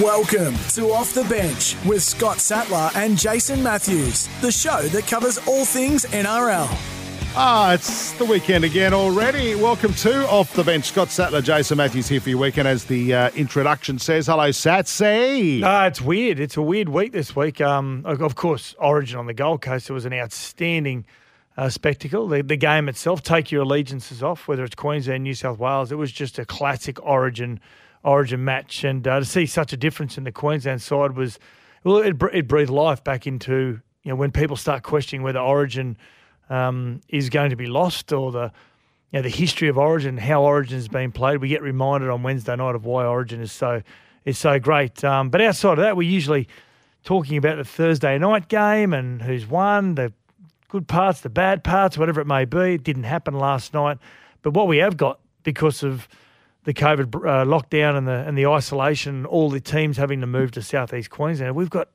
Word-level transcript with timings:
Welcome 0.00 0.56
to 0.70 0.90
Off 0.90 1.12
the 1.12 1.24
Bench 1.24 1.76
with 1.84 2.02
Scott 2.02 2.40
Sattler 2.40 2.88
and 2.94 3.18
Jason 3.18 3.62
Matthews, 3.62 4.26
the 4.40 4.50
show 4.50 4.80
that 4.84 5.06
covers 5.06 5.36
all 5.46 5.66
things 5.66 6.06
NRL. 6.06 6.66
Ah, 7.36 7.74
it's 7.74 8.12
the 8.12 8.24
weekend 8.24 8.64
again 8.64 8.94
already. 8.94 9.54
Welcome 9.54 9.92
to 9.94 10.26
Off 10.30 10.54
the 10.54 10.64
Bench. 10.64 10.86
Scott 10.86 11.10
Sattler, 11.10 11.42
Jason 11.42 11.76
Matthews 11.76 12.08
here 12.08 12.22
for 12.22 12.30
your 12.30 12.38
weekend, 12.38 12.68
as 12.68 12.86
the 12.86 13.12
uh, 13.12 13.30
introduction 13.32 13.98
says. 13.98 14.28
Hello, 14.28 14.48
Satsy. 14.48 15.60
No, 15.60 15.82
it's 15.82 16.00
weird. 16.00 16.40
It's 16.40 16.56
a 16.56 16.62
weird 16.62 16.88
week 16.88 17.12
this 17.12 17.36
week. 17.36 17.60
Um, 17.60 18.02
of 18.06 18.34
course, 18.34 18.74
Origin 18.78 19.18
on 19.18 19.26
the 19.26 19.34
Gold 19.34 19.60
Coast. 19.60 19.90
It 19.90 19.92
was 19.92 20.06
an 20.06 20.14
outstanding 20.14 21.04
uh, 21.58 21.68
spectacle. 21.68 22.28
The, 22.28 22.42
the 22.42 22.56
game 22.56 22.88
itself, 22.88 23.22
take 23.22 23.52
your 23.52 23.64
allegiances 23.64 24.22
off, 24.22 24.48
whether 24.48 24.64
it's 24.64 24.74
Queensland, 24.74 25.24
New 25.24 25.34
South 25.34 25.58
Wales. 25.58 25.92
It 25.92 25.96
was 25.96 26.10
just 26.10 26.38
a 26.38 26.46
classic 26.46 26.98
Origin 27.04 27.60
Origin 28.04 28.44
match, 28.44 28.84
and 28.84 29.06
uh, 29.06 29.20
to 29.20 29.24
see 29.24 29.46
such 29.46 29.72
a 29.72 29.76
difference 29.76 30.18
in 30.18 30.24
the 30.24 30.32
Queensland 30.32 30.82
side 30.82 31.16
was 31.16 31.38
well, 31.84 31.98
it, 31.98 32.16
it 32.32 32.48
breathed 32.48 32.70
life 32.70 33.02
back 33.04 33.26
into 33.26 33.80
you 34.02 34.10
know 34.10 34.16
when 34.16 34.32
people 34.32 34.56
start 34.56 34.82
questioning 34.82 35.22
whether 35.22 35.40
Origin 35.40 35.96
um, 36.50 37.00
is 37.08 37.30
going 37.30 37.50
to 37.50 37.56
be 37.56 37.66
lost 37.66 38.12
or 38.12 38.32
the 38.32 38.52
you 39.12 39.18
know, 39.18 39.22
the 39.22 39.28
history 39.28 39.68
of 39.68 39.76
Origin, 39.76 40.16
how 40.16 40.42
Origin 40.42 40.76
has 40.76 40.88
been 40.88 41.12
played. 41.12 41.40
We 41.40 41.48
get 41.48 41.62
reminded 41.62 42.08
on 42.08 42.22
Wednesday 42.22 42.56
night 42.56 42.74
of 42.74 42.86
why 42.86 43.04
Origin 43.04 43.40
is 43.40 43.52
so 43.52 43.82
is 44.24 44.38
so 44.38 44.58
great. 44.58 45.04
Um, 45.04 45.30
but 45.30 45.40
outside 45.40 45.72
of 45.72 45.78
that, 45.78 45.96
we're 45.96 46.08
usually 46.08 46.48
talking 47.04 47.36
about 47.36 47.56
the 47.56 47.64
Thursday 47.64 48.18
night 48.18 48.48
game 48.48 48.92
and 48.94 49.20
who's 49.20 49.46
won, 49.46 49.96
the 49.96 50.12
good 50.68 50.88
parts, 50.88 51.20
the 51.20 51.28
bad 51.28 51.62
parts, 51.62 51.98
whatever 51.98 52.20
it 52.20 52.26
may 52.26 52.44
be. 52.44 52.74
It 52.74 52.84
didn't 52.84 53.02
happen 53.02 53.34
last 53.34 53.74
night, 53.74 53.98
but 54.42 54.54
what 54.54 54.68
we 54.68 54.78
have 54.78 54.96
got 54.96 55.20
because 55.42 55.82
of 55.82 56.08
the 56.64 56.74
COVID 56.74 57.14
uh, 57.14 57.44
lockdown 57.44 57.96
and 57.96 58.06
the 58.06 58.24
and 58.26 58.36
the 58.38 58.46
isolation, 58.46 59.26
all 59.26 59.50
the 59.50 59.60
teams 59.60 59.96
having 59.96 60.20
to 60.20 60.26
move 60.26 60.52
to 60.52 60.62
southeast 60.62 61.10
Queensland, 61.10 61.54
we've 61.54 61.70
got 61.70 61.88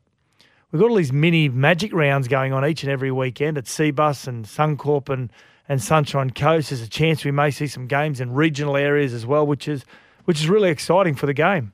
we've 0.72 0.82
got 0.82 0.90
all 0.90 0.96
these 0.96 1.14
mini 1.14 1.50
magic 1.50 1.94
rounds 1.94 2.28
going 2.28 2.54
on 2.54 2.66
each 2.66 2.84
and 2.84 2.92
every 2.92 3.12
weekend 3.12 3.58
at 3.58 3.66
Cbus 3.66 4.28
and 4.28 4.46
Suncorp 4.46 5.10
and 5.10 5.32
and 5.70 5.82
Sunshine 5.82 6.30
Coast. 6.32 6.70
There's 6.70 6.82
a 6.82 6.88
chance 6.88 7.24
we 7.26 7.32
may 7.32 7.52
see 7.52 7.68
some 7.68 7.88
games 7.88 8.22
in 8.22 8.34
regional 8.34 8.78
areas 8.78 9.14
as 9.14 9.26
well, 9.26 9.46
which 9.46 9.68
is 9.68 9.86
which 10.26 10.40
is 10.40 10.50
really 10.50 10.70
exciting 10.70 11.16
for 11.16 11.26
the 11.26 11.34
game. 11.34 11.74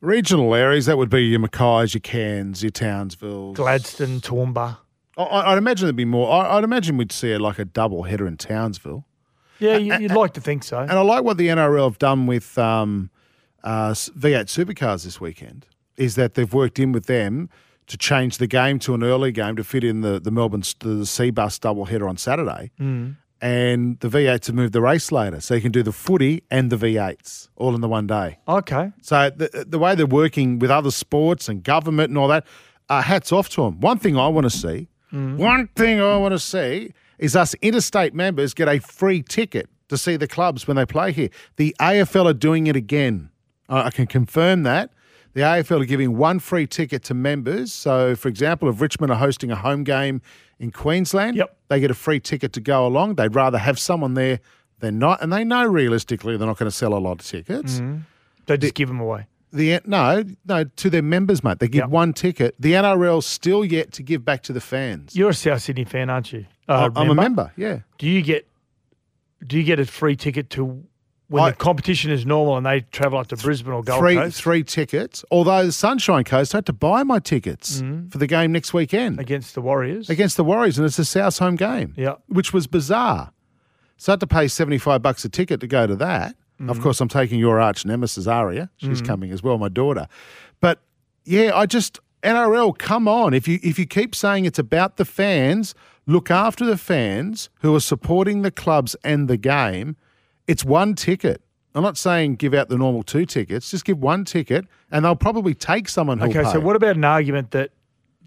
Regional 0.00 0.54
areas 0.54 0.86
that 0.86 0.98
would 0.98 1.08
be 1.08 1.22
your 1.22 1.40
Mackays, 1.40 1.94
your 1.94 2.00
Cairns, 2.00 2.62
your 2.62 2.70
Townsville, 2.70 3.52
Gladstone, 3.54 4.20
Toowoomba. 4.20 4.78
I, 5.16 5.50
would 5.50 5.58
imagine 5.58 5.86
there'd 5.86 5.96
be 5.96 6.04
more. 6.04 6.30
I, 6.30 6.56
would 6.56 6.64
imagine 6.64 6.98
we'd 6.98 7.12
see 7.12 7.36
like 7.38 7.58
a 7.58 7.64
double 7.64 8.02
header 8.02 8.26
in 8.26 8.36
Townsville. 8.36 9.05
Yeah, 9.58 9.76
you'd 9.76 10.12
like 10.12 10.34
to 10.34 10.40
think 10.40 10.64
so. 10.64 10.78
And 10.78 10.92
I 10.92 11.00
like 11.00 11.24
what 11.24 11.36
the 11.36 11.48
NRL 11.48 11.84
have 11.84 11.98
done 11.98 12.26
with 12.26 12.56
um, 12.58 13.10
uh, 13.64 13.90
V8 13.90 14.44
supercars 14.44 15.04
this 15.04 15.20
weekend. 15.20 15.66
Is 15.96 16.14
that 16.16 16.34
they've 16.34 16.52
worked 16.52 16.78
in 16.78 16.92
with 16.92 17.06
them 17.06 17.48
to 17.86 17.96
change 17.96 18.38
the 18.38 18.46
game 18.46 18.78
to 18.80 18.94
an 18.94 19.02
early 19.02 19.32
game 19.32 19.56
to 19.56 19.64
fit 19.64 19.84
in 19.84 20.00
the 20.00 20.20
the 20.20 20.30
Melbourne 20.30 20.62
the 20.80 21.04
Cbus 21.04 21.60
double 21.60 21.86
header 21.86 22.08
on 22.08 22.16
Saturday. 22.16 22.70
Mm. 22.80 23.16
And 23.40 24.00
the 24.00 24.08
V8s 24.08 24.46
have 24.46 24.54
moved 24.54 24.72
the 24.72 24.80
race 24.80 25.12
later, 25.12 25.42
so 25.42 25.54
you 25.54 25.60
can 25.60 25.70
do 25.70 25.82
the 25.82 25.92
footy 25.92 26.42
and 26.50 26.70
the 26.70 26.76
V8s 26.76 27.48
all 27.56 27.74
in 27.74 27.82
the 27.82 27.88
one 27.88 28.06
day. 28.06 28.38
Okay. 28.48 28.92
So 29.02 29.30
the 29.30 29.66
the 29.68 29.78
way 29.78 29.94
they're 29.94 30.06
working 30.06 30.58
with 30.58 30.70
other 30.70 30.90
sports 30.90 31.48
and 31.48 31.62
government 31.62 32.08
and 32.10 32.18
all 32.18 32.28
that, 32.28 32.46
uh, 32.88 33.02
hats 33.02 33.32
off 33.32 33.48
to 33.50 33.62
them. 33.62 33.80
One 33.80 33.98
thing 33.98 34.16
I 34.16 34.28
want 34.28 34.44
to 34.44 34.50
see, 34.50 34.88
mm. 35.12 35.36
one 35.36 35.68
thing 35.68 36.00
I 36.00 36.16
want 36.16 36.32
to 36.32 36.38
see 36.38 36.92
is 37.18 37.36
us 37.36 37.54
interstate 37.62 38.14
members 38.14 38.54
get 38.54 38.68
a 38.68 38.78
free 38.78 39.22
ticket 39.22 39.68
to 39.88 39.96
see 39.96 40.16
the 40.16 40.28
clubs 40.28 40.66
when 40.66 40.76
they 40.76 40.86
play 40.86 41.12
here. 41.12 41.28
The 41.56 41.74
AFL 41.80 42.26
are 42.26 42.34
doing 42.34 42.66
it 42.66 42.76
again. 42.76 43.30
I 43.68 43.90
can 43.90 44.06
confirm 44.06 44.62
that. 44.64 44.90
The 45.34 45.42
AFL 45.42 45.82
are 45.82 45.86
giving 45.86 46.16
one 46.16 46.38
free 46.38 46.66
ticket 46.66 47.02
to 47.04 47.14
members. 47.14 47.72
So, 47.72 48.16
for 48.16 48.28
example, 48.28 48.68
if 48.70 48.80
Richmond 48.80 49.12
are 49.12 49.18
hosting 49.18 49.50
a 49.50 49.56
home 49.56 49.84
game 49.84 50.22
in 50.58 50.70
Queensland, 50.70 51.36
yep. 51.36 51.56
they 51.68 51.78
get 51.78 51.90
a 51.90 51.94
free 51.94 52.20
ticket 52.20 52.52
to 52.54 52.60
go 52.60 52.86
along. 52.86 53.16
They'd 53.16 53.34
rather 53.34 53.58
have 53.58 53.78
someone 53.78 54.14
there 54.14 54.40
than 54.78 54.98
not. 54.98 55.22
And 55.22 55.32
they 55.32 55.44
know 55.44 55.66
realistically 55.66 56.36
they're 56.36 56.46
not 56.46 56.58
going 56.58 56.70
to 56.70 56.76
sell 56.76 56.94
a 56.94 56.98
lot 56.98 57.20
of 57.20 57.26
tickets. 57.26 57.74
Mm-hmm. 57.74 57.98
They 58.46 58.56
just 58.56 58.74
give 58.74 58.88
them 58.88 59.00
away. 59.00 59.26
The 59.56 59.80
no, 59.86 60.22
no, 60.44 60.64
to 60.64 60.90
their 60.90 61.02
members, 61.02 61.42
mate. 61.42 61.60
They 61.60 61.68
give 61.68 61.84
yep. 61.84 61.88
one 61.88 62.12
ticket. 62.12 62.54
The 62.58 62.72
NRL 62.72 63.22
still 63.22 63.64
yet 63.64 63.90
to 63.92 64.02
give 64.02 64.24
back 64.24 64.42
to 64.44 64.52
the 64.52 64.60
fans. 64.60 65.16
You're 65.16 65.30
a 65.30 65.34
South 65.34 65.62
Sydney 65.62 65.84
fan, 65.84 66.10
aren't 66.10 66.32
you? 66.32 66.44
Uh, 66.68 66.90
I'm 66.94 67.08
member? 67.08 67.12
a 67.12 67.14
member. 67.14 67.52
Yeah. 67.56 67.78
Do 67.98 68.06
you 68.06 68.20
get 68.22 68.46
do 69.46 69.56
you 69.56 69.64
get 69.64 69.80
a 69.80 69.86
free 69.86 70.14
ticket 70.14 70.50
to 70.50 70.84
when 71.28 71.42
I, 71.42 71.50
the 71.50 71.56
competition 71.56 72.10
is 72.10 72.26
normal 72.26 72.56
and 72.58 72.66
they 72.66 72.82
travel 72.82 73.18
up 73.18 73.28
to 73.28 73.36
Brisbane 73.36 73.72
or 73.72 73.82
Gold 73.82 74.00
three, 74.00 74.14
Coast? 74.14 74.42
Three 74.42 74.62
tickets. 74.62 75.24
Although 75.30 75.64
the 75.64 75.72
Sunshine 75.72 76.24
Coast 76.24 76.54
I 76.54 76.58
had 76.58 76.66
to 76.66 76.74
buy 76.74 77.02
my 77.02 77.18
tickets 77.18 77.80
mm-hmm. 77.80 78.08
for 78.08 78.18
the 78.18 78.26
game 78.26 78.52
next 78.52 78.74
weekend 78.74 79.18
against 79.18 79.54
the 79.54 79.62
Warriors. 79.62 80.10
Against 80.10 80.36
the 80.36 80.44
Warriors, 80.44 80.78
and 80.78 80.86
it's 80.86 80.98
a 80.98 81.04
South 81.04 81.38
home 81.38 81.56
game. 81.56 81.94
Yeah, 81.96 82.16
which 82.26 82.52
was 82.52 82.66
bizarre. 82.66 83.32
So 83.96 84.12
I 84.12 84.14
had 84.14 84.20
to 84.20 84.26
pay 84.26 84.48
seventy 84.48 84.78
five 84.78 85.00
bucks 85.00 85.24
a 85.24 85.30
ticket 85.30 85.60
to 85.60 85.66
go 85.66 85.86
to 85.86 85.96
that. 85.96 86.36
Mm-hmm. 86.60 86.70
Of 86.70 86.80
course, 86.80 87.00
I'm 87.00 87.08
taking 87.08 87.38
your 87.38 87.60
arch 87.60 87.84
nemesis 87.84 88.26
Aria. 88.26 88.70
She's 88.76 88.98
mm-hmm. 88.98 89.06
coming 89.06 89.32
as 89.32 89.42
well, 89.42 89.58
my 89.58 89.68
daughter. 89.68 90.08
But 90.60 90.80
yeah, 91.24 91.52
I 91.54 91.66
just 91.66 92.00
NRL, 92.22 92.76
come 92.78 93.06
on! 93.08 93.34
If 93.34 93.46
you 93.46 93.58
if 93.62 93.78
you 93.78 93.86
keep 93.86 94.14
saying 94.14 94.46
it's 94.46 94.58
about 94.58 94.96
the 94.96 95.04
fans, 95.04 95.74
look 96.06 96.30
after 96.30 96.64
the 96.64 96.78
fans 96.78 97.50
who 97.60 97.74
are 97.74 97.80
supporting 97.80 98.42
the 98.42 98.50
clubs 98.50 98.96
and 99.04 99.28
the 99.28 99.36
game 99.36 99.96
it's 100.46 100.64
one 100.64 100.94
ticket. 100.94 101.42
I'm 101.74 101.82
not 101.82 101.98
saying 101.98 102.36
give 102.36 102.54
out 102.54 102.68
the 102.68 102.78
normal 102.78 103.02
two 103.02 103.26
tickets. 103.26 103.70
Just 103.70 103.84
give 103.84 103.98
one 103.98 104.24
ticket, 104.24 104.64
and 104.90 105.04
they'll 105.04 105.14
probably 105.14 105.54
take 105.54 105.88
someone. 105.88 106.22
Okay, 106.22 106.42
pay. 106.42 106.52
so 106.52 106.60
what 106.60 106.76
about 106.76 106.96
an 106.96 107.04
argument 107.04 107.50
that 107.50 107.70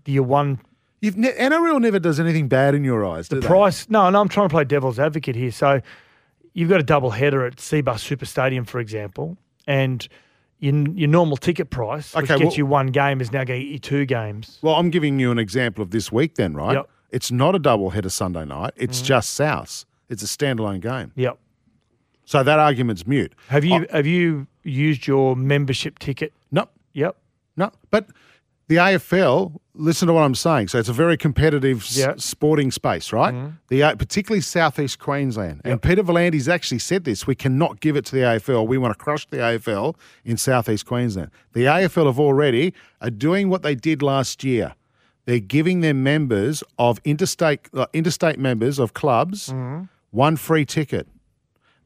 you 0.05 0.21
one? 0.21 0.59
You've 1.01 1.17
ne- 1.17 1.31
NRL 1.31 1.81
never 1.81 1.97
does 1.97 2.19
anything 2.19 2.47
bad 2.47 2.75
in 2.75 2.83
your 2.83 3.05
eyes. 3.05 3.29
The 3.29 3.41
price? 3.41 3.89
No, 3.89 4.09
no. 4.09 4.21
I'm 4.21 4.27
trying 4.27 4.49
to 4.49 4.53
play 4.53 4.65
devil's 4.65 4.99
advocate 4.99 5.35
here. 5.35 5.51
So 5.51 5.81
you've 6.53 6.69
got 6.69 6.79
a 6.79 6.83
double 6.83 7.11
header 7.11 7.45
at 7.45 7.57
Cbus 7.57 7.99
Super 7.99 8.25
Stadium, 8.25 8.65
for 8.65 8.79
example, 8.79 9.37
and 9.67 10.07
your, 10.59 10.75
your 10.89 11.07
normal 11.07 11.37
ticket 11.37 11.69
price, 11.69 12.13
which 12.13 12.25
okay, 12.25 12.39
gets 12.39 12.51
well, 12.51 12.57
you 12.57 12.65
one 12.65 12.87
game, 12.87 13.21
is 13.21 13.31
now 13.31 13.43
going 13.43 13.61
to 13.61 13.65
get 13.65 13.71
you 13.71 13.79
two 13.79 14.05
games. 14.05 14.59
Well, 14.61 14.75
I'm 14.75 14.89
giving 14.89 15.19
you 15.19 15.31
an 15.31 15.39
example 15.39 15.81
of 15.81 15.91
this 15.91 16.11
week, 16.11 16.35
then, 16.35 16.53
right? 16.53 16.73
Yep. 16.73 16.89
It's 17.11 17.31
not 17.31 17.55
a 17.55 17.59
double 17.59 17.91
header 17.91 18.09
Sunday 18.09 18.45
night. 18.45 18.73
It's 18.75 18.99
mm-hmm. 18.99 19.05
just 19.05 19.31
South. 19.31 19.85
It's 20.09 20.23
a 20.23 20.25
standalone 20.25 20.81
game. 20.81 21.11
Yep. 21.15 21.39
So 22.25 22.43
that 22.43 22.59
argument's 22.59 23.07
mute. 23.07 23.33
Have 23.47 23.65
you 23.65 23.87
have 23.91 24.05
you 24.05 24.45
used 24.63 25.07
your 25.07 25.35
membership 25.35 25.97
ticket? 25.97 26.31
No. 26.51 26.69
Yep. 26.93 27.17
No. 27.57 27.71
But 27.89 28.09
the 28.69 28.75
AFL, 28.75 29.59
listen 29.73 30.07
to 30.07 30.13
what 30.13 30.21
I'm 30.21 30.35
saying. 30.35 30.67
So 30.67 30.77
it's 30.77 30.89
a 30.89 30.93
very 30.93 31.17
competitive 31.17 31.89
yep. 31.89 32.17
s- 32.17 32.23
sporting 32.23 32.69
space, 32.69 33.11
right? 33.11 33.33
Mm-hmm. 33.33 33.55
The 33.67 33.83
uh, 33.83 33.95
particularly 33.95 34.41
southeast 34.41 34.99
Queensland. 34.99 35.61
Yep. 35.65 35.71
And 35.71 35.81
Peter 35.81 36.03
V'landys 36.03 36.47
actually 36.47 36.77
said 36.77 37.03
this: 37.03 37.25
we 37.25 37.33
cannot 37.33 37.79
give 37.79 37.95
it 37.95 38.05
to 38.05 38.15
the 38.15 38.21
AFL. 38.21 38.67
We 38.67 38.77
want 38.77 38.95
to 38.95 39.03
crush 39.03 39.25
the 39.25 39.37
AFL 39.37 39.95
in 40.23 40.37
southeast 40.37 40.85
Queensland. 40.85 41.31
The 41.53 41.65
AFL 41.65 42.05
have 42.05 42.19
already 42.19 42.75
are 43.01 43.09
doing 43.09 43.49
what 43.49 43.63
they 43.63 43.73
did 43.73 44.03
last 44.03 44.43
year. 44.43 44.75
They're 45.25 45.39
giving 45.39 45.81
their 45.81 45.95
members 45.95 46.63
of 46.77 47.01
interstate 47.03 47.69
uh, 47.73 47.87
interstate 47.91 48.37
members 48.37 48.77
of 48.77 48.93
clubs 48.93 49.49
mm-hmm. 49.49 49.85
one 50.11 50.37
free 50.37 50.63
ticket. 50.63 51.07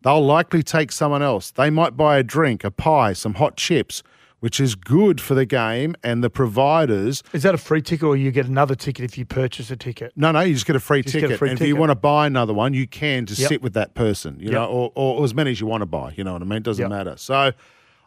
They'll 0.02 0.26
likely 0.26 0.64
take 0.64 0.92
someone 0.92 1.24
else. 1.24 1.52
They 1.52 1.70
might 1.70 1.96
buy 1.96 2.18
a 2.18 2.24
drink, 2.24 2.66
a 2.66 2.72
pie, 2.72 3.14
some 3.14 3.36
hot 3.36 3.56
chips, 3.56 4.04
which 4.44 4.60
is 4.60 4.76
good 4.76 5.22
for 5.22 5.36
the 5.36 5.46
game 5.46 5.96
and 6.04 6.22
the 6.22 6.30
providers. 6.30 7.24
Is 7.32 7.44
that 7.44 7.56
a 7.56 7.58
free 7.58 7.82
ticket 7.82 8.04
or 8.04 8.18
you 8.18 8.30
get 8.30 8.46
another 8.46 8.76
ticket 8.76 9.06
if 9.06 9.18
you 9.18 9.24
purchase 9.24 9.72
a 9.72 9.78
ticket? 9.78 10.12
No, 10.18 10.34
no, 10.34 10.42
you 10.42 10.54
just 10.54 10.66
get 10.66 10.76
a 10.76 10.82
free 10.82 11.02
ticket. 11.02 11.32
A 11.32 11.38
free 11.38 11.52
and 11.52 11.58
ticket. 11.58 11.70
if 11.70 11.74
you 11.74 11.78
want 11.78 11.92
to 11.92 11.96
buy 11.96 12.28
another 12.28 12.54
one, 12.54 12.74
you 12.74 12.86
can 12.86 13.26
to 13.28 13.36
yep. 13.36 13.48
sit 13.48 13.62
with 13.62 13.72
that 13.76 13.94
person, 13.94 14.38
you 14.42 14.48
yep. 14.48 14.56
know, 14.56 14.66
or, 14.66 14.92
or, 14.96 15.24
as 15.24 15.34
many 15.34 15.52
as 15.52 15.62
you 15.62 15.68
want 15.68 15.80
to 15.80 15.86
buy. 15.86 16.14
You 16.18 16.26
know 16.26 16.34
what 16.34 16.42
I 16.42 16.46
mean? 16.46 16.58
It 16.58 16.64
doesn't 16.64 16.84
yep. 16.84 16.90
matter. 16.90 17.16
So 17.16 17.54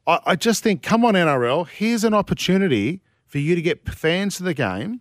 I, 0.07 0.21
I 0.27 0.37
just 0.37 0.63
think, 0.63 0.83
come 0.83 1.07
on, 1.07 1.15
NRL, 1.15 1.67
here's 1.71 2.05
an 2.05 2.13
opportunity 2.13 3.01
for 3.25 3.39
you 3.39 3.55
to 3.55 3.63
get 3.63 3.89
fans 3.89 4.37
to 4.37 4.43
the 4.43 4.53
game 4.53 5.01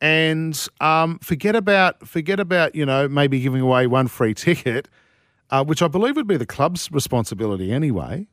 and 0.00 0.68
um, 0.80 1.18
forget 1.18 1.54
about 1.54 2.08
forget 2.08 2.40
about 2.40 2.74
you 2.74 2.86
know 2.86 3.08
maybe 3.08 3.40
giving 3.40 3.60
away 3.60 3.86
one 3.86 4.08
free 4.08 4.32
ticket, 4.32 4.88
uh, 5.50 5.62
which 5.62 5.82
I 5.82 5.88
believe 5.88 6.16
would 6.16 6.26
be 6.26 6.38
the 6.38 6.46
club's 6.46 6.90
responsibility 6.90 7.70
anyway. 7.70 8.26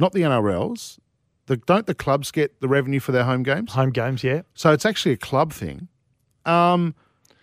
not 0.00 0.12
the 0.12 0.22
NRLs. 0.22 0.98
The, 1.46 1.56
don't 1.58 1.86
the 1.86 1.94
clubs 1.94 2.30
get 2.30 2.60
the 2.60 2.68
revenue 2.68 3.00
for 3.00 3.12
their 3.12 3.24
home 3.24 3.42
games? 3.42 3.72
Home 3.72 3.90
games, 3.90 4.24
yeah. 4.24 4.42
So 4.54 4.72
it's 4.72 4.86
actually 4.86 5.12
a 5.12 5.16
club 5.18 5.52
thing. 5.52 5.88
Um, 6.46 6.94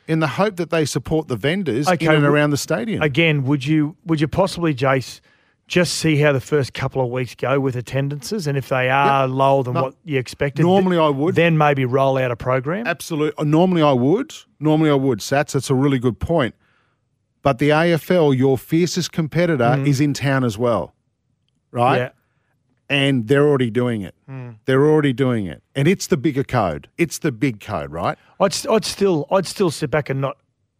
in 0.07 0.19
the 0.19 0.27
hope 0.27 0.55
that 0.57 0.69
they 0.71 0.85
support 0.85 1.27
the 1.27 1.35
vendors 1.35 1.87
Okay, 1.87 2.05
in 2.05 2.11
and 2.11 2.25
around 2.25 2.49
the 2.49 2.57
stadium. 2.57 3.01
Again, 3.01 3.43
would 3.43 3.65
you 3.65 3.95
would 4.05 4.19
you 4.19 4.27
possibly, 4.27 4.73
Jace, 4.73 5.21
just 5.67 5.93
see 5.93 6.17
how 6.17 6.33
the 6.33 6.41
first 6.41 6.73
couple 6.73 7.01
of 7.01 7.09
weeks 7.09 7.33
go 7.35 7.59
with 7.59 7.75
attendances, 7.75 8.45
and 8.47 8.57
if 8.57 8.67
they 8.69 8.89
are 8.89 9.27
lower 9.27 9.63
than 9.63 9.73
No. 9.75 9.83
what 9.83 9.95
you 10.03 10.19
expected, 10.19 10.63
Normally 10.63 10.97
I 10.97 11.07
would. 11.09 11.35
Then 11.35 11.57
maybe 11.57 11.85
roll 11.85 12.17
out 12.17 12.29
a 12.31 12.35
program. 12.35 12.87
Absolutely. 12.87 13.45
Normally 13.45 13.81
I 13.81 13.93
would. 13.93 14.33
Normally 14.59 14.89
I 14.89 14.95
would. 14.95 15.19
Sats, 15.19 15.53
that's 15.53 15.69
a 15.69 15.75
really 15.75 15.99
good 15.99 16.19
point. 16.19 16.55
But 17.43 17.57
the 17.59 17.69
AFL, 17.69 18.37
your 18.37 18.57
fiercest 18.57 19.11
competitor, 19.11 19.81
is 19.85 20.01
in 20.01 20.13
town 20.13 20.43
as 20.43 20.57
well, 20.57 20.93
right? 21.71 21.97
Yeah. 21.97 22.09
And 22.91 23.27
they're 23.27 23.47
already 23.47 23.69
doing 23.71 24.01
it. 24.01 24.13
Hmm. 24.27 24.49
They're 24.65 24.85
already 24.85 25.13
doing 25.13 25.45
it. 25.45 25.63
And 25.75 25.87
it's 25.87 26.07
the 26.07 26.17
bigger 26.17 26.43
code. 26.43 26.89
It's 26.97 27.19
the 27.19 27.31
big 27.31 27.59
code, 27.61 27.91
right? 27.91 28.17
I'd, 28.39 28.67
I'd 28.67 28.85
still 28.85 29.25
I'd 29.31 29.47
still 29.47 29.71
sit 29.71 29.89
back 29.89 30.09
and 30.09 30.19
not 30.21 30.37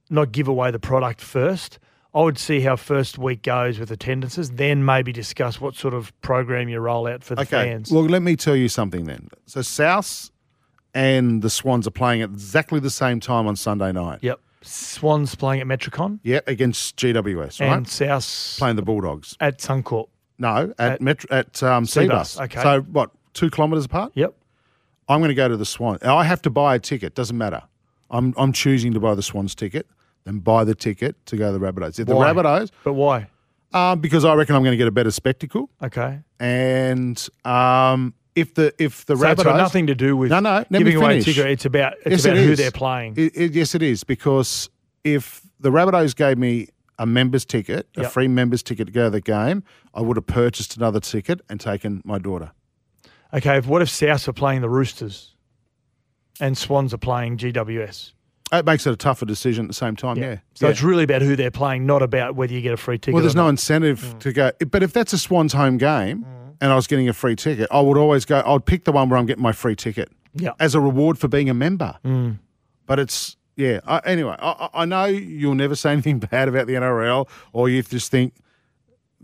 not 0.09 0.31
give 0.33 0.47
away 0.47 0.71
the 0.71 0.79
product 0.79 1.21
first. 1.21 1.79
I 2.13 2.19
would 2.21 2.37
see 2.37 2.59
how 2.59 2.75
first 2.75 3.17
week 3.17 3.41
goes 3.43 3.79
with 3.79 3.89
attendances, 3.89 4.51
then 4.51 4.83
maybe 4.83 5.13
discuss 5.13 5.61
what 5.61 5.75
sort 5.75 5.93
of 5.93 6.11
program 6.21 6.67
you 6.67 6.79
roll 6.79 7.07
out 7.07 7.23
for 7.23 7.35
the 7.35 7.43
Okay. 7.43 7.69
fans. 7.69 7.89
Well, 7.89 8.03
let 8.03 8.21
me 8.21 8.35
tell 8.35 8.57
you 8.57 8.67
something 8.67 9.05
then. 9.05 9.29
So 9.45 9.61
South 9.61 10.29
and 10.93 11.41
the 11.41 11.49
Swans 11.49 11.87
are 11.87 11.91
playing 11.91 12.21
at 12.21 12.29
exactly 12.31 12.81
the 12.81 12.89
same 12.89 13.21
time 13.21 13.47
on 13.47 13.55
Sunday 13.55 13.93
night. 13.93 14.19
yep. 14.21 14.41
Swans 14.61 15.33
playing 15.35 15.61
at 15.61 15.67
Metricon 15.67 16.19
Yeah, 16.23 16.41
against 16.47 16.95
GWS, 16.97 17.61
right? 17.61 17.69
and 17.77 17.87
South 17.87 18.55
playing 18.59 18.75
the 18.75 18.81
Bulldogs. 18.83 19.35
at 19.39 19.59
Suncorp. 19.59 20.07
No, 20.41 20.73
at 20.79 20.93
At- 20.93 21.01
Metro, 21.01 21.27
at 21.37 21.61
um, 21.63 21.85
Cbus, 21.85 22.41
okay. 22.45 22.61
So 22.61 22.81
what? 22.81 23.11
Two 23.33 23.49
kilometres 23.49 23.85
apart. 23.85 24.11
Yep. 24.15 24.33
I'm 25.07 25.19
going 25.19 25.29
to 25.29 25.35
go 25.35 25.47
to 25.47 25.55
the 25.55 25.65
Swan. 25.65 25.99
I 26.01 26.23
have 26.25 26.41
to 26.43 26.49
buy 26.49 26.75
a 26.75 26.79
ticket. 26.79 27.15
Doesn't 27.15 27.37
matter. 27.37 27.61
I'm 28.09 28.33
I'm 28.37 28.51
choosing 28.51 28.93
to 28.93 28.99
buy 28.99 29.13
the 29.15 29.21
Swans 29.21 29.55
ticket, 29.55 29.87
then 30.25 30.39
buy 30.39 30.63
the 30.65 30.75
ticket 30.75 31.15
to 31.27 31.37
go 31.37 31.51
to 31.53 31.57
the 31.57 31.65
Rabbitohs. 31.65 31.99
If 31.99 32.07
the 32.07 32.13
Rabbitohs, 32.15 32.71
But 32.83 32.93
why? 32.93 33.27
um, 33.73 33.99
because 34.01 34.25
I 34.25 34.33
reckon 34.33 34.55
I'm 34.55 34.63
going 34.63 34.73
to 34.73 34.77
get 34.77 34.87
a 34.87 34.91
better 34.91 35.11
spectacle, 35.11 35.69
Okay. 35.81 36.19
and 36.39 37.25
um, 37.45 38.13
if 38.35 38.53
the 38.55 38.73
if 38.79 39.05
the 39.05 39.15
So 39.15 39.23
Rabbitohs 39.23 39.31
it's 39.33 39.43
got 39.43 39.57
nothing 39.57 39.87
to 39.87 39.95
do 39.95 40.17
with 40.17 40.29
No, 40.31 40.39
no, 40.41 40.55
let 40.55 40.71
me 40.71 40.79
giving 40.79 40.95
away 40.97 41.05
a 41.19 41.21
finish. 41.21 41.25
ticket. 41.35 41.51
It's 41.51 41.65
about 41.65 41.93
it's 42.05 42.09
Yes, 42.09 42.25
about 42.25 42.37
it 42.37 42.45
who 42.45 42.51
is. 42.53 42.57
they're 42.57 42.71
playing. 42.71 43.13
It- 43.15 43.31
it- 43.35 43.51
yes, 43.53 43.75
it 43.75 43.81
is 43.83 44.03
because 44.03 44.69
if 45.05 45.41
the 45.59 45.69
Rabbitohs 45.69 46.15
gave 46.15 46.37
me 46.37 46.67
a 47.01 47.05
member's 47.05 47.45
ticket, 47.45 47.87
a 47.97 48.01
Yep. 48.01 48.11
free 48.11 48.27
member's 48.27 48.61
ticket 48.61 48.85
to 48.87 48.93
go 48.93 49.05
to 49.05 49.09
the 49.09 49.21
game, 49.21 49.63
I 49.93 50.01
would 50.01 50.17
have 50.17 50.27
purchased 50.27 50.77
another 50.77 50.99
ticket 50.99 51.41
and 51.49 51.59
taken 51.59 52.01
my 52.05 52.19
daughter. 52.19 52.51
okay. 53.33 53.57
If, 53.57 53.65
what 53.65 53.81
if 53.81 53.89
South 53.89 54.27
are 54.27 54.33
playing 54.33 54.61
the 54.61 54.69
Roosters, 54.69 55.35
and 56.39 56.57
Swans 56.57 56.93
are 56.93 56.97
playing 56.97 57.37
GWS? 57.37 58.13
It 58.53 58.65
makes 58.65 58.85
it 58.85 58.91
a 58.91 58.97
tougher 58.97 59.25
decision 59.25 59.65
at 59.65 59.67
the 59.69 59.73
same 59.73 59.95
time. 59.95 60.17
Yeah. 60.17 60.37
So 60.55 60.65
Yeah. 60.65 60.71
it's 60.71 60.83
really 60.83 61.03
about 61.05 61.21
who 61.21 61.35
they're 61.37 61.49
playing, 61.51 61.85
not 61.85 62.01
about 62.01 62.35
whether 62.35 62.53
you 62.53 62.61
get 62.61 62.73
a 62.73 62.77
free 62.77 62.97
ticket. 62.97 63.13
Well, 63.13 63.21
there's 63.23 63.35
no 63.35 63.47
incentive 63.47 64.15
to 64.19 64.33
go. 64.33 64.51
But 64.69 64.83
if 64.83 64.91
that's 64.93 65.13
a 65.13 65.17
Swans 65.17 65.53
home 65.53 65.77
game 65.77 66.19
Mm. 66.25 66.55
and 66.61 66.71
I 66.71 66.75
was 66.75 66.85
getting 66.87 67.07
a 67.07 67.13
free 67.13 67.35
ticket, 67.37 67.67
I 67.71 67.79
would 67.79 67.97
always 67.97 68.25
go, 68.25 68.43
I'd 68.45 68.65
pick 68.65 68.83
the 68.83 68.91
one 68.91 69.09
where 69.09 69.17
I'm 69.17 69.25
getting 69.25 69.41
my 69.43 69.53
free 69.53 69.75
ticket 69.75 70.09
Yeah. 70.35 70.49
Mm. 70.49 70.55
as 70.59 70.75
a 70.75 70.81
reward 70.81 71.17
for 71.17 71.27
being 71.29 71.49
a 71.49 71.53
member. 71.53 71.97
But 72.85 72.99
it's, 72.99 73.37
yeah. 73.55 73.79
I, 73.85 73.99
anyway, 74.05 74.35
I, 74.39 74.69
I 74.73 74.85
know 74.85 75.05
you'll 75.05 75.55
never 75.55 75.75
say 75.75 75.91
anything 75.91 76.19
bad 76.31 76.47
about 76.47 76.67
the 76.67 76.73
NRL 76.73 77.27
or 77.53 77.69
you 77.69 77.81
just 77.83 78.11
think 78.11 78.33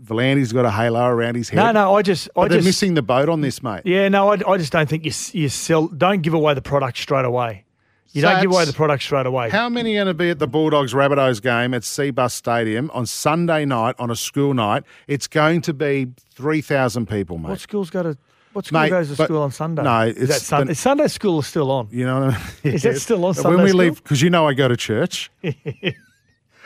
V'landys 0.02 0.52
got 0.54 0.64
a 0.64 0.70
halo 0.70 1.06
around 1.06 1.34
his 1.34 1.48
head. 1.48 1.56
No, 1.56 1.72
no. 1.72 1.96
I 1.96 2.02
just, 2.02 2.28
I 2.36 2.42
But 2.42 2.50
they're 2.50 2.58
just, 2.58 2.66
missing 2.66 2.94
the 2.94 3.02
boat 3.02 3.28
on 3.28 3.40
this, 3.40 3.62
mate. 3.62 3.82
yeah, 3.84 4.08
no. 4.08 4.32
I, 4.32 4.52
I 4.52 4.56
just 4.56 4.72
don't 4.72 4.88
think 4.88 5.04
you 5.04 5.12
you 5.32 5.48
sell. 5.48 5.88
Don't 5.88 6.22
give 6.22 6.34
away 6.34 6.54
the 6.54 6.62
product 6.62 6.98
straight 6.98 7.24
away. 7.24 7.64
You 8.12 8.22
don't 8.22 8.40
give 8.40 8.50
away 8.50 8.64
the 8.64 8.72
product 8.72 9.02
straight 9.02 9.26
away. 9.26 9.50
How 9.50 9.68
many 9.68 9.94
are 9.94 10.04
going 10.04 10.06
to 10.06 10.14
be 10.14 10.30
at 10.30 10.38
the 10.38 10.46
Bulldogs 10.46 10.94
Rabbitohs 10.94 11.42
game 11.42 11.74
at 11.74 11.82
Cbus 11.82 12.32
Stadium 12.32 12.90
on 12.94 13.04
Sunday 13.04 13.66
night 13.66 13.96
on 13.98 14.10
a 14.10 14.16
school 14.16 14.54
night? 14.54 14.84
It's 15.06 15.26
going 15.26 15.60
to 15.62 15.74
be 15.74 16.08
3,000 16.34 17.06
people, 17.06 17.36
mate. 17.36 17.50
what 17.50 17.60
schools 17.60 17.90
go 17.90 18.02
to? 18.02 18.18
What 18.58 18.66
school 18.66 18.80
Mate, 18.80 18.90
goes 18.90 19.08
to 19.10 19.16
but- 19.16 19.24
school 19.26 19.42
on 19.42 19.52
Sunday? 19.52 19.82
no, 19.84 20.00
is 20.02 20.14
that 20.16 20.36
it's 20.36 20.46
Sun, 20.46 20.66
the- 20.66 20.72
is 20.72 20.80
Sunday 20.80 21.06
school 21.06 21.38
is 21.38 21.46
still 21.46 21.70
on? 21.70 21.86
You 21.92 22.04
know 22.06 22.20
what 22.26 22.34
I 22.34 22.38
mean? 22.64 22.74
Is 22.74 22.82
that 22.82 22.98
still 23.00 23.24
on 23.24 23.34
When 23.36 23.62
we 23.62 23.68
school? 23.68 23.78
leave, 23.80 24.02
because 24.02 24.20
you 24.20 24.30
know 24.30 24.48
I 24.48 24.54
go 24.54 24.66
to 24.66 24.76
church. 24.76 25.30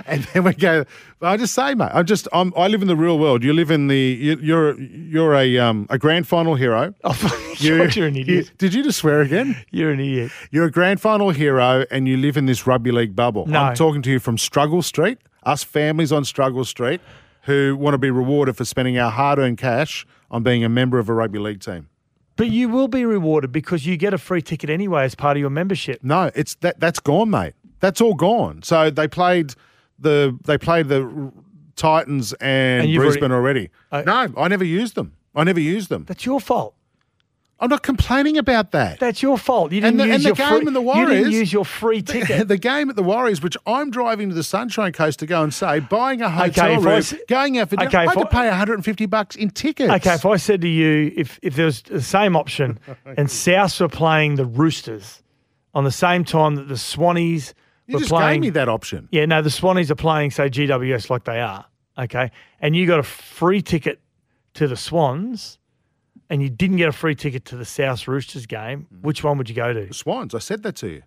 and 0.06 0.24
then 0.32 0.44
we 0.44 0.54
go. 0.54 0.84
I 1.20 1.36
just 1.36 1.54
say, 1.54 1.74
mate. 1.74 1.90
I 1.92 2.02
just 2.02 2.26
I'm, 2.32 2.52
I 2.56 2.66
live 2.68 2.82
in 2.82 2.88
the 2.88 2.96
real 2.96 3.18
world. 3.18 3.44
You 3.44 3.52
live 3.52 3.70
in 3.70 3.88
the. 3.88 3.96
You, 3.98 4.36
you're 4.40 4.80
you're 4.80 5.34
a 5.34 5.58
um 5.58 5.86
a 5.90 5.98
grand 5.98 6.26
final 6.26 6.54
hero. 6.54 6.94
Oh, 7.04 7.54
You- 7.58 7.84
you're 7.90 8.06
an 8.06 8.16
idiot. 8.16 8.26
you- 8.26 8.44
did 8.58 8.72
you 8.74 8.82
just 8.82 8.98
swear 8.98 9.20
again? 9.20 9.54
You're 9.70 9.92
an 9.92 10.00
idiot. 10.00 10.32
You're 10.50 10.64
a 10.64 10.70
grand 10.70 11.00
final 11.00 11.30
hero, 11.30 11.84
and 11.90 12.08
you 12.08 12.16
live 12.16 12.36
in 12.36 12.46
this 12.46 12.66
rugby 12.66 12.90
league 12.90 13.14
bubble. 13.14 13.46
No. 13.46 13.58
I'm 13.60 13.74
talking 13.76 14.00
to 14.02 14.10
you 14.10 14.18
from 14.18 14.38
Struggle 14.38 14.80
Street. 14.82 15.18
Us 15.44 15.62
families 15.62 16.10
on 16.10 16.24
Struggle 16.24 16.64
Street 16.64 17.00
who 17.42 17.76
want 17.76 17.92
to 17.94 17.98
be 17.98 18.10
rewarded 18.10 18.56
for 18.56 18.64
spending 18.64 18.96
our 18.98 19.10
hard-earned 19.10 19.58
cash 19.58 20.06
on 20.32 20.42
being 20.42 20.64
a 20.64 20.68
member 20.68 20.98
of 20.98 21.08
a 21.08 21.14
rugby 21.14 21.38
league 21.38 21.60
team. 21.60 21.88
But 22.36 22.48
you 22.48 22.68
will 22.70 22.88
be 22.88 23.04
rewarded 23.04 23.52
because 23.52 23.86
you 23.86 23.96
get 23.96 24.14
a 24.14 24.18
free 24.18 24.40
ticket 24.42 24.70
anyway 24.70 25.04
as 25.04 25.14
part 25.14 25.36
of 25.36 25.40
your 25.42 25.50
membership. 25.50 26.00
No, 26.02 26.30
it's 26.34 26.54
that 26.56 26.80
that's 26.80 26.98
gone, 26.98 27.30
mate. 27.30 27.52
That's 27.80 28.00
all 28.00 28.14
gone. 28.14 28.62
So 28.62 28.90
they 28.90 29.06
played 29.06 29.54
the 29.98 30.36
they 30.44 30.56
played 30.58 30.88
the 30.88 31.30
Titans 31.76 32.32
and, 32.34 32.84
And 32.84 32.96
Brisbane 32.96 33.32
already. 33.32 33.70
I- 33.90 34.02
no, 34.02 34.28
I 34.36 34.48
never 34.48 34.64
used 34.64 34.94
them. 34.94 35.12
I 35.34 35.44
never 35.44 35.60
used 35.60 35.88
them. 35.88 36.04
That's 36.06 36.24
your 36.26 36.40
fault. 36.40 36.74
I'm 37.62 37.70
not 37.70 37.82
complaining 37.82 38.36
about 38.38 38.72
that. 38.72 38.98
That's 38.98 39.22
your 39.22 39.38
fault. 39.38 39.70
You 39.72 39.78
And 39.84 39.96
didn't 39.96 39.98
the- 39.98 40.06
use 40.06 40.14
and 40.16 40.22
the 40.24 40.28
your 40.28 40.34
game 40.34 40.48
free, 40.58 40.66
and 40.66 40.76
the 40.76 40.82
You 40.82 41.06
didn't 41.06 41.32
use 41.32 41.52
your 41.52 41.64
free 41.64 42.02
ticket. 42.14 42.48
the 42.48 42.58
game 42.58 42.90
at 42.90 42.96
the 42.96 43.02
Warriors, 43.02 43.40
which 43.40 43.56
I'm 43.66 43.90
driving 43.90 44.28
to 44.30 44.34
the 44.34 44.42
Sunshine 44.42 44.92
Coast 44.92 45.20
to 45.20 45.26
go 45.26 45.42
and 45.44 45.54
say, 45.54 45.78
buying 45.78 46.20
a 46.22 46.28
hotel 46.28 46.72
I 46.72 46.74
room, 46.74 46.88
s- 46.98 47.14
going 47.28 47.58
out 47.58 47.70
for 47.70 47.76
dinner, 47.76 47.88
Okay, 47.88 47.98
I 47.98 48.06
had 48.06 48.14
to 48.18 48.26
pay 48.26 48.48
150 48.48 49.06
bucks 49.06 49.36
in 49.36 49.48
tickets. 49.50 49.92
Okay, 49.92 50.14
if 50.14 50.26
I 50.26 50.36
said 50.36 50.60
to 50.62 50.68
you, 50.68 51.12
if 51.16 51.38
if 51.42 51.54
there 51.54 51.66
was 51.66 51.82
the 51.82 52.02
same 52.02 52.34
option, 52.36 52.78
and 53.16 53.30
South 53.30 53.80
were 53.80 53.88
playing 53.88 54.34
the 54.34 54.44
Roosters 54.44 55.22
on 55.72 55.84
the 55.84 55.90
same 55.92 56.24
time 56.24 56.56
that 56.56 56.66
the 56.68 56.74
Swannies 56.74 57.54
you 57.86 57.94
were 57.94 58.00
just 58.00 58.10
playing, 58.10 58.40
gave 58.42 58.48
me 58.48 58.50
that 58.50 58.68
option. 58.68 59.08
yeah, 59.12 59.24
no, 59.24 59.40
the 59.40 59.50
Swannies 59.50 59.88
are 59.90 59.94
playing 59.94 60.32
say 60.32 60.48
GWS 60.50 61.10
like 61.10 61.24
they 61.24 61.40
are, 61.40 61.64
okay, 61.96 62.30
and 62.60 62.74
you 62.74 62.86
got 62.86 62.98
a 62.98 63.02
free 63.04 63.62
ticket 63.62 64.00
to 64.54 64.66
the 64.68 64.76
Swans, 64.76 65.58
and 66.32 66.42
you 66.42 66.48
didn't 66.48 66.78
get 66.78 66.88
a 66.88 66.92
free 66.92 67.14
ticket 67.14 67.44
to 67.44 67.56
the 67.56 67.64
South 67.66 68.08
Roosters 68.08 68.46
game, 68.46 68.86
which 69.02 69.22
one 69.22 69.36
would 69.36 69.50
you 69.50 69.54
go 69.54 69.74
to? 69.74 69.92
Swans, 69.92 70.34
I 70.34 70.38
said 70.38 70.62
that 70.62 70.76
to 70.76 70.88
you. 70.88 71.02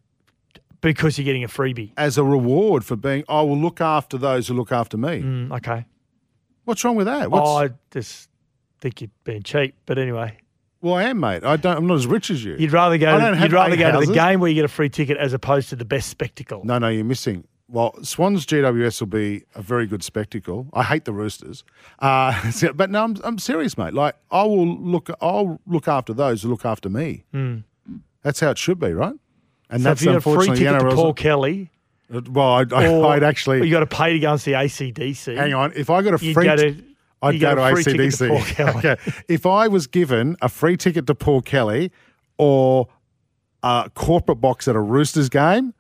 Because 0.81 1.17
you're 1.17 1.25
getting 1.25 1.43
a 1.43 1.47
freebie. 1.47 1.93
As 1.97 2.19
a 2.19 2.23
reward 2.23 2.85
for 2.85 2.95
being, 2.95 3.23
I 3.27 3.41
will 3.41 3.57
look 3.57 3.81
after 3.81 4.19
those 4.19 4.47
who 4.47 4.53
look 4.53 4.71
after 4.71 4.97
me. 4.97 5.23
Mm, 5.23 5.57
okay. 5.57 5.85
What's 6.65 6.83
wrong 6.83 6.95
with 6.95 7.07
that? 7.07 7.31
What's, 7.31 7.49
Oh, 7.49 7.57
I 7.57 7.69
just 7.89 8.29
think 8.79 9.01
you're 9.01 9.09
being 9.23 9.41
cheap, 9.41 9.73
but 9.87 9.97
anyway. 9.97 10.37
Well, 10.81 10.93
I 10.93 11.05
am, 11.05 11.19
mate. 11.19 11.43
I 11.43 11.55
don't. 11.57 11.77
I'm 11.77 11.87
not 11.87 11.95
as 11.95 12.05
rich 12.05 12.29
as 12.29 12.43
you. 12.43 12.55
You'd 12.59 12.71
rather 12.71 12.99
go. 12.99 13.17
To, 13.17 13.41
you'd 13.41 13.51
rather 13.51 13.75
go 13.75 13.99
to 13.99 14.05
the 14.05 14.13
game 14.13 14.39
where 14.39 14.49
you 14.49 14.55
get 14.55 14.65
a 14.65 14.67
free 14.67 14.89
ticket 14.89 15.17
as 15.17 15.33
opposed 15.33 15.69
to 15.69 15.75
the 15.75 15.85
best 15.85 16.09
spectacle. 16.09 16.61
No, 16.63 16.77
no, 16.77 16.89
you're 16.89 17.03
missing. 17.03 17.47
Well, 17.67 17.95
Swans 18.03 18.45
GWS 18.45 19.01
will 19.01 19.07
be 19.07 19.43
a 19.55 19.61
very 19.61 19.87
good 19.87 20.03
spectacle. 20.03 20.67
I 20.71 20.83
hate 20.83 21.05
the 21.05 21.13
Roosters, 21.13 21.63
uh, 21.99 22.51
but 22.75 22.91
no, 22.91 23.03
I'm, 23.03 23.17
I'm 23.23 23.39
serious, 23.39 23.75
mate. 23.77 23.93
Like 23.95 24.15
I 24.29 24.43
will 24.43 24.67
look. 24.67 25.09
I'll 25.19 25.59
look 25.65 25.87
after 25.87 26.13
those 26.13 26.43
who 26.43 26.49
look 26.49 26.63
after 26.65 26.89
me. 26.89 27.23
That's 28.21 28.39
how 28.39 28.51
it 28.51 28.57
should 28.59 28.79
be, 28.79 28.93
right? 28.93 29.15
And. 29.69 29.81
So 29.81 29.89
that's 29.89 30.01
if 30.01 30.05
you 30.05 30.11
got 30.13 30.17
a 30.17 30.21
free 30.21 30.31
unfortunately 30.33 30.65
ticket 30.65 30.89
to 30.89 30.95
Paul 30.95 31.13
Kelly, 31.15 31.71
Well, 32.09 32.53
I'd, 32.53 32.71
or 32.71 33.07
I'd 33.07 33.23
actually 33.23 33.65
you 33.65 33.71
got 33.71 33.79
to 33.79 33.87
pay 33.87 34.13
to 34.13 34.19
go 34.19 34.31
and 34.33 34.39
see 34.41 34.51
ACDC. 34.51 35.35
hang 35.35 35.53
on. 35.55 35.73
If 35.75 35.89
I 35.89 36.03
got 36.03 36.13
a 36.13 36.17
free, 36.19 36.33
go 36.33 36.55
to- 36.55 36.83
I'd 37.23 37.39
go 37.39 37.55
to 37.55 37.63
a 37.63 37.71
free 37.71 37.83
ticket 37.83 38.13
to 38.13 38.27
Paul 38.27 38.37
ACDC. 38.39 38.55
Kelly. 38.55 38.77
okay. 38.89 38.97
If 39.27 39.47
I 39.47 39.67
was 39.69 39.87
given 39.87 40.37
a 40.39 40.49
free 40.49 40.77
ticket 40.77 41.07
to 41.07 41.15
Paul 41.15 41.41
Kelly 41.41 41.91
or 42.37 42.89
a 43.63 43.89
corporate 43.95 44.39
box 44.39 44.67
at 44.67 44.75
a 44.75 44.79
Roosters 44.79 45.29
game, 45.29 45.73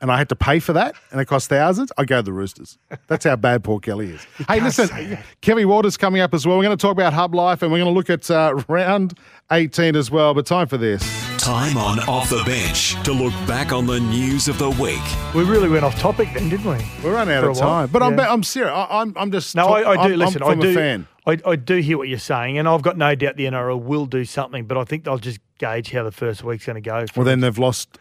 and 0.00 0.10
I 0.12 0.18
had 0.18 0.28
to 0.28 0.36
pay 0.36 0.58
for 0.60 0.72
that, 0.74 0.94
and 1.10 1.20
it 1.20 1.24
cost 1.26 1.48
thousands, 1.48 1.90
I'd 1.98 2.06
go 2.06 2.16
to 2.18 2.22
the 2.22 2.32
Roosters. 2.32 2.78
That's 3.08 3.24
how 3.24 3.36
bad 3.36 3.64
Paul 3.64 3.80
Kelly 3.80 4.10
is. 4.10 4.26
hey, 4.48 4.60
listen, 4.60 5.18
Kevin 5.40 5.66
Walters 5.68 5.96
coming 5.96 6.20
up 6.20 6.34
as 6.34 6.46
well. 6.46 6.56
We're 6.58 6.64
going 6.64 6.76
to 6.76 6.80
talk 6.80 6.92
about 6.92 7.12
Hub 7.12 7.34
Life, 7.34 7.62
and 7.62 7.72
we're 7.72 7.78
going 7.78 7.92
to 7.92 7.96
look 7.96 8.10
at 8.10 8.30
uh, 8.30 8.62
round 8.68 9.18
18 9.50 9.96
as 9.96 10.10
well. 10.10 10.34
But 10.34 10.46
time 10.46 10.68
for 10.68 10.76
this. 10.76 11.02
Time 11.38 11.76
on 11.76 11.98
Off 12.00 12.28
the 12.30 12.42
Bench 12.44 13.00
to 13.04 13.12
look 13.12 13.32
back 13.46 13.72
on 13.72 13.86
the 13.86 13.98
news 14.00 14.48
of 14.48 14.58
the 14.58 14.70
week. 14.70 15.00
We 15.34 15.44
really 15.44 15.68
went 15.68 15.84
off 15.84 15.98
topic 15.98 16.28
then, 16.34 16.48
didn't 16.48 16.66
we? 16.66 16.76
We're 17.02 17.14
running 17.14 17.34
out 17.34 17.42
For 17.42 17.48
a 17.48 17.52
of 17.52 17.58
while. 17.58 17.68
time, 17.68 17.88
but 17.90 18.02
I'm 18.02 18.18
I'm 18.20 18.42
serious. 18.42 18.72
I, 18.74 18.86
I'm 19.00 19.12
I'm 19.16 19.30
just 19.32 19.54
No, 19.54 19.66
talk- 19.68 19.86
I, 19.86 19.90
I 19.92 20.06
do 20.08 20.12
I'm, 20.14 20.18
listen. 20.18 20.42
I'm 20.42 20.48
I 20.48 20.52
from 20.52 20.60
do. 20.60 20.70
a 20.70 20.74
fan. 20.74 21.06
I, 21.26 21.38
I 21.46 21.56
do 21.56 21.76
hear 21.76 21.96
what 21.98 22.08
you're 22.08 22.18
saying, 22.18 22.58
and 22.58 22.66
I've 22.68 22.82
got 22.82 22.96
no 22.98 23.14
doubt 23.14 23.36
the 23.36 23.44
NRL 23.46 23.80
will 23.82 24.06
do 24.06 24.24
something. 24.24 24.64
But 24.66 24.78
I 24.78 24.84
think 24.84 25.04
they'll 25.04 25.18
just 25.18 25.38
gauge 25.58 25.90
how 25.92 26.02
the 26.04 26.10
first 26.12 26.42
week's 26.42 26.66
going 26.66 26.74
to 26.74 26.80
go. 26.80 27.04
Well, 27.16 27.24
then 27.24 27.40
they've 27.40 27.56
lost. 27.58 27.98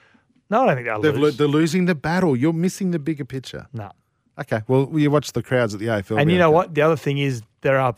No, 0.49 0.63
I 0.63 0.65
don't 0.67 0.75
think 0.75 0.87
they'll 0.87 1.01
They've 1.01 1.15
lo- 1.15 1.21
lose. 1.21 1.37
they're 1.37 1.47
losing 1.47 1.85
the 1.85 1.95
battle. 1.95 2.35
You're 2.35 2.53
missing 2.53 2.91
the 2.91 2.99
bigger 2.99 3.25
picture. 3.25 3.67
no. 3.73 3.91
Okay. 4.39 4.61
Well, 4.67 4.91
you 4.93 5.09
watch 5.09 5.31
the 5.33 5.41
crowds 5.41 5.73
at 5.73 5.79
the 5.79 5.87
AFL. 5.87 6.21
And 6.21 6.31
you 6.31 6.37
know 6.37 6.51
what? 6.51 6.75
The 6.75 6.83
other 6.83 6.95
thing 6.95 7.17
is 7.17 7.41
there 7.61 7.79
are 7.79 7.95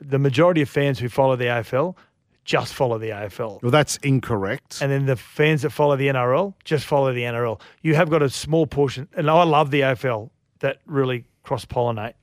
the 0.00 0.18
majority 0.18 0.62
of 0.62 0.70
fans 0.70 0.98
who 0.98 1.10
follow 1.10 1.36
the 1.36 1.44
AFL 1.44 1.96
just 2.44 2.72
follow 2.74 2.98
the 2.98 3.10
AFL. 3.10 3.62
Well, 3.62 3.70
that's 3.70 3.98
incorrect. 3.98 4.80
And 4.80 4.90
then 4.90 5.06
the 5.06 5.16
fans 5.16 5.62
that 5.62 5.70
follow 5.70 5.96
the 5.96 6.08
NRL 6.08 6.54
just 6.64 6.86
follow 6.86 7.12
the 7.12 7.22
NRL. 7.22 7.60
You 7.82 7.94
have 7.94 8.10
got 8.10 8.22
a 8.22 8.30
small 8.30 8.66
portion, 8.66 9.06
and 9.14 9.30
I 9.30 9.42
love 9.44 9.70
the 9.70 9.82
AFL 9.82 10.30
that 10.60 10.78
really 10.86 11.26
cross 11.42 11.64
pollinate. 11.64 12.14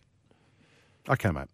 okay, 1.10 1.32
mate. 1.32 1.48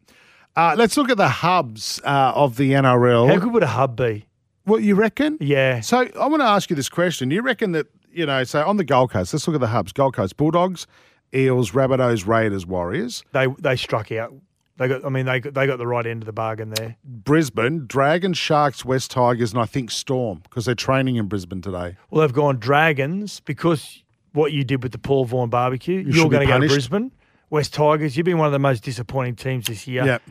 Uh, 0.55 0.75
let's 0.77 0.97
look 0.97 1.09
at 1.09 1.17
the 1.17 1.27
hubs 1.27 1.99
uh, 2.03 2.31
of 2.35 2.57
the 2.57 2.71
NRL. 2.71 3.27
How 3.27 3.39
good 3.39 3.51
would 3.53 3.63
a 3.63 3.67
hub 3.67 3.95
be? 3.95 4.25
What 4.65 4.83
you 4.83 4.95
reckon? 4.95 5.37
Yeah. 5.39 5.81
So 5.81 6.07
I 6.19 6.27
want 6.27 6.41
to 6.41 6.47
ask 6.47 6.69
you 6.69 6.75
this 6.75 6.89
question. 6.89 7.29
Do 7.29 7.35
You 7.35 7.41
reckon 7.41 7.71
that, 7.73 7.87
you 8.11 8.25
know, 8.25 8.43
so 8.43 8.65
on 8.65 8.77
the 8.77 8.83
Gold 8.83 9.11
Coast, 9.11 9.33
let's 9.33 9.47
look 9.47 9.55
at 9.55 9.61
the 9.61 9.67
hubs 9.67 9.91
Gold 9.91 10.15
Coast 10.15 10.37
Bulldogs, 10.37 10.87
Eels, 11.33 11.71
Rabbitohs, 11.71 12.27
Raiders, 12.27 12.65
Warriors. 12.65 13.23
They 13.31 13.47
they 13.59 13.75
struck 13.75 14.11
out. 14.11 14.33
They 14.77 14.87
got. 14.87 15.05
I 15.05 15.09
mean, 15.09 15.25
they 15.25 15.39
got, 15.39 15.53
they 15.53 15.67
got 15.67 15.77
the 15.77 15.87
right 15.87 16.05
end 16.05 16.23
of 16.23 16.25
the 16.25 16.33
bargain 16.33 16.71
there. 16.71 16.95
Brisbane, 17.03 17.85
Dragons, 17.87 18.37
Sharks, 18.37 18.83
West 18.83 19.11
Tigers, 19.11 19.51
and 19.51 19.61
I 19.61 19.65
think 19.65 19.91
Storm 19.91 20.39
because 20.43 20.65
they're 20.65 20.75
training 20.75 21.15
in 21.17 21.27
Brisbane 21.27 21.61
today. 21.61 21.95
Well, 22.09 22.21
they've 22.21 22.33
gone 22.33 22.57
Dragons 22.57 23.39
because 23.39 24.03
what 24.33 24.51
you 24.51 24.63
did 24.63 24.81
with 24.81 24.91
the 24.91 24.97
Paul 24.97 25.25
Vaughan 25.25 25.49
barbecue. 25.49 25.99
You 25.99 26.25
are 26.25 26.29
going 26.29 26.47
to 26.47 26.51
go 26.51 26.59
to. 26.59 26.67
Brisbane. 26.67 27.11
West 27.49 27.73
Tigers. 27.75 28.17
You've 28.17 28.25
been 28.25 28.39
one 28.39 28.47
of 28.47 28.51
the 28.51 28.59
most 28.59 28.83
disappointing 28.83 29.35
teams 29.35 29.67
this 29.67 29.87
year. 29.87 30.03
Yep. 30.05 30.23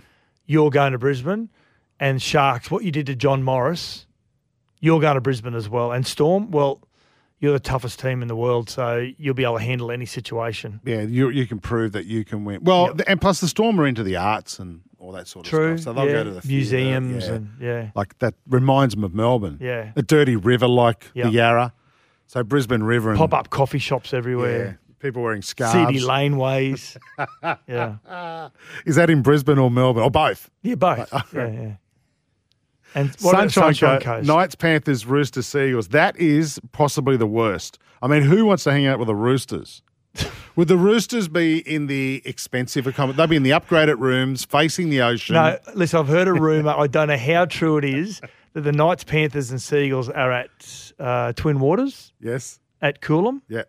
You're 0.47 0.71
going 0.71 0.91
to 0.91 0.99
Brisbane, 0.99 1.49
and 2.01 2.21
Sharks. 2.21 2.69
What 2.69 2.83
you 2.83 2.91
did 2.91 3.07
to 3.07 3.15
John 3.15 3.45
Morris. 3.45 4.07
You're 4.83 5.01
going 5.01 5.15
to 5.15 5.21
Brisbane 5.23 5.55
as 5.55 5.69
well, 5.69 5.93
and 5.93 6.05
Storm. 6.07 6.51
Well, 6.51 6.81
you're 7.39 7.53
the 7.53 7.61
toughest 7.61 7.99
team 8.01 8.21
in 8.21 8.29
the 8.29 8.37
world, 8.37 8.69
so 8.69 9.09
you'll 9.17 9.35
be 9.35 9.45
able 9.45 9.59
to 9.59 9.65
handle 9.65 9.91
any 9.91 10.07
situation. 10.07 10.81
Yeah, 10.85 11.03
you 11.03 11.31
you 11.31 11.47
can 11.47 11.61
prove 11.61 11.93
that 11.93 12.05
you 12.05 12.25
can 12.25 12.45
win. 12.45 12.63
Well, 12.65 12.89
th- 12.95 13.05
and 13.09 13.21
plus 13.21 13.41
the 13.41 13.49
Storm 13.49 13.81
are 13.81 13.87
into 13.87 14.03
the 14.03 14.17
arts 14.17 14.59
and 14.59 14.81
all 14.99 15.13
that 15.13 15.27
sort 15.29 15.47
of 15.47 15.51
True. 15.51 15.79
stuff. 15.79 15.85
So 15.85 15.93
they'll 15.95 16.07
yeah. 16.07 16.23
go 16.23 16.25
to 16.25 16.31
the 16.41 16.47
museums 16.47 17.27
yeah. 17.27 17.33
and 17.33 17.51
yeah. 17.61 17.91
like 17.95 18.19
that 18.19 18.35
reminds 18.49 18.95
them 18.95 19.05
of 19.05 19.15
Melbourne. 19.15 19.59
Yeah. 19.61 19.93
a 19.97 20.03
dirty 20.03 20.37
river 20.37 20.69
like 20.69 21.11
Yeah. 21.15 21.25
the 21.25 21.31
Yarra. 21.31 21.73
So 22.27 22.43
Brisbane 22.43 22.83
River 22.83 23.11
and 23.11 23.19
Pop 23.19 23.35
up 23.35 23.51
coffee 23.51 23.79
shops 23.79 24.15
everywhere. 24.15 24.65
Yeah, 24.65 24.95
people 25.01 25.23
wearing 25.23 25.43
Seedy 25.43 25.99
scarves. 25.99 26.05
laneways. 26.05 26.97
yeah. 27.69 28.49
Is 28.87 28.97
that 28.97 29.11
in 29.11 29.23
Brisbane 29.23 29.59
or 29.59 29.71
Melbourne 29.71 30.05
or 30.05 30.11
both? 30.11 30.49
Yeah, 30.63 30.77
both. 30.77 31.13
yeah, 31.35 31.49
yeah. 31.49 31.73
And 32.95 33.09
what 33.21 33.33
Sunshine, 33.33 33.51
Sunshine 33.51 33.95
Coast, 34.01 34.05
Coast? 34.05 34.27
Knights, 34.29 34.55
Panthers, 34.55 35.07
Roosters, 35.07 35.47
Seagulls. 35.47 35.89
That 35.89 36.17
is 36.19 36.61
possibly 36.73 37.17
the 37.17 37.27
worst. 37.27 37.79
I 38.03 38.07
mean, 38.09 38.23
who 38.23 38.45
wants 38.47 38.65
to 38.65 38.73
hang 38.73 38.87
out 38.87 38.99
with 38.99 39.07
the 39.09 39.15
Roosters? 39.15 39.83
Would 40.57 40.69
the 40.69 40.77
Roosters 40.77 41.29
be 41.29 41.59
in 41.59 41.87
the 41.87 42.21
expensive 42.25 42.87
accommodation? 42.87 43.17
They'd 43.17 43.31
be 43.31 43.37
in 43.37 43.43
the 43.43 43.51
upgraded 43.51 43.99
rooms 43.99 44.45
facing 44.45 44.91
the 44.91 45.01
ocean. 45.01 45.35
No, 45.35 45.59
listen, 45.75 46.01
I've 46.01 46.09
heard 46.09 46.29
a 46.29 46.35
rumour. 46.35 46.75
I 46.77 46.87
don't 46.87 47.09
know 47.09 47.17
how 47.17 47.47
true 47.47 47.79
it 47.79 47.85
is 47.85 48.21
that 48.53 48.61
the 48.61 48.73
Knights, 48.73 49.05
Panthers, 49.05 49.51
and 49.51 49.61
Seagulls 49.63 50.11
are 50.11 50.31
at 50.31 50.93
uh, 50.99 51.33
Twin 51.33 51.59
Waters 51.61 52.13
Yes. 52.21 52.61
at 52.83 53.01
Coolum. 53.01 53.41
Yeah. 53.49 53.63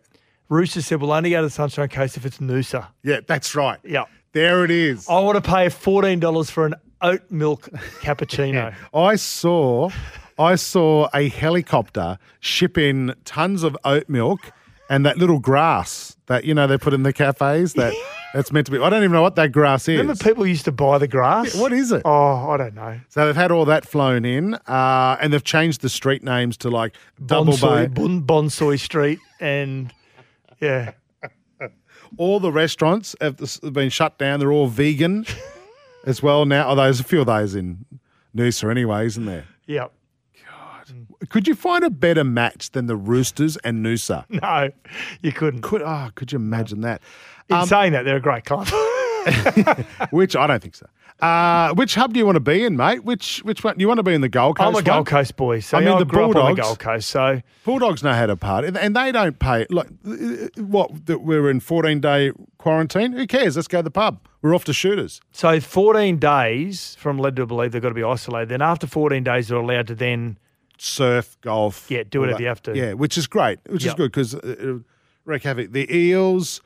Roosters 0.50 0.84
said 0.84 1.00
we'll 1.00 1.12
only 1.12 1.30
go 1.30 1.38
to 1.40 1.46
the 1.46 1.50
Sunshine 1.50 1.88
Coast 1.88 2.18
if 2.18 2.26
it's 2.26 2.36
Noosa. 2.38 2.88
Yeah, 3.02 3.20
that's 3.26 3.54
right. 3.54 3.78
Yeah. 3.82 4.04
There 4.32 4.64
it 4.64 4.70
is. 4.70 5.08
I 5.08 5.20
want 5.20 5.42
to 5.42 5.50
pay 5.50 5.68
fourteen 5.70 6.20
dollars 6.20 6.50
for 6.50 6.66
an 6.66 6.74
oat 7.04 7.30
milk 7.30 7.68
cappuccino. 8.00 8.74
I 8.94 9.16
saw 9.16 9.90
I 10.38 10.56
saw 10.56 11.08
a 11.14 11.28
helicopter 11.28 12.18
ship 12.40 12.76
in 12.76 13.14
tons 13.24 13.62
of 13.62 13.76
oat 13.84 14.08
milk 14.08 14.50
and 14.90 15.06
that 15.06 15.18
little 15.18 15.38
grass 15.38 16.16
that 16.26 16.44
you 16.44 16.54
know 16.54 16.66
they 16.66 16.78
put 16.78 16.92
in 16.92 17.04
the 17.04 17.12
cafes 17.12 17.74
that 17.74 17.94
that's 18.34 18.50
meant 18.50 18.66
to 18.66 18.72
be 18.72 18.78
I 18.78 18.90
don't 18.90 19.02
even 19.04 19.12
know 19.12 19.22
what 19.22 19.36
that 19.36 19.52
grass 19.52 19.86
is. 19.88 19.98
Remember, 19.98 20.22
people 20.22 20.46
used 20.46 20.64
to 20.64 20.72
buy 20.72 20.98
the 20.98 21.06
grass. 21.06 21.54
what 21.54 21.72
is 21.72 21.92
it? 21.92 22.02
Oh, 22.04 22.50
I 22.50 22.56
don't 22.56 22.74
know. 22.74 22.98
So 23.10 23.26
they've 23.26 23.36
had 23.36 23.52
all 23.52 23.66
that 23.66 23.86
flown 23.86 24.24
in, 24.24 24.54
uh, 24.54 25.16
and 25.20 25.32
they've 25.32 25.44
changed 25.44 25.82
the 25.82 25.88
street 25.88 26.24
names 26.24 26.56
to 26.58 26.70
like 26.70 26.96
Double 27.24 27.52
Bonsoy, 27.52 27.94
Bay. 27.94 28.02
bon, 28.02 28.22
Bonsoy 28.22 28.80
Street, 28.80 29.20
and 29.40 29.92
yeah, 30.60 30.92
All 32.16 32.38
the 32.40 32.52
restaurants 32.52 33.16
have 33.20 33.38
been 33.72 33.90
shut 33.90 34.18
down. 34.18 34.38
They're 34.38 34.52
all 34.52 34.68
vegan 34.68 35.26
as 36.06 36.22
well 36.22 36.44
now. 36.46 36.68
Oh, 36.70 36.74
there's 36.74 37.00
a 37.00 37.04
few 37.04 37.20
of 37.20 37.26
those 37.26 37.54
in 37.54 37.84
Noosa 38.36 38.70
anyway, 38.70 39.06
isn't 39.06 39.26
there? 39.26 39.44
yeah. 39.66 39.86
Could 41.30 41.48
you 41.48 41.54
find 41.54 41.82
a 41.84 41.88
better 41.88 42.22
match 42.24 42.72
than 42.72 42.86
the 42.86 42.96
Roosters 42.96 43.56
and 43.64 43.84
Noosa? 43.84 44.26
No, 44.42 44.68
you 45.22 45.32
couldn't. 45.32 45.62
Could 45.62 45.80
oh, 45.80 46.10
could 46.14 46.30
you 46.32 46.36
imagine 46.36 46.82
that? 46.82 47.00
In 47.48 47.64
saying 47.66 47.92
that, 47.92 48.04
they're 48.04 48.16
a 48.16 48.20
great 48.20 48.44
club. 48.44 48.68
Which 50.10 50.36
I 50.36 50.46
don't 50.46 50.60
think 50.62 50.74
so. 50.74 50.86
Uh, 51.20 51.72
which 51.74 51.94
hub 51.94 52.12
do 52.12 52.18
you 52.18 52.26
want 52.26 52.36
to 52.36 52.40
be 52.40 52.64
in, 52.64 52.76
mate? 52.76 53.04
Which 53.04 53.38
which 53.44 53.64
one? 53.64 53.78
You 53.78 53.86
want 53.88 53.98
to 53.98 54.02
be 54.02 54.12
in 54.12 54.20
the 54.20 54.28
Gold 54.28 54.58
Coast? 54.58 54.66
I'm 54.66 54.72
a 54.72 54.76
one? 54.76 54.84
Gold 54.84 55.06
Coast 55.06 55.36
boy, 55.36 55.60
so 55.60 55.78
I 55.78 55.80
I 55.80 55.84
mean, 55.84 55.90
mean, 55.90 55.98
the 56.00 56.04
grew 56.04 56.24
up 56.24 56.24
on 56.24 56.32
the 56.32 56.40
Bulldogs- 56.40 56.60
Gold 56.60 56.78
Coast. 56.80 57.08
So 57.08 57.40
Bulldogs 57.64 58.02
know 58.02 58.12
how 58.12 58.26
to 58.26 58.36
party, 58.36 58.68
and- 58.68 58.76
and 58.76 58.94
they 58.96 59.12
don't 59.12 59.38
pay. 59.38 59.64
Like 59.70 59.86
uh, 60.06 60.48
what? 60.58 61.06
That 61.06 61.20
we're 61.22 61.48
in 61.48 61.60
14 61.60 62.00
day 62.00 62.32
quarantine. 62.58 63.12
Who 63.12 63.26
cares? 63.26 63.56
Let's 63.56 63.68
go 63.68 63.78
to 63.78 63.82
the 63.84 63.90
pub. 63.92 64.18
We're 64.44 64.54
off 64.54 64.64
to 64.64 64.74
shooters. 64.74 65.22
So 65.32 65.58
14 65.58 66.18
days 66.18 66.96
from 67.00 67.16
led 67.18 67.34
to 67.36 67.46
believe 67.46 67.72
they've 67.72 67.80
got 67.80 67.88
to 67.88 67.94
be 67.94 68.04
isolated. 68.04 68.50
Then 68.50 68.60
after 68.60 68.86
14 68.86 69.24
days, 69.24 69.48
they're 69.48 69.56
allowed 69.56 69.86
to 69.86 69.94
then 69.94 70.36
Surf, 70.76 71.38
golf. 71.40 71.90
Yeah, 71.90 72.02
do 72.06 72.20
whatever 72.20 72.42
you 72.42 72.48
have 72.48 72.60
to. 72.64 72.76
Yeah, 72.76 72.92
which 72.92 73.16
is 73.16 73.26
great. 73.26 73.58
Which 73.66 73.86
is 73.86 73.94
good 73.94 74.12
because 74.12 74.34
uh, 74.34 74.80
wreak 75.24 75.44
havoc. 75.44 75.72
The 75.72 75.90
Eels, 75.90 76.60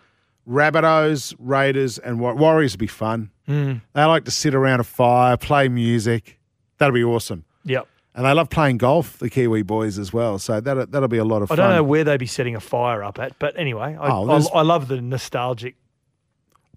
Rabbitohs, 0.49 1.37
Raiders, 1.39 1.99
and 1.99 2.19
War- 2.19 2.35
Warriors 2.35 2.73
would 2.73 2.81
be 2.81 2.89
fun. 2.89 3.31
Hmm. 3.47 3.75
They 3.93 4.03
like 4.03 4.25
to 4.25 4.33
sit 4.33 4.57
around 4.57 4.81
a 4.81 4.85
fire, 4.85 5.37
play 5.37 5.69
music. 5.69 6.41
That'll 6.79 6.95
be 6.95 7.05
awesome. 7.05 7.45
yep. 7.65 7.87
And 8.13 8.27
they 8.27 8.33
love 8.33 8.51
playing 8.51 8.79
golf, 8.79 9.19
the 9.21 9.31
Kiwi 9.31 9.63
boys 9.63 9.97
as 10.01 10.13
well. 10.13 10.41
So 10.41 10.61
that'll, 10.61 10.87
that'll 10.87 11.07
be 11.07 11.19
a 11.19 11.25
lot 11.25 11.43
of 11.43 11.51
fun. 11.51 11.61
I 11.61 11.63
don't 11.63 11.77
know 11.77 11.85
where 11.85 12.03
they'd 12.03 12.17
be 12.17 12.27
setting 12.27 12.57
a 12.57 12.61
fire 12.61 13.05
up 13.05 13.21
at, 13.21 13.39
but 13.39 13.57
anyway, 13.57 13.97
I, 14.01 14.09
Oh, 14.11 14.29
I, 14.29 14.59
I 14.59 14.63
love 14.63 14.89
the 14.89 15.01
nostalgic. 15.01 15.77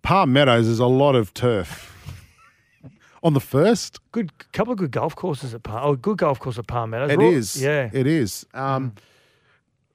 Palm 0.03 0.33
Meadows 0.33 0.67
is 0.67 0.79
a 0.79 0.85
lot 0.87 1.15
of 1.15 1.33
turf. 1.33 1.87
On 3.23 3.33
the 3.33 3.39
first, 3.39 3.99
Good 4.11 4.31
couple 4.51 4.73
of 4.73 4.79
good 4.79 4.91
golf 4.91 5.15
courses 5.15 5.53
at 5.53 5.61
Palm. 5.63 5.81
Oh, 5.83 5.95
good 5.95 6.17
golf 6.17 6.39
course 6.39 6.57
at 6.57 6.65
Palm 6.67 6.89
Meadows. 6.89 7.11
it 7.11 7.21
is. 7.21 7.61
Yeah. 7.61 7.89
It 7.93 8.07
is. 8.07 8.45
Um, 8.53 8.93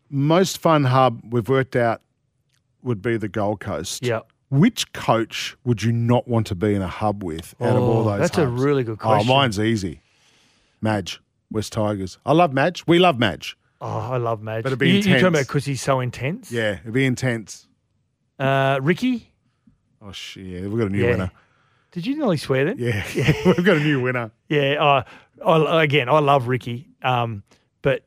most 0.09 0.59
fun 0.59 0.85
hub 0.85 1.21
we've 1.31 1.49
worked 1.49 1.75
out 1.75 2.03
would 2.83 3.03
be 3.03 3.17
the 3.17 3.29
Gold 3.29 3.61
Coast. 3.61 4.05
yeah. 4.05 4.21
Which 4.49 4.93
coach 4.93 5.57
would 5.65 5.83
you 5.83 5.91
not 5.91 6.29
want 6.29 6.47
to 6.47 6.55
be 6.55 6.73
in 6.73 6.81
a 6.81 6.87
hub 6.87 7.25
with 7.25 7.57
out 7.61 7.75
of 7.75 7.83
all 7.83 8.03
Oh, 8.03 8.05
those 8.05 8.21
that's 8.21 8.39
a 8.39 8.47
really 8.47 8.85
good 8.85 9.01
question. 9.01 9.29
Oh, 9.29 9.35
mine's 9.35 9.59
easy. 9.59 10.03
Madge, 10.81 11.21
West 11.51 11.73
Tigers. 11.73 12.19
I 12.25 12.31
love 12.33 12.53
Madge. 12.53 12.85
We 12.87 13.01
love 13.01 13.19
Madge. 13.19 13.57
Oh, 13.81 13.89
I 13.89 14.19
love 14.19 14.41
Madge. 14.43 14.63
But 14.63 14.69
it'd 14.69 14.79
be 14.79 14.87
you, 14.87 14.93
You're 14.95 15.03
talking 15.03 15.15
intense. 15.17 15.29
about 15.35 15.47
because 15.49 15.65
he's 15.65 15.83
so 15.83 15.99
intense. 15.99 16.53
Yeah, 16.53 16.79
it'd 16.81 16.93
be 16.93 17.05
intense. 17.05 17.67
Uh, 18.39 18.79
Ricky, 18.81 19.33
Oh, 20.07 20.13
shit. 20.13 20.45
Yeah, 20.47 20.61
we've 20.63 20.79
got 20.79 20.87
a 20.87 20.91
new 20.91 21.03
Yeah. 21.05 21.11
winner. 21.11 21.31
did 21.93 22.07
you 22.07 22.17
nearly 22.17 22.37
swear 22.37 22.65
then? 22.67 22.77
Yeah, 22.79 23.05
we've 23.47 23.65
got 23.65 23.79
a 23.79 23.81
new 23.81 24.01
winner. 24.03 24.31
Yeah, 24.49 24.75
uh, 24.75 25.03
I, 25.45 25.83
again, 25.85 26.09
I 26.09 26.19
love 26.21 26.47
Ricky, 26.49 26.89
um, 27.03 27.43
but 27.83 28.05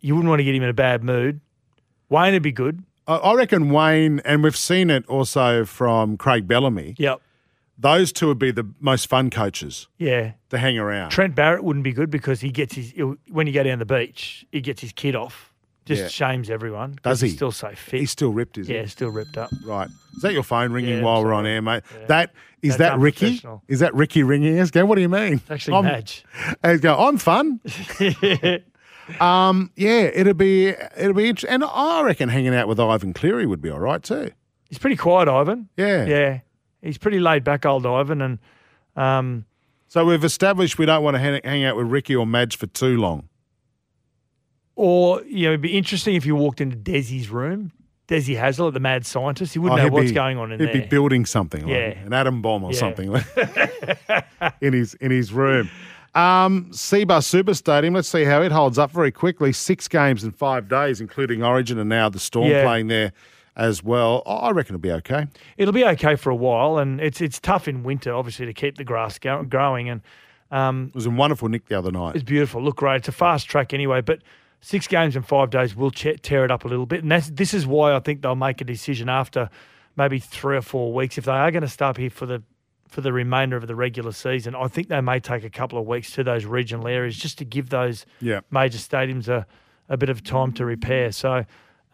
you 0.00 0.14
wouldn't 0.14 0.28
want 0.28 0.40
to 0.40 0.44
get 0.44 0.54
him 0.54 0.62
in 0.62 0.68
a 0.68 0.72
bad 0.74 1.02
mood. 1.04 1.40
Wayne 2.08 2.32
would 2.34 2.42
be 2.42 2.52
good. 2.52 2.82
I- 3.06 3.16
I 3.16 3.34
reckon 3.34 3.70
Wayne, 3.70 4.20
and 4.24 4.42
we've 4.42 4.56
seen 4.56 4.90
it 4.90 5.06
also 5.06 5.64
from 5.64 6.16
Craig 6.16 6.46
Bellamy, 6.48 6.94
Yep. 6.98 7.20
those 7.78 8.12
two 8.12 8.26
would 8.28 8.38
be 8.38 8.50
the 8.50 8.68
most 8.80 9.08
fun 9.08 9.30
coaches 9.30 9.88
Yeah. 9.98 10.32
to 10.50 10.58
hang 10.58 10.76
around. 10.78 11.10
Trent 11.10 11.34
Barrett 11.34 11.62
wouldn't 11.64 11.84
be 11.84 11.92
good 11.92 12.10
because 12.10 12.40
he 12.40 12.50
gets 12.50 12.74
his 12.74 12.92
when 13.28 13.46
you 13.46 13.52
go 13.52 13.62
down 13.62 13.78
the 13.78 13.86
beach, 13.86 14.44
he 14.52 14.60
gets 14.60 14.80
his 14.82 14.92
kid 14.92 15.14
off. 15.16 15.53
Just 15.86 16.02
Yeah. 16.02 16.08
shames 16.08 16.48
everyone. 16.48 16.98
Does 17.02 17.20
He's 17.20 17.32
he? 17.32 17.36
still 17.36 17.52
so 17.52 17.70
fit. 17.74 18.00
He's 18.00 18.10
still 18.10 18.32
ripped, 18.32 18.56
is 18.56 18.68
yeah, 18.68 18.76
he? 18.76 18.80
Yeah, 18.82 18.88
still 18.88 19.10
ripped 19.10 19.36
up. 19.36 19.50
Right. 19.66 19.88
Is 20.16 20.22
that 20.22 20.32
your 20.32 20.42
phone 20.42 20.72
ringing 20.72 20.98
Yeah, 20.98 21.02
while 21.04 21.22
we're 21.22 21.34
on 21.34 21.44
air, 21.46 21.60
mate? 21.60 21.82
That 22.08 22.32
is 22.62 22.76
That's 22.78 22.92
that 22.94 22.98
Ricky? 22.98 23.42
Is 23.68 23.80
that 23.80 23.94
Ricky 23.94 24.22
ringing 24.22 24.58
us? 24.58 24.70
Go, 24.70 24.86
what 24.86 24.94
do 24.94 25.02
you 25.02 25.08
mean? 25.10 25.34
It's 25.34 25.50
actually 25.50 25.76
I'm, 25.76 25.84
Madge. 25.84 26.24
And 26.62 26.80
go, 26.80 26.96
I'm 26.96 27.18
fun. 27.18 27.60
um, 29.20 29.70
yeah, 29.76 30.10
it'll 30.14 30.34
be 30.34 30.68
it'll 30.68 31.12
be 31.14 31.28
interesting. 31.28 31.50
And 31.54 31.64
I 31.64 32.02
reckon 32.02 32.28
hanging 32.28 32.54
out 32.54 32.68
with 32.68 32.80
Ivan 32.80 33.12
Cleary 33.12 33.46
would 33.46 33.60
be 33.60 33.70
all 33.70 33.80
right 33.80 34.02
too. 34.02 34.30
He's 34.68 34.78
pretty 34.78 34.96
quiet, 34.96 35.28
Ivan. 35.28 35.68
Yeah. 35.76 36.06
Yeah. 36.06 36.40
He's 36.82 36.98
pretty 36.98 37.20
laid 37.20 37.44
back, 37.44 37.64
old 37.66 37.86
Ivan, 37.86 38.20
and 38.22 38.38
um, 38.96 39.44
So 39.88 40.04
we've 40.04 40.24
established 40.24 40.78
we 40.78 40.86
don't 40.86 41.02
want 41.02 41.16
to 41.16 41.40
hang 41.44 41.64
out 41.64 41.76
with 41.76 41.86
Ricky 41.88 42.14
or 42.16 42.26
Madge 42.26 42.56
for 42.56 42.66
too 42.66 42.96
long. 42.98 43.28
Or 44.76 45.22
you 45.24 45.44
know, 45.44 45.50
it'd 45.50 45.60
be 45.60 45.76
interesting 45.78 46.14
if 46.16 46.26
you 46.26 46.34
walked 46.36 46.60
into 46.60 46.76
Desi's 46.76 47.28
room, 47.30 47.70
Desi 48.08 48.36
Hasler, 48.38 48.72
the 48.72 48.80
mad 48.80 49.06
scientist. 49.06 49.52
He 49.52 49.58
wouldn't 49.58 49.80
Oh, 49.80 49.86
know 49.86 49.92
what's 49.92 50.10
be- 50.10 50.14
going 50.14 50.36
on 50.36 50.50
in 50.52 50.58
there. 50.58 50.68
He'd 50.68 50.80
be 50.82 50.86
building 50.86 51.24
something, 51.26 51.62
like 51.62 51.70
Yeah. 51.70 51.98
an 52.04 52.12
atom 52.12 52.42
bomb 52.42 52.64
or 52.64 52.72
Yeah. 52.72 52.78
something 52.78 53.14
in 54.60 54.72
his 54.72 54.94
in 54.94 55.10
his 55.10 55.32
room. 55.32 55.70
Um, 56.14 56.66
Cbus 56.70 57.24
Super 57.24 57.54
Stadium. 57.54 57.94
Let's 57.94 58.08
see 58.08 58.24
how 58.24 58.40
it 58.42 58.52
holds 58.52 58.78
up 58.78 58.90
very 58.92 59.10
quickly. 59.10 59.52
Six 59.52 59.88
games 59.88 60.22
in 60.22 60.30
five 60.30 60.68
days, 60.68 61.00
including 61.00 61.42
Origin, 61.42 61.78
and 61.78 61.88
now 61.88 62.08
the 62.08 62.20
Storm 62.20 62.48
Yeah. 62.50 62.62
playing 62.64 62.86
there 62.88 63.12
as 63.56 63.82
well. 63.82 64.22
I 64.26 64.50
reckon 64.50 64.74
it'll 64.74 64.82
be 64.82 64.92
okay. 64.92 65.26
It'll 65.56 65.72
be 65.74 65.84
okay 65.84 66.14
for 66.16 66.30
a 66.30 66.34
while, 66.36 66.78
and 66.78 67.00
it's 67.00 67.20
it's 67.20 67.38
tough 67.40 67.66
in 67.68 67.82
winter, 67.82 68.12
obviously, 68.14 68.46
to 68.46 68.52
keep 68.52 68.76
the 68.76 68.84
grass 68.84 69.18
go- 69.18 69.42
growing. 69.44 69.88
And 69.88 70.02
um, 70.52 70.86
It 70.88 70.94
was 70.94 71.06
in 71.06 71.16
wonderful 71.16 71.48
nick 71.48 71.66
the 71.66 71.76
other 71.78 71.90
night. 71.90 72.14
it's 72.14 72.24
beautiful. 72.24 72.62
Look 72.62 72.76
great. 72.76 72.96
It's 72.96 73.08
a 73.08 73.12
fast 73.12 73.48
track 73.48 73.72
anyway, 73.74 74.00
but 74.00 74.20
six 74.64 74.86
games 74.88 75.14
in 75.14 75.22
five 75.22 75.50
days 75.50 75.76
will 75.76 75.90
tear 75.90 76.44
it 76.44 76.50
up 76.50 76.64
a 76.64 76.68
little 76.68 76.86
bit. 76.86 77.02
And 77.02 77.12
that's, 77.12 77.28
this 77.28 77.52
is 77.52 77.66
why 77.66 77.94
I 77.94 78.00
think 78.00 78.22
they'll 78.22 78.34
make 78.34 78.60
a 78.62 78.64
decision 78.64 79.08
after 79.10 79.50
maybe 79.94 80.18
three 80.18 80.56
or 80.56 80.62
four 80.62 80.92
weeks. 80.94 81.18
If 81.18 81.26
they 81.26 81.32
are 81.32 81.50
going 81.50 81.62
to 81.62 81.68
start 81.68 81.96
here 81.98 82.10
for 82.10 82.26
the 82.26 82.42
for 82.88 83.00
the 83.00 83.12
remainder 83.12 83.56
of 83.56 83.66
the 83.66 83.74
regular 83.74 84.12
season, 84.12 84.54
I 84.54 84.68
think 84.68 84.86
they 84.88 85.00
may 85.00 85.18
take 85.18 85.42
a 85.42 85.50
couple 85.50 85.78
of 85.78 85.86
weeks 85.86 86.12
to 86.12 86.22
those 86.22 86.44
regional 86.44 86.86
areas 86.86 87.16
just 87.16 87.38
to 87.38 87.44
give 87.44 87.68
those 87.70 88.06
Yeah. 88.20 88.40
major 88.52 88.78
stadiums 88.78 89.26
a, 89.26 89.46
a 89.88 89.96
bit 89.96 90.08
of 90.10 90.22
time 90.22 90.52
to 90.52 90.64
repair. 90.64 91.10
So, 91.10 91.44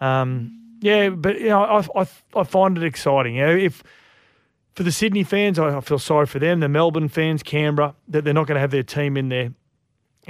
um, 0.00 0.58
yeah, 0.80 1.08
but 1.08 1.40
you 1.40 1.48
know, 1.48 1.62
I, 1.64 2.00
I, 2.02 2.06
I 2.36 2.42
find 2.44 2.76
it 2.76 2.84
exciting. 2.84 3.36
You 3.36 3.46
know, 3.46 3.56
if 3.56 3.82
for 4.74 4.82
the 4.82 4.92
Sydney 4.92 5.24
fans, 5.24 5.58
I, 5.58 5.78
I 5.78 5.80
feel 5.80 5.98
sorry 5.98 6.26
for 6.26 6.38
them. 6.38 6.60
The 6.60 6.68
Melbourne 6.68 7.08
fans, 7.08 7.42
Canberra, 7.42 7.94
that 8.08 8.24
they're 8.24 8.34
not 8.34 8.46
going 8.46 8.56
to 8.56 8.60
have 8.60 8.70
their 8.70 8.82
team 8.82 9.16
in 9.16 9.28
their 9.30 9.52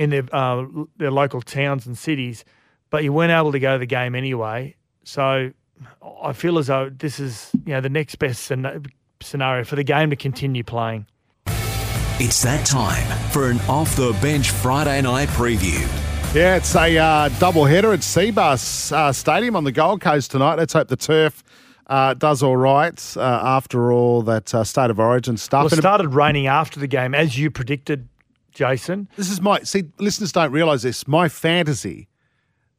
in 0.01 0.09
their 0.09 0.25
uh, 0.33 0.65
their 0.97 1.11
local 1.11 1.43
towns 1.43 1.87
and 1.87 1.97
cities, 1.97 2.43
but 2.89 3.05
you 3.05 3.13
weren't 3.13 3.31
able 3.31 3.53
to 3.53 3.61
go 3.61 3.75
to 3.75 3.79
the 3.79 3.87
game 3.87 4.15
anyway. 4.15 4.75
So 5.05 5.53
I 6.23 6.33
feel 6.33 6.59
as 6.59 6.69
though 6.69 6.89
this 6.89 7.21
is 7.21 7.51
you 7.67 7.75
know 7.75 7.83
the 7.83 7.91
next 7.91 8.15
best 8.17 8.45
scenario 8.45 9.65
for 9.65 9.77
the 9.77 9.85
game 9.85 10.09
to 10.09 10.17
continue 10.17 10.65
playing. 10.65 11.07
It's 12.19 12.43
that 12.43 12.65
time 12.65 13.07
for 13.29 13.51
an 13.51 13.61
off 13.69 13.95
the 13.95 14.17
bench 14.23 14.51
Friday 14.51 15.03
night 15.03 15.29
preview. 15.29 15.81
Yeah, 16.35 16.57
it's 16.57 16.75
a 16.75 16.97
uh, 16.97 17.29
double 17.39 17.67
header 17.67 17.93
at 17.93 18.01
Cbus 18.01 18.93
uh, 18.93 19.13
Stadium 19.13 19.55
on 19.55 19.65
the 19.65 19.73
Gold 19.73 20.01
Coast 20.01 20.31
tonight. 20.31 20.55
Let's 20.55 20.73
hope 20.73 20.89
the 20.89 20.97
turf 20.97 21.43
uh, 21.89 22.15
does 22.15 22.43
all 22.43 22.57
right 22.57 23.17
uh, 23.19 23.21
after 23.21 23.93
all 23.93 24.23
that 24.23 24.55
uh, 24.55 24.65
state 24.65 24.91
of 24.91 24.99
origin 24.99 25.37
stuff. 25.37 25.65
Well, 25.65 25.75
it 25.75 25.77
started 25.77 26.15
raining 26.15 26.47
after 26.47 26.81
the 26.81 26.87
game, 26.87 27.15
as 27.15 27.39
you 27.39 27.51
predicted, 27.51 28.09
Jason. 28.53 29.09
this 29.17 29.31
is 29.31 29.41
my 29.41 29.61
see. 29.61 29.85
Listeners 29.99 30.33
don't 30.33 30.53
realise 30.53 30.83
this. 30.83 31.07
My 31.09 31.29
fantasy. 31.29 32.09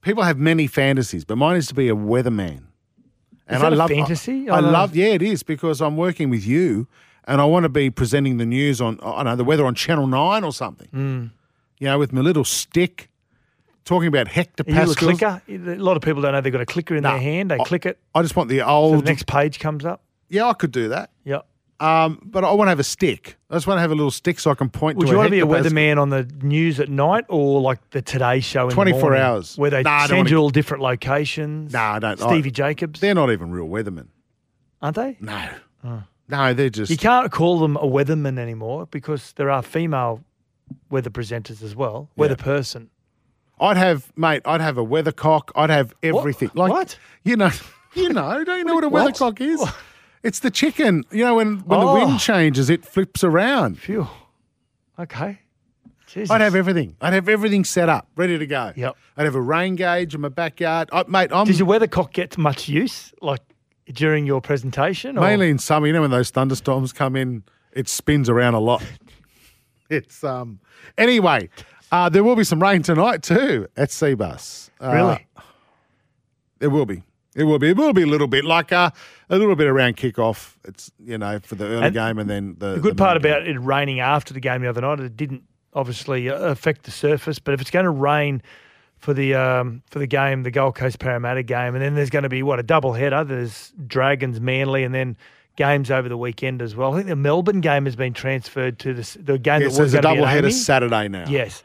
People 0.01 0.23
have 0.23 0.37
many 0.37 0.65
fantasies, 0.67 1.23
but 1.25 1.37
mine 1.37 1.57
is 1.57 1.67
to 1.67 1.75
be 1.75 1.87
a 1.87 1.95
weatherman. 1.95 2.63
And 3.47 3.61
that 3.61 3.71
I 3.71 3.75
a 3.75 3.77
love 3.77 3.89
fantasy? 3.89 4.49
I, 4.49 4.57
I 4.57 4.59
love. 4.59 4.95
Yeah, 4.95 5.07
it 5.07 5.21
is 5.21 5.43
because 5.43 5.81
I'm 5.81 5.97
working 5.97 6.29
with 6.29 6.45
you, 6.45 6.87
and 7.25 7.39
I 7.41 7.45
want 7.45 7.63
to 7.63 7.69
be 7.69 7.89
presenting 7.89 8.37
the 8.37 8.45
news 8.45 8.81
on. 8.81 8.99
I 9.03 9.17
don't 9.17 9.25
know 9.25 9.35
the 9.35 9.43
weather 9.43 9.65
on 9.65 9.75
Channel 9.75 10.07
Nine 10.07 10.43
or 10.43 10.51
something. 10.53 10.87
Hmm. 10.87 11.25
You 11.79 11.87
know, 11.87 11.99
with 11.99 12.13
my 12.13 12.21
little 12.21 12.43
stick, 12.45 13.09
talking 13.85 14.07
about 14.07 14.27
you 14.35 14.43
a 14.63 14.95
clicker? 14.95 15.41
A 15.49 15.57
lot 15.57 15.97
of 15.97 16.03
people 16.03 16.21
don't 16.21 16.31
know 16.33 16.41
they've 16.41 16.51
got 16.53 16.61
a 16.61 16.65
clicker 16.65 16.95
in 16.95 17.03
No. 17.03 17.11
their 17.11 17.19
hand. 17.19 17.51
They 17.51 17.59
I- 17.59 17.63
click 17.63 17.85
it, 17.85 17.99
I 18.15 18.21
just 18.21 18.35
want 18.35 18.49
the 18.49 18.59
so 18.59 18.65
old. 18.65 18.99
the 19.01 19.09
next 19.09 19.25
page 19.27 19.59
comes 19.59 19.83
up. 19.85 20.01
yeah, 20.29 20.45
I 20.47 20.53
could 20.53 20.71
do 20.71 20.89
that. 20.89 21.09
Yep. 21.25 21.45
Um, 21.81 22.21
but 22.23 22.43
I 22.43 22.51
want 22.53 22.67
to 22.67 22.69
have 22.69 22.79
a 22.79 22.83
stick. 22.83 23.37
I 23.49 23.55
just 23.55 23.65
want 23.65 23.77
to 23.77 23.81
have 23.81 23.91
a 23.91 23.95
little 23.95 24.11
stick 24.11 24.39
so 24.39 24.51
I 24.51 24.55
can 24.55 24.69
point 24.69 24.97
Would 24.99 25.05
to 25.07 25.11
you 25.11 25.15
a 25.15 25.17
want 25.17 25.27
to 25.27 25.31
be 25.31 25.39
a 25.39 25.45
weatherman 25.45 25.97
on 25.99 26.09
the 26.09 26.23
news 26.43 26.79
at 26.79 26.89
night 26.89 27.25
or 27.27 27.59
like 27.59 27.79
the 27.89 28.01
Today 28.03 28.39
Show 28.39 28.67
in 28.69 28.73
24 28.75 29.15
hours. 29.15 29.57
where 29.57 29.71
they 29.71 29.81
Nah, 29.81 30.05
send 30.05 30.29
you 30.29 30.37
all 30.37 30.51
different 30.51 30.83
locations? 30.83 31.73
Nah, 31.73 31.93
I 31.95 31.99
don't. 31.99 32.19
Stevie 32.19 32.49
I- 32.49 32.51
Jacobs, 32.51 32.99
They're 32.99 33.15
not 33.15 33.31
even 33.31 33.49
real 33.51 33.67
weathermen. 33.67 34.07
aren't 34.81 34.95
they? 34.95 35.17
No. 35.19 35.49
No, 36.29 36.53
they're 36.53 36.69
just. 36.69 36.91
You 36.91 36.97
can't 36.97 37.31
call 37.31 37.59
them 37.59 37.75
a 37.77 37.87
weatherman 37.87 38.37
anymore 38.37 38.85
because 38.91 39.33
there 39.33 39.49
are 39.49 39.61
female 39.63 40.23
weather 40.91 41.09
presenters 41.09 41.61
as 41.63 41.75
well. 41.75 42.09
Weather 42.15 42.35
person. 42.37 42.89
I'd 43.59 43.75
have, 43.77 44.11
mate. 44.15 44.41
I'd 44.45 44.61
have 44.61 44.77
a 44.77 44.85
weathercock. 44.85 45.49
I'd 45.55 45.69
have 45.69 45.93
everything. 46.01 46.51
Like 46.53 46.71
What? 46.71 46.97
You 47.23 47.35
know, 47.35 47.49
you 47.95 48.09
know. 48.09 48.43
Don't 48.43 48.57
you 48.59 48.63
know 48.63 48.75
what 48.75 48.83
a 48.83 48.89
What? 48.89 49.13
weathercock 49.15 49.41
is? 49.41 49.61
It's 50.23 50.39
the 50.39 50.51
chicken. 50.51 51.03
You 51.11 51.25
know, 51.25 51.35
when 51.35 51.59
when 51.59 51.79
the 51.79 51.85
Oh. 51.87 51.93
wind 51.93 52.19
changes, 52.19 52.69
it 52.69 52.85
flips 52.85 53.23
around. 53.23 53.79
Phew. 53.79 54.07
Okay. 54.99 55.39
Jesus. 56.07 56.29
I'd 56.29 56.41
have 56.41 56.55
everything. 56.55 56.95
I'd 57.01 57.13
have 57.13 57.29
everything 57.29 57.63
set 57.63 57.87
up, 57.87 58.07
ready 58.17 58.37
to 58.37 58.45
go. 58.45 58.73
Yep. 58.75 58.97
I'd 59.15 59.25
have 59.25 59.35
a 59.35 59.41
rain 59.41 59.75
gauge 59.77 60.13
in 60.13 60.19
my 60.21 60.27
backyard. 60.29 60.89
I, 60.91 61.05
mate, 61.07 61.29
I'm 61.31 61.47
Does 61.47 61.57
your 61.57 61.67
weathercock 61.69 62.11
get 62.11 62.37
much 62.37 62.67
use, 62.67 63.13
like 63.21 63.39
during 63.93 64.25
your 64.25 64.41
presentation? 64.41 65.17
Or? 65.17 65.21
mainly 65.21 65.49
in 65.49 65.57
summer. 65.57 65.87
You 65.87 65.93
know, 65.93 66.01
when 66.01 66.11
those 66.11 66.29
thunderstorms 66.29 66.91
come 66.91 67.15
in, 67.15 67.43
it 67.71 67.87
spins 67.87 68.29
around 68.29 68.53
a 68.55 68.59
lot. 68.59 68.83
It's 69.89 70.23
um. 70.23 70.61
Anyway, 70.97 71.49
uh, 71.91 72.07
there 72.07 72.23
will 72.23 72.37
be 72.37 72.45
some 72.45 72.61
rain 72.61 72.81
tonight 72.81 73.23
too 73.23 73.67
at 73.75 73.89
Cbus. 73.89 74.69
Uh, 74.81 74.91
Really? 74.93 75.27
It 76.61 76.67
will 76.67 76.85
be. 76.85 77.03
It 77.35 77.45
will 77.45 77.59
be. 77.59 77.69
It 77.69 77.77
will 77.77 77.93
be 77.93 78.03
a 78.03 78.07
little 78.07 78.27
bit 78.27 78.43
like 78.43 78.71
uh, 78.71 78.91
a 79.29 79.37
little 79.37 79.55
bit 79.55 79.67
around 79.67 79.97
kickoff. 79.97 80.55
It's 80.65 80.91
you 80.99 81.17
know 81.17 81.39
for 81.39 81.55
the 81.55 81.65
early 81.65 81.85
And 81.87 81.93
game 81.93 82.17
and 82.17 82.29
then 82.29 82.55
the. 82.59 82.73
The 82.73 82.79
good 82.79 82.97
the 82.97 83.03
part 83.03 83.21
game. 83.21 83.31
about 83.31 83.47
it 83.47 83.57
raining 83.59 83.99
after 84.01 84.33
the 84.33 84.41
game 84.41 84.61
the 84.61 84.69
other 84.69 84.81
night, 84.81 84.99
it 84.99 85.15
didn't 85.15 85.43
obviously 85.73 86.29
uh, 86.29 86.35
affect 86.35 86.83
the 86.83 86.91
surface. 86.91 87.39
But 87.39 87.53
if 87.53 87.61
it's 87.61 87.71
going 87.71 87.85
to 87.85 87.91
rain 87.91 88.41
for 88.97 89.13
the 89.13 89.33
um, 89.35 89.81
for 89.89 89.99
the 89.99 90.07
game, 90.07 90.43
the 90.43 90.51
Gold 90.51 90.75
Coast 90.75 90.99
Parramatta 90.99 91.43
game, 91.43 91.73
and 91.73 91.81
then 91.81 91.95
there's 91.95 92.09
going 92.09 92.23
to 92.23 92.29
be 92.29 92.43
what 92.43 92.59
a 92.59 92.63
double 92.63 92.93
header. 92.93 93.23
There's 93.23 93.73
Dragons, 93.87 94.39
Manly, 94.41 94.83
and 94.83 94.93
then 94.93 95.15
games 95.55 95.89
over 95.89 96.09
the 96.09 96.17
weekend 96.17 96.61
as 96.61 96.75
well. 96.75 96.93
I 96.93 96.97
think 96.97 97.07
the 97.07 97.15
Melbourne 97.15 97.61
game 97.61 97.85
has 97.85 97.95
been 97.95 98.13
transferred 98.13 98.77
to 98.79 98.93
the 98.93 99.17
the 99.19 99.37
game 99.37 99.61
yeah, 99.61 99.69
that 99.69 99.79
was 99.79 99.93
a 99.93 100.01
going 100.01 100.03
to 100.03 100.09
be 100.09 100.15
double 100.15 100.25
header 100.25 100.51
Saturday 100.51 101.07
now. 101.07 101.25
Yes. 101.29 101.63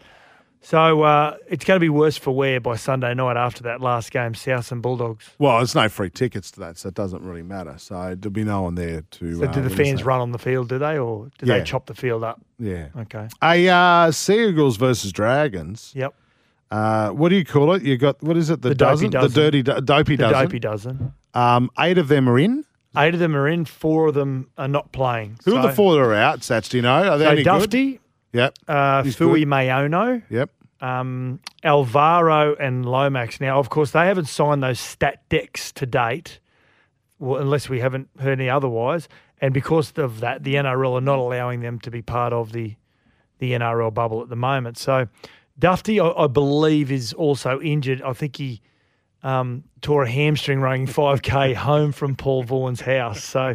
So 0.67 1.03
uh, 1.03 1.37
it's 1.47 1.65
going 1.65 1.77
to 1.77 1.81
be 1.81 1.89
worse 1.89 2.17
for 2.17 2.33
wear 2.35 2.59
by 2.59 2.75
Sunday 2.75 3.15
night 3.15 3.37
after 3.37 3.63
that 3.63 3.81
last 3.81 4.11
game, 4.11 4.35
South 4.35 4.73
and 4.73 4.83
Bulldogs. 4.83 5.31
Well, 5.39 5.59
there's 5.59 5.77
no 5.77 5.89
free 5.89 6.11
tickets 6.11 6.51
to 6.51 6.59
that, 6.61 6.77
so 6.77 6.89
it 6.89 6.95
doesn't 6.95 7.23
really 7.23 7.45
matter. 7.45 7.77
So 7.79 7.95
there'll 8.19 8.33
be 8.33 8.43
no 8.43 8.63
one 8.63 8.75
there 8.75 9.03
to. 9.03 9.37
So 9.39 9.45
uh, 9.45 9.53
do 9.53 9.63
the 9.63 9.71
fans 9.71 10.03
run 10.03 10.21
on 10.21 10.33
the 10.33 10.41
field, 10.41 10.69
do 10.69 10.81
they, 10.81 10.99
or 10.99 11.27
do 11.39 11.47
Yeah. 11.47 11.59
they 11.59 11.65
chop 11.65 11.87
the 11.87 11.95
field 11.95 12.25
up? 12.25 12.41
Yeah. 12.59 12.89
Okay. 12.99 13.29
A 13.45 13.69
uh, 13.69 14.11
Sea 14.11 14.49
Eagles 14.49 14.77
versus 14.77 15.13
Dragons. 15.13 15.93
Yep. 15.95 16.13
Uh, 16.73 17.11
what 17.11 17.29
do 17.29 17.37
you 17.37 17.45
call 17.45 17.73
it? 17.75 17.83
You 17.85 17.97
got 17.97 18.21
what 18.21 18.37
is 18.37 18.51
it? 18.51 18.61
The, 18.63 18.71
The 18.71 18.75
dopey 18.75 19.09
dozen, 19.09 19.11
dozen. 19.11 19.31
the 19.33 19.41
dirty 19.41 19.63
do- 19.63 19.81
dopey 19.83 20.17
The 20.17 20.23
dozen. 20.25 20.43
dopey 20.47 20.59
dozen. 20.59 21.13
Um, 21.33 21.71
eight 21.79 21.97
of 21.97 22.09
them 22.09 22.29
are 22.29 22.41
in. 22.41 22.65
Eight 22.97 23.15
of 23.15 23.21
them 23.21 23.37
are 23.37 23.47
in. 23.47 23.67
Four 23.67 24.09
of 24.09 24.15
them 24.15 24.51
are 24.59 24.67
not 24.67 24.91
playing. 24.91 25.39
Who 25.45 25.55
are 25.55 25.63
the 25.69 25.73
four 25.73 25.93
that 25.95 26.01
are 26.01 26.13
out? 26.13 26.41
Sats, 26.41 26.69
do 26.69 26.79
you 26.79 26.83
know? 26.83 27.09
Are 27.13 27.19
they 27.19 27.25
So 27.25 27.31
any 27.31 27.43
good? 27.45 28.01
Yep. 28.37 28.59
uh, 28.69 29.03
He's 29.03 29.17
Fui 29.17 29.41
good. 29.41 29.49
Mayono, 29.49 30.23
Yep. 30.31 30.51
um, 30.81 31.41
Alvaro, 31.65 32.55
and 32.57 32.85
Lomax. 32.87 33.41
Now, 33.41 33.59
of 33.59 33.69
course, 33.71 33.91
they 33.93 34.07
haven't 34.07 34.27
signed 34.29 34.63
those 34.63 34.79
stat 34.81 35.29
decs 35.31 35.73
to 35.75 35.87
date, 35.87 36.39
well, 37.19 37.41
unless 37.41 37.69
we 37.69 37.81
haven't 37.81 38.09
heard 38.21 38.39
any 38.41 38.49
otherwise. 38.51 39.09
And 39.41 39.53
because 39.53 39.93
of 39.97 40.21
that, 40.21 40.45
the 40.45 40.55
NRL 40.55 40.95
are 40.99 41.01
not 41.01 41.19
allowing 41.19 41.61
them 41.61 41.79
to 41.81 41.91
be 41.91 42.03
part 42.03 42.33
of 42.33 42.53
the 42.53 42.75
the 43.39 43.53
NRL 43.53 43.93
bubble 43.93 44.23
at 44.23 44.31
the 44.31 44.37
moment. 44.37 44.79
So, 44.79 45.09
Dufty, 45.61 46.01
I, 46.01 46.25
I 46.25 46.27
believe, 46.27 46.91
is 46.91 47.13
also 47.13 47.61
injured. 47.61 48.01
I 48.01 48.15
think 48.15 48.37
he 48.37 48.63
um, 49.23 49.65
tore 49.83 50.05
a 50.05 50.11
hamstring 50.11 50.61
running 50.61 50.87
5K 50.87 51.55
home 51.55 51.93
from 51.93 52.15
Paul 52.17 52.45
Vaughan's 52.45 52.81
house. 52.81 53.23
So, 53.23 53.55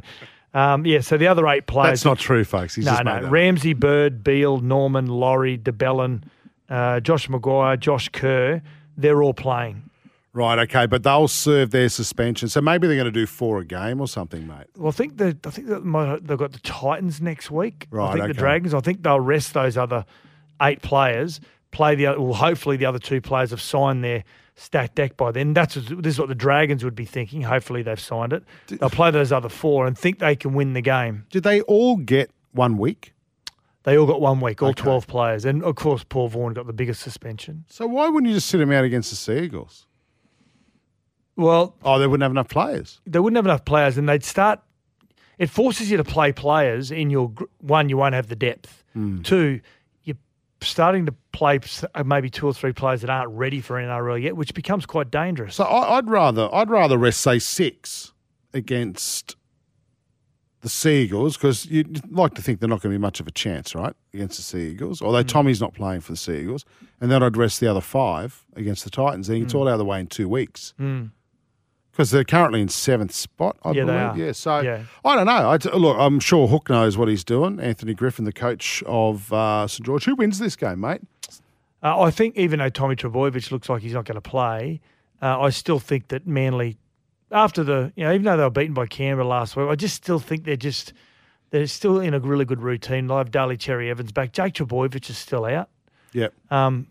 um, 0.54 0.86
yeah, 0.86 1.00
so 1.02 1.18
the 1.18 1.28
other 1.28 1.48
eight 1.48 1.66
players. 1.68 1.90
That's 1.90 2.06
not 2.06 2.20
true, 2.20 2.44
folks. 2.44 2.76
He's 2.76 2.86
No, 2.86 3.02
no. 3.02 3.28
Ramsey, 3.30 3.74
Bird, 3.74 4.24
Beale, 4.24 4.60
Norman, 4.60 5.08
Laurie, 5.08 5.58
de 5.58 5.72
Belin, 5.72 6.24
uh, 6.70 7.00
Josh 7.00 7.28
McGuire, 7.28 7.80
Josh 7.80 8.10
Kerr, 8.10 8.62
they're 8.98 9.24
all 9.24 9.34
playing. 9.34 9.84
Right, 10.34 10.60
okay, 10.60 10.86
but 10.86 11.04
they'll 11.04 11.28
serve 11.28 11.72
their 11.72 11.90
suspension. 11.90 12.48
So 12.48 12.62
maybe 12.62 12.88
they're 12.88 12.96
going 12.96 13.06
to 13.06 13.12
do 13.12 13.26
four 13.26 13.60
a 13.60 13.66
game 13.66 14.00
or 14.00 14.08
something, 14.08 14.48
mate. 14.48 14.68
Well, 14.78 14.88
I 14.88 14.92
think 14.92 15.18
that 15.18 15.46
I 15.46 15.50
think 15.50 15.68
they've 15.68 16.38
got 16.38 16.54
the 16.54 16.62
Titans 16.64 17.20
next 17.20 17.52
week. 17.52 17.88
Right, 17.92 18.08
I 18.08 18.14
think 18.14 18.24
okay. 18.24 18.34
the 18.34 18.40
Dragons. 18.40 18.74
I 18.74 18.80
think 18.80 19.04
they'll 19.04 19.20
rest 19.20 19.54
those 19.54 19.78
other 19.78 20.06
eight 20.62 20.82
players. 20.82 21.42
Play 21.72 21.96
the 21.96 22.06
well, 22.18 22.34
hopefully 22.34 22.78
the 22.78 22.86
other 22.86 23.00
two 23.00 23.20
players 23.20 23.50
have 23.50 23.62
signed 23.62 24.06
their 24.06 24.24
stat 24.56 24.96
dec 24.96 25.18
by 25.18 25.32
then. 25.32 25.54
That's 25.54 25.76
what- 25.76 26.04
this 26.04 26.16
is 26.16 26.20
what 26.20 26.30
the 26.30 26.36
Dragons 26.36 26.84
would 26.84 26.96
be 26.96 27.06
thinking. 27.06 27.42
Hopefully 27.44 27.82
they've 27.82 28.00
signed 28.00 28.34
it. 28.34 28.44
They'll 28.68 28.90
play 28.90 29.10
those 29.12 29.32
other 29.32 29.50
four 29.50 29.88
and 29.88 29.98
think 29.98 30.20
they 30.20 30.36
can 30.36 30.54
win 30.54 30.74
the 30.74 30.82
game. 30.82 31.26
Did 31.30 31.44
they 31.44 31.62
all 31.62 31.98
get 31.98 32.30
one 32.52 32.78
week? 32.78 33.14
They 33.84 33.98
all 33.98 34.06
got 34.06 34.22
one 34.22 34.40
week, 34.42 34.62
all 34.62 34.70
Okay. 34.70 34.84
twelve 34.84 35.08
players, 35.08 35.44
and 35.46 35.64
of 35.64 35.76
course 35.76 36.04
Paul 36.08 36.28
Vaughan 36.28 36.54
got 36.54 36.68
the 36.68 36.74
biggest 36.74 37.02
suspension. 37.02 37.66
So 37.68 37.88
why 37.88 38.10
wouldn't 38.10 38.30
you 38.30 38.36
just 38.36 38.48
sit 38.48 38.60
them 38.60 38.72
out 38.72 38.84
against 38.84 39.10
the 39.10 39.16
Sea 39.16 39.40
Eagles? 39.40 39.88
Well, 41.36 41.76
Oh, 41.84 41.98
they 41.98 42.08
wouldn't 42.08 42.24
have 42.24 42.32
enough 42.32 42.50
players. 42.50 43.00
they 43.08 43.20
wouldn't 43.20 43.38
have 43.38 43.46
enough 43.46 43.66
players, 43.66 43.98
and 43.98 44.08
they'd 44.08 44.24
start. 44.24 44.60
It 45.40 45.50
forces 45.50 45.90
you 45.90 45.98
to 45.98 46.04
play 46.04 46.32
players 46.32 46.92
in 46.92 47.10
your 47.10 47.34
one. 47.60 47.90
You 47.90 47.98
won't 47.98 48.14
have 48.14 48.28
the 48.28 48.36
depth. 48.36 48.84
Hmm. 48.94 49.22
Two, 49.24 49.62
starting 50.62 51.06
to 51.06 51.14
play 51.32 51.60
uh, 51.96 52.04
maybe 52.04 52.30
two 52.30 52.48
or 52.48 52.54
three 52.54 52.74
players 52.74 53.02
that 53.02 53.10
aren't 53.10 53.32
ready 53.32 53.62
for 53.62 53.76
NRL 53.76 54.22
yet, 54.22 54.36
which 54.36 54.54
becomes 54.54 54.86
quite 54.86 55.12
dangerous. 55.12 55.56
So 55.56 55.64
I, 55.64 55.98
I'd 55.98 56.10
rather 56.10 56.54
I'd 56.54 56.70
rather 56.70 56.98
rest 56.98 57.22
say 57.22 57.40
six 57.40 58.14
against 58.54 59.36
the 60.62 60.70
Sea 60.70 61.04
Eagles 61.04 61.38
because 61.38 61.66
you'd 61.66 62.12
like 62.12 62.36
to 62.36 62.42
think 62.42 62.60
they're 62.60 62.70
not 62.70 62.82
going 62.82 62.94
to 62.94 62.98
be 62.98 63.02
much 63.02 63.20
of 63.20 63.28
a 63.28 63.32
chance, 63.32 63.74
right, 63.74 63.94
against 64.14 64.38
the 64.38 64.44
Sea 64.44 64.70
Eagles. 64.70 65.02
Although 65.02 65.22
hmm. 65.22 65.28
Tommy's 65.28 65.60
not 65.60 65.74
playing 65.74 66.02
for 66.02 66.14
the 66.14 66.18
Sea 66.18 66.40
Eagles, 66.40 66.66
and 67.00 67.12
then 67.12 67.24
I'd 67.24 67.38
rest 67.38 67.60
the 67.60 67.68
other 67.68 67.82
five 67.82 68.46
against 68.56 68.84
the 68.84 68.90
Titans. 68.90 69.28
Then 69.28 69.42
it's 69.42 69.54
hmm. 69.54 69.60
all 69.60 69.68
out 69.68 69.74
of 69.74 69.80
the 69.80 69.86
way 69.86 70.00
in 70.00 70.08
two 70.08 70.30
weeks. 70.30 70.74
Hmm. 70.78 71.06
Because 71.92 72.12
they're 72.12 72.24
currently 72.24 72.62
in 72.62 72.70
seventh 72.70 73.14
spot, 73.14 73.58
I 73.64 73.70
Yeah, 73.72 73.74
they 73.84 73.92
believe. 73.92 74.02
are. 74.02 74.18
Yeah, 74.18 74.32
so 74.32 74.60
Yeah. 74.62 74.84
I 75.04 75.16
don't 75.16 75.26
know. 75.26 75.50
I 75.52 75.58
t- 75.58 75.70
look, 75.72 75.98
I'm 76.00 76.20
sure 76.22 76.48
Hook 76.48 76.70
knows 76.70 76.98
what 76.98 77.08
he's 77.10 77.24
doing. 77.26 77.60
Anthony 77.60 77.94
Griffin, 77.94 78.24
the 78.26 78.32
coach 78.32 78.82
of 78.88 79.32
uh, 79.34 79.68
St 79.68 79.86
George. 79.86 80.06
Who 80.06 80.16
wins 80.16 80.40
this 80.40 80.56
game, 80.56 80.80
mate? 80.80 81.02
Uh, 81.84 82.00
I 82.02 82.12
think 82.12 82.38
even 82.38 82.60
though 82.60 82.70
Tommy 82.70 82.96
Trbojevic 82.96 83.52
looks 83.52 83.68
like 83.68 83.82
he's 83.82 83.94
not 83.94 84.06
going 84.06 84.16
to 84.16 84.22
play, 84.22 84.80
uh, 85.22 85.40
I 85.42 85.50
still 85.50 85.80
think 85.80 86.08
that 86.10 86.26
Manly, 86.28 86.78
after 87.32 87.64
the 87.64 87.92
you 87.96 88.04
know 88.06 88.12
even 88.14 88.24
though 88.24 88.38
they 88.38 88.44
were 88.44 88.50
beaten 88.50 88.74
by 88.74 88.86
Canberra 88.86 89.28
last 89.28 89.56
week, 89.56 89.68
I 89.70 89.76
just 89.76 89.96
still 89.96 90.20
think 90.20 90.46
they're 90.46 90.56
just 90.56 90.94
they're 91.50 91.68
still 91.68 92.00
in 92.00 92.14
a 92.14 92.20
really 92.20 92.46
good 92.46 92.62
routine. 92.62 93.10
Have 93.10 93.32
Daly 93.32 93.58
Cherry 93.58 93.90
Evans 93.90 94.12
back. 94.12 94.32
Jake 94.32 94.54
Trbojevic 94.54 95.10
is 95.10 95.18
still 95.18 95.44
out, 95.46 95.70
Yep. 96.14 96.34
um, 96.52 96.88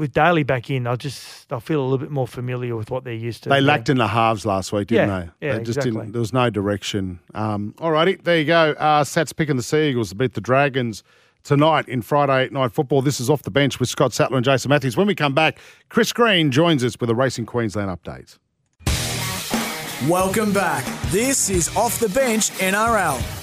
with 0.00 0.12
Daly 0.12 0.42
back 0.42 0.70
in, 0.70 0.86
I 0.86 0.96
just 0.96 1.52
I 1.52 1.60
feel 1.60 1.80
a 1.80 1.84
little 1.84 1.98
bit 1.98 2.10
more 2.10 2.26
familiar 2.26 2.74
with 2.74 2.90
what 2.90 3.04
they're 3.04 3.12
used 3.12 3.44
to. 3.44 3.48
They 3.50 3.60
Yeah. 3.60 3.66
lacked 3.66 3.88
in 3.88 3.98
the 3.98 4.08
halves 4.08 4.44
last 4.44 4.72
week, 4.72 4.88
didn't 4.88 5.08
Yeah, 5.08 5.20
they? 5.40 5.46
yeah, 5.46 5.52
they 5.52 5.58
just 5.64 5.78
exactly. 5.78 5.92
didn't. 5.92 6.12
There 6.12 6.20
was 6.20 6.32
no 6.32 6.50
direction. 6.50 7.20
Um, 7.34 7.74
all 7.80 7.92
righty, 7.92 8.16
there 8.16 8.38
you 8.38 8.44
go. 8.46 8.74
Uh, 8.78 9.04
Sats 9.04 9.34
picking 9.36 9.56
the 9.56 9.62
Seagulls 9.62 10.08
to 10.08 10.14
beat 10.16 10.34
the 10.34 10.40
Dragons 10.40 11.04
tonight 11.44 11.88
in 11.88 12.02
Friday 12.02 12.48
night 12.50 12.72
football. 12.72 13.02
This 13.02 13.20
is 13.20 13.30
off 13.30 13.42
the 13.42 13.50
bench 13.50 13.78
with 13.78 13.88
Scott 13.88 14.12
Sattler 14.12 14.38
and 14.38 14.44
Jason 14.44 14.68
Matthews. 14.70 14.96
When 14.96 15.06
we 15.06 15.14
come 15.14 15.34
back, 15.34 15.58
Chris 15.88 16.12
Green 16.12 16.50
joins 16.50 16.82
us 16.82 16.96
with 17.00 17.08
a 17.10 17.14
Racing 17.14 17.46
Queensland 17.46 17.90
update. 17.90 18.38
Welcome 20.08 20.52
back. 20.52 20.84
This 21.10 21.50
is 21.50 21.74
Off 21.76 21.98
the 22.00 22.08
Bench 22.08 22.50
NRL. 22.58 23.39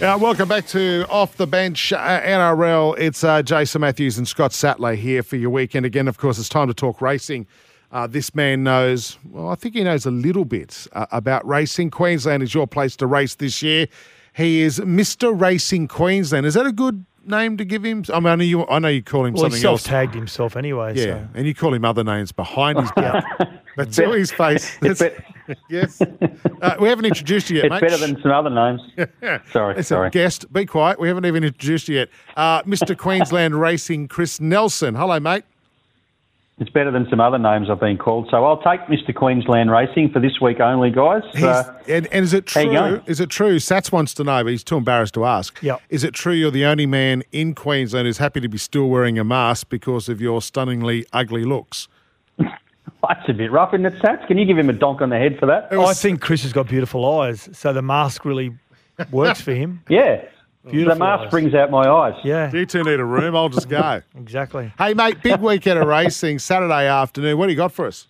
Uh, 0.00 0.16
welcome 0.20 0.48
back 0.48 0.64
to 0.64 1.04
Off 1.10 1.36
the 1.36 1.46
Bench 1.46 1.92
uh, 1.92 2.20
NRL. 2.20 2.96
It's 3.00 3.24
uh, 3.24 3.42
Jason 3.42 3.80
Matthews 3.80 4.16
and 4.16 4.28
Scott 4.28 4.52
Sattler 4.52 4.94
here 4.94 5.24
for 5.24 5.34
your 5.34 5.50
weekend. 5.50 5.84
Again, 5.84 6.06
of 6.06 6.18
course, 6.18 6.38
it's 6.38 6.48
time 6.48 6.68
to 6.68 6.74
talk 6.74 7.02
racing. 7.02 7.48
Uh, 7.90 8.06
this 8.06 8.32
man 8.32 8.62
knows, 8.62 9.18
well, 9.28 9.48
I 9.48 9.56
think 9.56 9.74
he 9.74 9.82
knows 9.82 10.06
a 10.06 10.12
little 10.12 10.44
bit 10.44 10.86
uh, 10.92 11.06
about 11.10 11.44
racing. 11.44 11.90
Queensland 11.90 12.44
is 12.44 12.54
your 12.54 12.68
place 12.68 12.94
to 12.94 13.08
race 13.08 13.34
this 13.34 13.60
year. 13.60 13.88
He 14.36 14.62
is 14.62 14.78
Mr. 14.78 15.38
Racing 15.38 15.88
Queensland. 15.88 16.46
Is 16.46 16.54
that 16.54 16.64
a 16.64 16.70
good 16.70 17.04
name 17.28 17.56
to 17.58 17.64
give 17.64 17.84
him? 17.84 18.04
I 18.12 18.18
mean, 18.20 18.26
I 18.28 18.34
know 18.36 18.44
you, 18.44 18.66
I 18.68 18.78
know 18.78 18.88
you 18.88 19.02
call 19.02 19.24
him 19.26 19.34
Well, 19.34 19.44
he 19.44 19.50
something 19.50 19.66
else. 19.70 19.82
self-tagged 19.82 20.14
himself 20.14 20.56
anyway. 20.56 20.94
Yeah, 20.96 21.04
So. 21.04 21.28
and 21.34 21.46
you 21.46 21.54
call 21.54 21.72
him 21.74 21.84
other 21.84 22.02
names 22.04 22.32
behind 22.32 22.78
his 22.80 22.90
back. 22.92 23.24
That's 23.76 23.94
to 23.96 24.10
his 24.12 24.30
face. 24.32 24.76
That's- 24.80 24.98
bet- 24.98 25.24
yes. 25.70 26.00
Uh, 26.02 26.76
we 26.80 26.88
haven't 26.88 27.04
introduced 27.04 27.48
you 27.48 27.56
yet, 27.56 27.66
it's 27.66 27.70
mate. 27.72 27.80
better 27.80 27.96
than 27.96 28.20
some 28.20 28.32
other 28.32 28.50
names. 28.50 28.80
Sorry, 29.52 29.76
It's 29.78 29.88
sorry. 29.88 30.08
a 30.08 30.10
guest. 30.10 30.52
Be 30.52 30.66
quiet. 30.66 30.98
We 31.00 31.08
haven't 31.08 31.26
even 31.26 31.44
introduced 31.44 31.88
you 31.88 31.96
yet. 31.96 32.08
Uh, 32.36 32.62
Mr. 32.64 32.96
Queensland 32.98 33.58
Racing, 33.60 34.08
Chris 34.08 34.40
Nelson. 34.40 34.94
Hello, 34.94 35.18
mate. 35.20 35.44
It's 36.60 36.70
better 36.70 36.90
than 36.90 37.08
some 37.08 37.20
other 37.20 37.38
names 37.38 37.70
I've 37.70 37.78
been 37.78 37.98
called. 37.98 38.28
So 38.30 38.44
I'll 38.44 38.60
take 38.60 38.80
Mr. 38.88 39.14
Queensland 39.14 39.70
Racing 39.70 40.10
for 40.10 40.18
this 40.18 40.40
week 40.40 40.58
only, 40.58 40.90
guys. 40.90 41.22
Uh, 41.40 41.72
and, 41.86 42.08
and 42.08 42.24
is 42.24 42.32
it 42.32 42.46
true? 42.46 43.00
Is 43.06 43.20
it 43.20 43.30
true? 43.30 43.56
Sats 43.58 43.92
wants 43.92 44.12
to 44.14 44.24
know, 44.24 44.42
but 44.42 44.50
he's 44.50 44.64
too 44.64 44.76
embarrassed 44.76 45.14
to 45.14 45.24
ask. 45.24 45.62
Yep. 45.62 45.80
Is 45.88 46.02
it 46.02 46.14
true 46.14 46.32
you're 46.32 46.50
the 46.50 46.64
only 46.64 46.86
man 46.86 47.22
in 47.30 47.54
Queensland 47.54 48.06
who's 48.06 48.18
happy 48.18 48.40
to 48.40 48.48
be 48.48 48.58
still 48.58 48.88
wearing 48.88 49.20
a 49.20 49.24
mask 49.24 49.68
because 49.68 50.08
of 50.08 50.20
your 50.20 50.42
stunningly 50.42 51.06
ugly 51.12 51.44
looks? 51.44 51.86
that's 52.38 53.28
a 53.28 53.32
bit 53.32 53.52
rough, 53.52 53.72
isn't 53.72 53.86
it, 53.86 53.94
Sats? 54.02 54.26
Can 54.26 54.36
you 54.36 54.44
give 54.44 54.58
him 54.58 54.68
a 54.68 54.72
donk 54.72 55.00
on 55.00 55.10
the 55.10 55.18
head 55.18 55.38
for 55.38 55.46
that? 55.46 55.72
I 55.72 55.94
think 55.94 56.20
Chris 56.20 56.42
has 56.42 56.52
got 56.52 56.66
beautiful 56.68 57.08
eyes, 57.20 57.48
so 57.52 57.72
the 57.72 57.82
mask 57.82 58.24
really 58.24 58.52
works 59.12 59.40
for 59.40 59.54
him. 59.54 59.82
Yeah. 59.88 60.24
Beautiful 60.64 60.94
the 60.94 60.98
mask 60.98 61.24
eyes. 61.24 61.30
brings 61.30 61.54
out 61.54 61.70
my 61.70 61.88
eyes. 61.88 62.14
Yeah, 62.24 62.50
You 62.52 62.66
two 62.66 62.82
need 62.82 63.00
a 63.00 63.04
room. 63.04 63.34
I'll 63.34 63.48
just 63.48 63.68
go. 63.68 64.02
exactly. 64.18 64.72
hey, 64.78 64.92
mate, 64.94 65.22
big 65.22 65.40
weekend 65.40 65.78
of 65.78 65.86
racing, 65.88 66.38
Saturday 66.40 66.86
afternoon. 66.86 67.38
What 67.38 67.46
do 67.46 67.52
you 67.52 67.56
got 67.56 67.72
for 67.72 67.86
us? 67.86 68.06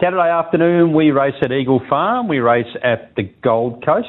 Saturday 0.00 0.30
afternoon, 0.30 0.94
we 0.94 1.10
race 1.10 1.34
at 1.42 1.52
Eagle 1.52 1.80
Farm. 1.88 2.28
We 2.28 2.38
race 2.38 2.72
at 2.82 3.14
the 3.16 3.24
Gold 3.42 3.84
Coast. 3.84 4.08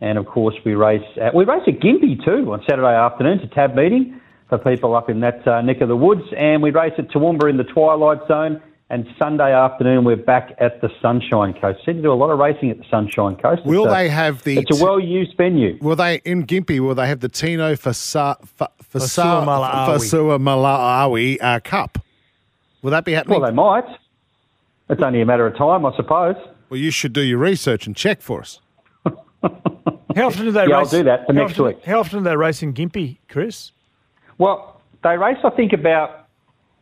And 0.00 0.18
of 0.18 0.26
course, 0.26 0.54
we 0.64 0.74
race 0.74 1.02
at, 1.20 1.34
we 1.34 1.44
race 1.44 1.62
at 1.66 1.80
Gympie 1.80 2.24
too 2.24 2.52
on 2.52 2.62
Saturday 2.68 2.94
afternoon 2.94 3.38
to 3.40 3.48
tab 3.48 3.74
meeting 3.74 4.20
for 4.48 4.58
people 4.58 4.94
up 4.94 5.08
in 5.10 5.20
that 5.20 5.46
uh, 5.46 5.62
neck 5.62 5.80
of 5.80 5.88
the 5.88 5.96
woods. 5.96 6.22
And 6.36 6.62
we 6.62 6.70
race 6.70 6.92
at 6.98 7.08
Toowoomba 7.10 7.48
in 7.50 7.56
the 7.56 7.64
Twilight 7.64 8.26
Zone. 8.28 8.62
And 8.88 9.04
Sunday 9.18 9.52
afternoon, 9.52 10.04
we're 10.04 10.14
back 10.14 10.54
at 10.60 10.80
the 10.80 10.88
Sunshine 11.02 11.54
Coast. 11.54 11.80
Seem 11.84 11.96
to 11.96 12.02
do 12.02 12.12
a 12.12 12.14
lot 12.14 12.30
of 12.30 12.38
racing 12.38 12.70
at 12.70 12.78
the 12.78 12.84
Sunshine 12.88 13.34
Coast. 13.34 13.66
Will 13.66 13.84
It's 13.86 13.92
a- 13.92 13.94
they 13.96 14.08
have 14.08 14.44
the? 14.44 14.58
It's 14.58 14.80
a 14.80 14.84
well-used 14.84 15.36
venue. 15.36 15.76
Will 15.80 15.96
they 15.96 16.16
in 16.24 16.46
Gympie? 16.46 16.78
Will 16.78 16.94
they 16.94 17.08
have 17.08 17.18
the 17.18 17.28
Tino 17.28 17.74
Fasa, 17.74 18.36
Fa- 18.46 18.70
Fasa, 18.94 19.44
Malawi. 19.44 19.88
Fasua 19.88 20.38
Malawi 20.40 21.38
uh, 21.42 21.58
Cup? 21.64 21.98
Will 22.82 22.92
that 22.92 23.04
be 23.04 23.12
happening? 23.12 23.40
Well, 23.40 23.50
they 23.50 23.54
might. 23.56 23.84
It's 24.88 25.02
only 25.02 25.20
a 25.20 25.26
matter 25.26 25.48
of 25.48 25.56
time, 25.56 25.84
I 25.84 25.94
suppose. 25.96 26.36
Well, 26.70 26.78
you 26.78 26.92
should 26.92 27.12
do 27.12 27.22
your 27.22 27.38
research 27.38 27.88
and 27.88 27.96
check 27.96 28.20
for 28.22 28.40
us. 28.42 28.60
How 29.04 30.28
often 30.28 30.44
do 30.46 30.52
they 30.52 30.66
Yeah, 30.68 30.76
I'll 30.76 30.80
race? 30.82 30.90
do 30.90 31.02
that 31.02 31.26
for 31.26 31.34
how 31.34 31.40
next 31.40 31.52
often, 31.54 31.64
week. 31.66 31.84
How 31.84 31.98
often 32.00 32.20
do 32.20 32.24
they 32.24 32.36
race 32.36 32.62
in 32.62 32.72
Gympie, 32.72 33.18
Chris? 33.28 33.72
Well, 34.38 34.80
they 35.02 35.16
race, 35.18 35.38
I 35.42 35.50
think, 35.50 35.72
about 35.72 36.25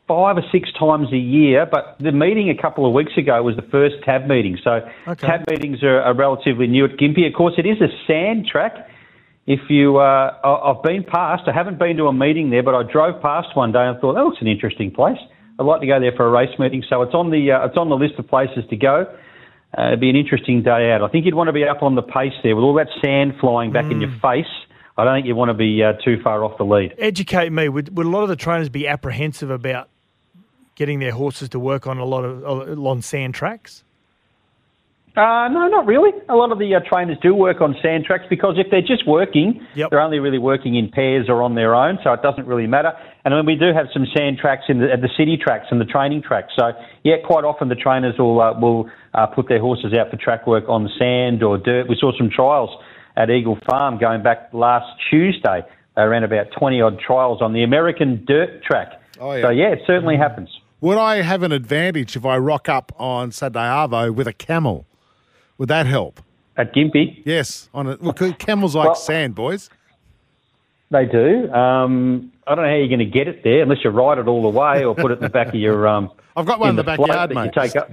five 0.07 0.37
or 0.37 0.43
six 0.53 0.69
times 0.79 1.13
a 1.13 1.17
year, 1.17 1.67
but 1.71 1.97
the 1.99 2.13
meeting 2.13 2.51
a 2.51 2.61
couple 2.61 2.87
of 2.87 2.93
weeks 2.93 3.13
ago 3.17 3.43
was 3.43 3.57
the 3.57 3.63
first 3.71 3.97
tab 4.05 4.27
meeting. 4.27 4.59
So 4.63 4.81
Okay. 5.09 5.27
tab 5.27 5.49
meetings 5.49 5.83
are, 5.83 6.01
are 6.03 6.15
relatively 6.15 6.67
new 6.67 6.85
at 6.85 6.97
Gympie. 6.99 7.27
Of 7.27 7.35
course, 7.35 7.55
it 7.57 7.67
is 7.67 7.81
a 7.81 7.89
sand 8.07 8.47
track. 8.47 8.91
If 9.47 9.61
you, 9.69 9.99
uh, 9.99 10.37
I've 10.43 10.83
been 10.83 11.05
past, 11.05 11.45
I 11.47 11.53
haven't 11.53 11.79
been 11.79 11.97
to 11.99 12.07
a 12.07 12.13
meeting 12.13 12.51
there, 12.51 12.63
but 12.63 12.75
I 12.75 12.83
drove 12.83 13.21
past 13.21 13.49
one 13.55 13.73
day 13.73 13.87
and 13.87 13.99
thought 14.01 14.15
that 14.15 14.25
looks 14.25 14.41
an 14.41 14.47
interesting 14.49 14.91
place. 14.91 15.19
I'd 15.59 15.65
like 15.65 15.81
to 15.83 15.87
go 15.87 16.01
there 16.01 16.13
for 16.17 16.27
a 16.27 16.31
race 16.31 16.59
meeting, 16.59 16.83
so 16.89 17.03
it's 17.03 17.15
on 17.15 17.31
the 17.31 17.53
uh, 17.53 17.67
it's 17.67 17.77
on 17.77 17.89
the 17.89 17.95
list 17.97 18.15
of 18.19 18.27
places 18.27 18.65
to 18.71 18.77
go. 18.77 19.07
Uh, 19.77 19.89
it'd 19.89 20.01
be 20.01 20.11
an 20.11 20.17
interesting 20.17 20.63
day 20.63 20.91
out. 20.93 21.03
I 21.03 21.09
think 21.09 21.25
you'd 21.25 21.35
want 21.35 21.49
to 21.49 21.53
be 21.53 21.65
up 21.65 21.83
on 21.83 21.95
the 21.95 22.03
pace 22.03 22.33
there 22.43 22.57
with 22.57 22.63
all 22.65 22.75
that 22.75 22.89
sand 23.03 23.35
flying 23.41 23.71
back 23.73 23.91
in 23.91 24.01
your 24.01 24.11
face. 24.23 24.51
I 24.97 25.05
don't 25.05 25.17
think 25.17 25.27
you 25.27 25.35
want 25.35 25.49
to 25.51 25.55
be 25.55 25.83
uh, 25.83 25.95
too 26.05 26.21
far 26.23 26.45
off 26.45 26.57
the 26.59 26.65
lead. 26.65 26.95
Educate 26.99 27.51
me. 27.51 27.69
Would, 27.69 27.97
would 27.97 28.07
a 28.07 28.09
lot 28.09 28.23
of 28.23 28.29
the 28.29 28.37
trainers 28.37 28.69
be 28.69 28.87
apprehensive 28.87 29.51
about 29.51 29.89
getting 30.75 30.99
their 30.99 31.13
horses 31.13 31.49
to 31.51 31.59
work 31.59 31.87
on 31.87 31.99
a 31.99 32.05
lot 32.05 32.25
of 32.25 32.45
uh, 32.45 32.89
on 32.89 33.03
sand 33.03 33.35
tracks? 33.35 33.85
Uh, 35.17 35.47
no, 35.47 35.69
not 35.69 35.87
really. 35.87 36.11
A 36.29 36.35
lot 36.35 36.51
of 36.51 36.59
the 36.59 36.75
uh, 36.75 36.81
trainers 36.91 37.17
do 37.23 37.37
work 37.37 37.61
on 37.61 37.77
sand 37.81 38.05
tracks 38.05 38.25
because 38.29 38.57
if 38.59 38.67
they're 38.73 38.83
just 38.83 39.07
working, 39.07 39.65
Yep. 39.77 39.91
they're 39.91 40.01
only 40.01 40.19
really 40.19 40.39
working 40.39 40.75
in 40.75 40.89
pairs 40.91 41.27
or 41.29 41.41
on 41.41 41.55
their 41.55 41.73
own, 41.73 42.01
so 42.03 42.13
it 42.13 42.21
doesn't 42.21 42.47
really 42.49 42.67
matter. 42.67 42.93
And 43.25 43.33
then 43.33 43.47
we 43.47 43.55
do 43.55 43.73
have 43.73 43.87
some 43.95 44.07
sand 44.17 44.39
tracks 44.39 44.65
in 44.69 44.81
the, 44.81 44.91
at 44.93 45.03
the 45.03 45.09
city 45.17 45.37
tracks 45.37 45.69
and 45.71 45.81
the 45.81 45.85
training 45.85 46.23
tracks. 46.23 46.53
So 46.59 46.73
yeah, 47.05 47.15
quite 47.25 47.45
often 47.45 47.69
the 47.69 47.77
trainers 47.77 48.19
will 48.19 48.41
uh, 48.41 48.59
will 48.59 48.91
uh, 49.15 49.27
put 49.27 49.47
their 49.49 49.61
horses 49.61 49.93
out 49.95 50.11
for 50.11 50.17
track 50.17 50.49
work 50.49 50.65
on 50.69 50.91
sand 50.99 51.45
or 51.45 51.59
dirt. 51.59 51.89
We 51.89 51.97
saw 51.97 52.11
some 52.19 52.29
trials 52.29 52.71
at 53.17 53.31
Eagle 53.31 53.57
Farm 53.71 53.99
going 53.99 54.25
back 54.25 54.49
last 54.53 54.87
Tuesday. 55.11 55.63
They 55.95 56.03
ran 56.03 56.25
about 56.25 56.47
twenty 56.59 56.81
odd 56.81 56.99
trials 56.99 57.41
on 57.41 57.53
the 57.53 57.63
American 57.63 58.25
dirt 58.27 58.65
track. 58.65 59.01
Oh, 59.21 59.33
yeah. 59.33 59.43
So 59.43 59.51
yeah, 59.51 59.69
it 59.69 59.79
certainly 59.87 60.17
happens. 60.17 60.49
Would 60.85 60.99
I 60.99 61.23
have 61.23 61.43
an 61.43 61.51
advantage 61.51 62.15
if 62.15 62.27
I 62.27 62.37
rock 62.37 62.69
up 62.69 62.93
on 62.99 63.33
Saturday 63.33 63.61
Arvo 63.61 64.15
with 64.15 64.27
a 64.29 64.35
camel? 64.35 64.85
Would 65.57 65.71
that 65.71 65.87
help? 65.87 66.21
At 66.59 66.75
Gympie, 66.75 67.23
Yes, 67.25 67.71
on 67.73 67.87
a, 67.87 67.97
well, 68.03 68.13
'cause 68.13 68.35
camels 68.39 68.75
like 68.77 68.89
Well- 68.89 68.95
sand, 68.95 69.35
boys. 69.35 69.71
They 70.91 71.07
do. 71.07 71.51
Um, 71.55 72.31
I 72.47 72.55
don't 72.55 72.65
know 72.65 72.71
how 72.71 72.77
you're 72.77 72.89
going 72.89 72.99
to 72.99 73.07
get 73.07 73.29
it 73.29 73.43
there 73.43 73.63
unless 73.63 73.79
you 73.83 73.89
ride 73.89 74.19
it 74.19 74.29
all 74.29 74.43
the 74.43 74.51
way 74.51 74.85
or 74.85 74.95
put 74.95 75.11
it 75.11 75.15
in 75.15 75.21
the 75.23 75.31
back 75.31 75.49
of 75.49 75.55
your. 75.55 75.89
Um, 75.95 76.11
I've 76.37 76.45
got 76.45 76.61
one 76.61 76.69
in 76.69 76.77
the 76.77 76.85
float 76.85 76.99
backyard, 76.99 77.31
that 77.31 77.35
mate. 77.35 77.53
You 77.57 77.63
take 77.63 77.77
up. 77.77 77.91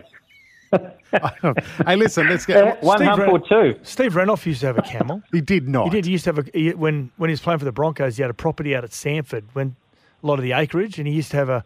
hey, 1.88 1.96
listen, 1.96 2.28
let's 2.28 2.46
Yeah, 2.46 2.72
get. 2.74 2.84
one 2.84 2.98
Steve 2.98 3.08
hump 3.08 3.20
Ren- 3.22 3.30
or 3.30 3.40
two. 3.40 3.80
Steve 3.84 4.16
Renouf 4.16 4.46
used 4.46 4.60
to 4.62 4.68
have 4.68 4.78
a 4.78 4.82
camel. 4.82 5.22
He 5.32 5.40
did 5.40 5.70
not. 5.70 5.86
He 5.86 5.90
did. 5.92 6.06
He 6.08 6.12
used 6.12 6.26
to 6.26 6.34
have 6.34 6.46
a 6.46 6.50
he, 6.54 6.72
when 6.74 7.10
when 7.16 7.30
he 7.30 7.32
was 7.32 7.40
playing 7.40 7.60
for 7.60 7.66
the 7.66 7.72
Broncos. 7.72 8.18
He 8.18 8.22
had 8.22 8.32
a 8.32 8.34
property 8.34 8.76
out 8.76 8.84
at 8.84 8.90
Samford, 8.90 9.44
when 9.54 9.78
a 10.22 10.28
lot 10.28 10.34
of 10.40 10.44
the 10.44 10.52
acreage, 10.52 10.98
and 11.00 11.08
he 11.08 11.14
used 11.14 11.32
to 11.32 11.38
have 11.38 11.48
a 11.48 11.64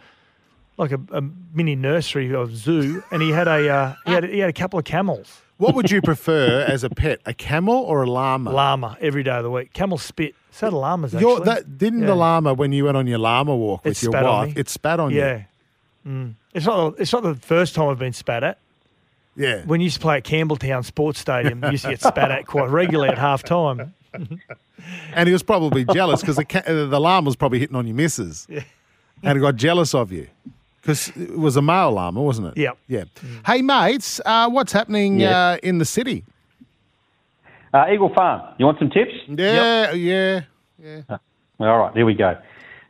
like 0.77 0.91
a, 0.91 0.99
a 1.11 1.21
mini 1.53 1.75
nursery 1.75 2.33
or 2.33 2.47
zoo, 2.49 3.03
and 3.11 3.21
he 3.21 3.31
had 3.31 3.47
a 3.47 3.69
uh, 3.69 3.95
he 4.05 4.11
had 4.11 4.23
he 4.25 4.39
had 4.39 4.49
a 4.49 4.53
couple 4.53 4.77
of 4.79 4.85
camels, 4.85 5.41
What 5.57 5.75
would 5.75 5.89
you 5.91 6.01
prefer 6.01 6.61
as 6.67 6.83
a 6.83 6.89
pet, 6.89 7.19
a 7.25 7.33
camel 7.33 7.75
or 7.75 8.03
a 8.03 8.09
llama? 8.09 8.51
llama 8.51 8.97
every 9.01 9.23
day 9.23 9.31
of 9.31 9.43
the 9.43 9.51
week. 9.51 9.73
Camel 9.73 9.97
spit. 9.97 10.35
So 10.51 10.69
the 10.69 10.75
llamas 10.77 11.13
Your, 11.13 11.37
actually. 11.39 11.45
that, 11.45 11.77
didn't 11.77 11.99
Yeah. 12.01 12.07
the 12.07 12.15
llama, 12.15 12.53
when 12.53 12.71
you 12.71 12.85
went 12.85 12.95
on 12.97 13.07
your 13.07 13.17
llama 13.19 13.55
walk 13.55 13.81
It 13.85 13.89
with 13.89 14.03
your 14.03 14.11
spat 14.13 14.25
on 14.25 14.47
wife, 14.47 14.57
it 14.57 14.69
spat 14.69 14.99
on 15.01 15.11
you? 15.11 15.19
yeah. 15.19 15.43
Mm. 16.07 16.33
It's 16.53 16.65
not. 16.65 16.95
It's 16.99 17.11
not 17.11 17.23
the 17.23 17.35
first 17.35 17.75
time 17.75 17.89
I've 17.89 17.99
been 17.99 18.13
spat 18.13 18.43
at. 18.43 18.57
Yeah. 19.35 19.63
When 19.65 19.81
you 19.81 19.85
used 19.85 19.95
to 19.97 20.01
play 20.01 20.17
at 20.17 20.23
Campbelltown 20.23 20.85
Sports 20.85 21.19
Stadium, 21.19 21.61
you 21.63 21.71
used 21.71 21.83
to 21.83 21.89
get 21.89 22.01
spat 22.01 22.31
at 22.31 22.45
quite 22.47 22.69
regularly 22.69 23.09
at 23.09 23.17
half 23.17 23.43
time. 23.43 23.93
And 25.13 25.27
he 25.27 25.33
was 25.33 25.41
probably 25.41 25.83
jealous 25.85 26.21
because 26.21 26.35
the, 26.35 26.45
uh, 26.67 26.85
the 26.89 26.99
llama 26.99 27.25
was 27.25 27.35
probably 27.35 27.57
hitting 27.59 27.75
on 27.75 27.87
your 27.87 27.95
missus. 27.95 28.45
Yeah. 28.49 28.63
And 29.23 29.35
he 29.37 29.41
got 29.41 29.55
jealous 29.55 29.95
of 29.95 30.11
you. 30.11 30.27
Because 30.85 31.09
it 31.17 31.35
was 31.35 31.57
a 31.57 31.63
male 31.63 31.91
llama, 31.93 32.21
wasn't 32.21 32.49
it? 32.49 32.57
Yep. 32.61 32.77
Yeah. 32.87 33.03
Hey, 33.43 33.63
mates, 33.63 34.21
uh, 34.23 34.47
what's 34.51 34.71
happening 34.71 35.19
Yes. 35.19 35.33
uh, 35.33 35.57
in 35.63 35.79
the 35.79 35.85
city? 35.85 36.23
Uh, 37.73 37.85
Eagle 37.91 38.13
Farm. 38.13 38.41
You 38.59 38.67
want 38.67 38.77
some 38.77 38.91
tips? 38.91 39.11
Yeah, 39.27 39.91
yeah. 39.93 40.41
All 41.59 41.79
right, 41.79 41.93
here 41.95 42.05
we 42.05 42.13
go. 42.13 42.37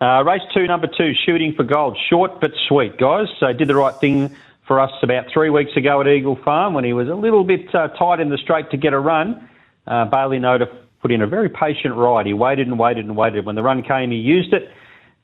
Uh, 0.01 0.23
race 0.25 0.41
two, 0.53 0.67
number 0.67 0.87
two, 0.87 1.13
shooting 1.25 1.53
for 1.55 1.63
gold. 1.63 1.97
Short 2.09 2.41
but 2.41 2.51
sweet, 2.67 2.97
guys. 2.97 3.27
So 3.39 3.53
did 3.53 3.69
the 3.69 3.75
right 3.75 3.95
thing 3.95 4.35
for 4.67 4.79
us 4.81 4.91
about 5.01 5.25
three 5.33 5.49
weeks 5.49 5.71
ago 5.77 6.01
at 6.01 6.07
Eagle 6.07 6.35
Farm 6.43 6.73
when 6.73 6.83
he 6.83 6.91
was 6.91 7.07
a 7.07 7.15
little 7.15 7.45
bit 7.45 7.73
uh, 7.73 7.87
tight 7.89 8.19
in 8.19 8.27
the 8.29 8.37
straight 8.37 8.69
to 8.71 8.77
get 8.77 8.91
a 8.91 8.99
run. 8.99 9.47
Uh, 9.87 10.03
Bailey 10.05 10.39
Noda 10.39 10.67
put 11.01 11.11
in 11.13 11.21
a 11.21 11.27
very 11.27 11.47
patient 11.49 11.95
ride. 11.95 12.25
He 12.25 12.33
waited 12.33 12.67
and 12.67 12.77
waited 12.77 13.05
and 13.05 13.15
waited. 13.15 13.45
When 13.45 13.55
the 13.55 13.63
run 13.63 13.83
came, 13.83 14.11
he 14.11 14.17
used 14.17 14.53
it, 14.53 14.69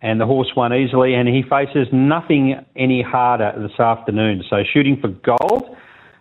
and 0.01 0.19
the 0.19 0.25
horse 0.25 0.51
won 0.55 0.73
easily. 0.73 1.13
And 1.13 1.27
he 1.27 1.43
faces 1.43 1.87
nothing 1.91 2.55
any 2.75 3.01
harder 3.01 3.53
this 3.57 3.79
afternoon. 3.79 4.43
So 4.49 4.63
shooting 4.73 4.99
for 4.99 5.09
gold, 5.09 5.75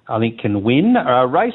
I 0.08 0.18
think 0.18 0.40
can 0.40 0.62
win. 0.62 0.96
Uh, 0.96 1.26
race 1.26 1.54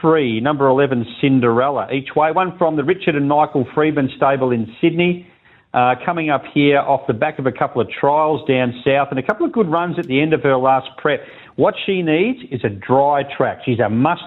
three, 0.00 0.40
number 0.40 0.66
11, 0.66 1.06
Cinderella, 1.20 1.90
each 1.92 2.14
way. 2.16 2.32
One 2.32 2.56
from 2.58 2.76
the 2.76 2.84
Richard 2.84 3.14
and 3.14 3.28
Michael 3.28 3.66
Freedman 3.74 4.10
stable 4.16 4.50
in 4.50 4.74
Sydney. 4.80 5.26
Uh, 5.74 5.94
coming 6.06 6.30
up 6.30 6.42
here 6.54 6.78
off 6.78 7.06
the 7.06 7.12
back 7.12 7.38
of 7.38 7.44
a 7.44 7.52
couple 7.52 7.82
of 7.82 7.88
trials 7.90 8.40
down 8.48 8.72
south 8.82 9.08
and 9.10 9.18
a 9.18 9.22
couple 9.22 9.44
of 9.44 9.52
good 9.52 9.68
runs 9.68 9.98
at 9.98 10.06
the 10.06 10.22
end 10.22 10.32
of 10.32 10.42
her 10.42 10.56
last 10.56 10.88
prep. 10.96 11.20
What 11.56 11.74
she 11.84 12.00
needs 12.00 12.38
is 12.50 12.62
a 12.64 12.70
dry 12.70 13.24
track. 13.36 13.58
She's 13.64 13.78
a 13.78 13.90
must 13.90 14.24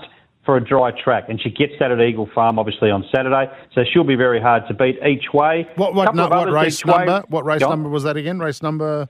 for 0.49 0.57
a 0.57 0.65
dry 0.65 0.89
track, 0.89 1.25
and 1.29 1.39
she 1.39 1.51
gets 1.51 1.73
that 1.79 1.91
at 1.91 2.01
Eagle 2.01 2.27
Farm, 2.33 2.57
obviously 2.57 2.89
on 2.89 3.05
Saturday. 3.13 3.45
So 3.75 3.83
she'll 3.83 4.03
be 4.03 4.15
very 4.15 4.41
hard 4.41 4.63
to 4.67 4.73
beat 4.73 4.97
each 5.07 5.31
way. 5.31 5.67
What 5.75 5.93
what, 5.93 6.15
no, 6.15 6.27
what 6.27 6.51
race 6.51 6.79
each 6.79 6.85
way. 6.87 7.05
number? 7.05 7.23
What 7.29 7.45
race 7.45 7.59
Go 7.59 7.65
on. 7.67 7.71
number 7.73 7.89
was 7.89 8.01
that 8.01 8.17
again? 8.17 8.39
Race 8.39 8.63
number. 8.63 9.07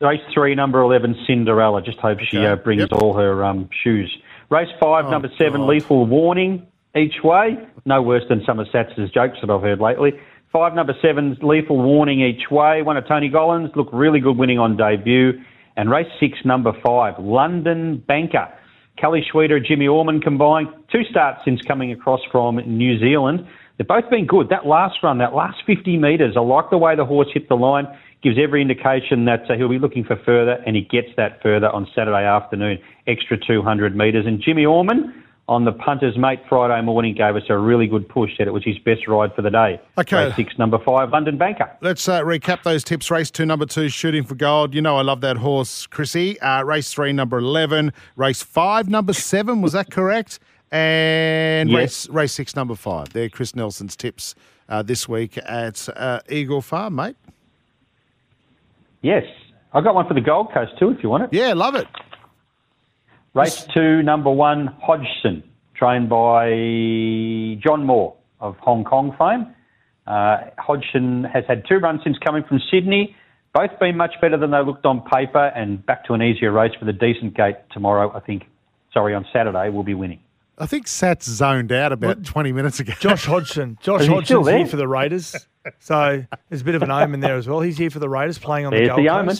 Race 0.00 0.22
three, 0.32 0.54
number 0.54 0.80
11, 0.80 1.16
Cinderella. 1.26 1.82
Just 1.82 1.98
hope 1.98 2.18
she 2.30 2.38
uh, 2.38 2.56
brings 2.56 2.80
Yep. 2.80 2.92
all 2.94 3.12
her 3.14 3.44
um, 3.44 3.68
shoes. 3.82 4.10
Race 4.48 4.70
five, 4.80 5.04
Oh, 5.04 5.10
number 5.10 5.28
seven, 5.36 5.60
God. 5.60 5.66
Lethal 5.68 6.06
Warning, 6.06 6.66
each 6.96 7.22
way. 7.22 7.58
No 7.84 8.00
worse 8.00 8.22
than 8.30 8.42
some 8.46 8.58
of 8.58 8.68
Sats's 8.72 9.10
jokes 9.10 9.36
that 9.42 9.50
I've 9.50 9.60
heard 9.60 9.80
lately. 9.80 10.12
Five, 10.50 10.72
number 10.74 10.94
seven, 11.02 11.36
Lethal 11.42 11.76
Warning 11.76 12.22
each 12.22 12.50
way. 12.50 12.80
One 12.80 12.96
of 12.96 13.06
Tony 13.06 13.28
Gollan's, 13.28 13.76
looked 13.76 13.92
really 13.92 14.20
good 14.20 14.38
winning 14.38 14.58
on 14.58 14.78
debut. 14.78 15.32
And 15.76 15.90
race 15.90 16.08
six, 16.18 16.38
number 16.42 16.72
five, 16.82 17.18
London 17.18 18.02
Banker. 18.08 18.48
Kelly 19.00 19.24
Schweida, 19.32 19.64
Jimmy 19.64 19.86
Orman 19.86 20.20
combined. 20.20 20.68
Two 20.90 21.02
starts 21.10 21.40
since 21.44 21.60
coming 21.62 21.92
across 21.92 22.20
from 22.30 22.56
New 22.56 22.98
Zealand. 22.98 23.46
They've 23.76 23.86
both 23.86 24.10
been 24.10 24.26
good. 24.26 24.48
That 24.48 24.66
last 24.66 24.96
run, 25.02 25.18
that 25.18 25.34
last 25.34 25.58
50 25.66 25.98
metres, 25.98 26.34
I 26.36 26.40
like 26.40 26.70
the 26.70 26.78
way 26.78 26.96
the 26.96 27.04
horse 27.04 27.28
hit 27.32 27.48
the 27.48 27.54
line. 27.54 27.86
Gives 28.22 28.36
every 28.42 28.60
indication 28.60 29.24
that 29.26 29.48
uh, 29.48 29.54
he'll 29.56 29.68
be 29.68 29.78
looking 29.78 30.02
for 30.02 30.16
further, 30.26 30.58
and 30.66 30.74
he 30.74 30.82
gets 30.82 31.08
that 31.16 31.40
further 31.40 31.68
on 31.70 31.86
Saturday 31.94 32.24
afternoon, 32.24 32.78
extra 33.06 33.36
200 33.38 33.96
metres. 33.96 34.26
And 34.26 34.42
Jimmy 34.42 34.66
Orman 34.66 35.24
on 35.48 35.64
the 35.64 35.72
punter's 35.72 36.16
mate 36.18 36.40
Friday 36.48 36.80
morning 36.84 37.14
gave 37.14 37.34
us 37.34 37.42
a 37.48 37.56
really 37.56 37.86
good 37.86 38.08
push. 38.08 38.30
Said 38.36 38.46
it 38.46 38.52
was 38.52 38.64
his 38.64 38.78
best 38.78 39.08
ride 39.08 39.34
for 39.34 39.42
the 39.42 39.50
day. 39.50 39.80
Okay. 39.96 40.26
Race 40.26 40.36
six, 40.36 40.58
number 40.58 40.78
five, 40.78 41.10
London 41.10 41.38
Banker. 41.38 41.70
Let's 41.80 42.06
uh, 42.08 42.22
recap 42.22 42.62
those 42.62 42.84
tips. 42.84 43.10
Race 43.10 43.30
two, 43.30 43.46
number 43.46 43.64
two, 43.66 43.88
shooting 43.88 44.24
for 44.24 44.34
gold. 44.34 44.74
You 44.74 44.82
know 44.82 44.96
I 44.98 45.02
love 45.02 45.20
that 45.22 45.38
horse, 45.38 45.86
Chrissy. 45.86 46.38
Uh, 46.40 46.62
race 46.64 46.92
three, 46.92 47.12
number 47.12 47.38
eleven. 47.38 47.92
Race 48.16 48.42
five, 48.42 48.88
number 48.88 49.12
seven. 49.12 49.62
Was 49.62 49.72
that 49.72 49.90
correct? 49.90 50.38
And 50.70 51.70
Yes. 51.70 51.78
race 51.78 52.08
race 52.10 52.32
six, 52.32 52.54
number 52.54 52.74
five. 52.74 53.12
They're 53.14 53.30
Chris 53.30 53.56
Nelson's 53.56 53.96
tips 53.96 54.34
uh, 54.68 54.82
this 54.82 55.08
week 55.08 55.38
at 55.38 55.88
uh, 55.96 56.20
Eagle 56.28 56.60
Farm, 56.60 56.94
mate. 56.96 57.16
Yes. 59.00 59.24
I've 59.72 59.84
got 59.84 59.94
one 59.94 60.06
for 60.08 60.14
the 60.14 60.20
Gold 60.20 60.52
Coast 60.52 60.72
too, 60.78 60.90
if 60.90 61.02
you 61.02 61.08
want 61.08 61.24
it. 61.24 61.30
Yeah, 61.32 61.52
love 61.54 61.74
it. 61.74 61.86
Race 63.38 63.64
two, 63.72 64.02
number 64.02 64.30
one, 64.30 64.66
Hodgson, 64.82 65.44
trained 65.74 66.08
by 66.08 66.48
John 67.62 67.86
Moore 67.86 68.16
of 68.40 68.56
Hong 68.56 68.82
Kong 68.82 69.14
fame. 69.16 69.54
Uh, 70.06 70.50
Hodgson 70.58 71.22
has 71.24 71.44
had 71.46 71.64
two 71.68 71.76
runs 71.76 72.00
since 72.02 72.16
coming 72.18 72.42
from 72.42 72.60
Sydney. 72.70 73.14
Both 73.54 73.78
been 73.78 73.96
much 73.96 74.14
better 74.20 74.36
than 74.36 74.50
they 74.50 74.62
looked 74.62 74.86
on 74.86 75.02
paper, 75.02 75.52
and 75.54 75.84
back 75.86 76.04
to 76.06 76.14
an 76.14 76.22
easier 76.22 76.50
race 76.50 76.72
with 76.80 76.88
a 76.88 76.92
decent 76.92 77.36
gate 77.36 77.56
tomorrow. 77.70 78.12
I 78.12 78.20
think. 78.20 78.44
Sorry, 78.92 79.14
on 79.14 79.24
Saturday 79.32 79.68
we'll 79.68 79.84
be 79.84 79.94
winning. 79.94 80.20
I 80.58 80.66
think 80.66 80.86
Sats 80.86 81.22
zoned 81.22 81.70
out 81.70 81.92
about 81.92 82.24
twenty 82.24 82.52
minutes 82.52 82.80
ago. 82.80 82.94
Josh 82.98 83.24
Hodgson. 83.24 83.78
Josh 83.82 84.00
Is 84.00 84.06
he 84.08 84.14
Hodgson's 84.14 84.48
here 84.48 84.66
for 84.66 84.76
the 84.76 84.88
Raiders. 84.88 85.36
So 85.78 86.24
there's 86.48 86.62
a 86.62 86.64
bit 86.64 86.74
of 86.74 86.82
an 86.82 86.90
omen 86.90 87.20
there 87.20 87.36
as 87.36 87.46
well. 87.46 87.60
He's 87.60 87.78
here 87.78 87.90
for 87.90 88.00
the 88.00 88.08
Raiders 88.08 88.38
playing 88.38 88.66
on 88.66 88.72
There's 88.72 88.88
the 88.88 88.94
Gold 88.96 89.06
the 89.06 89.10
omen. 89.10 89.36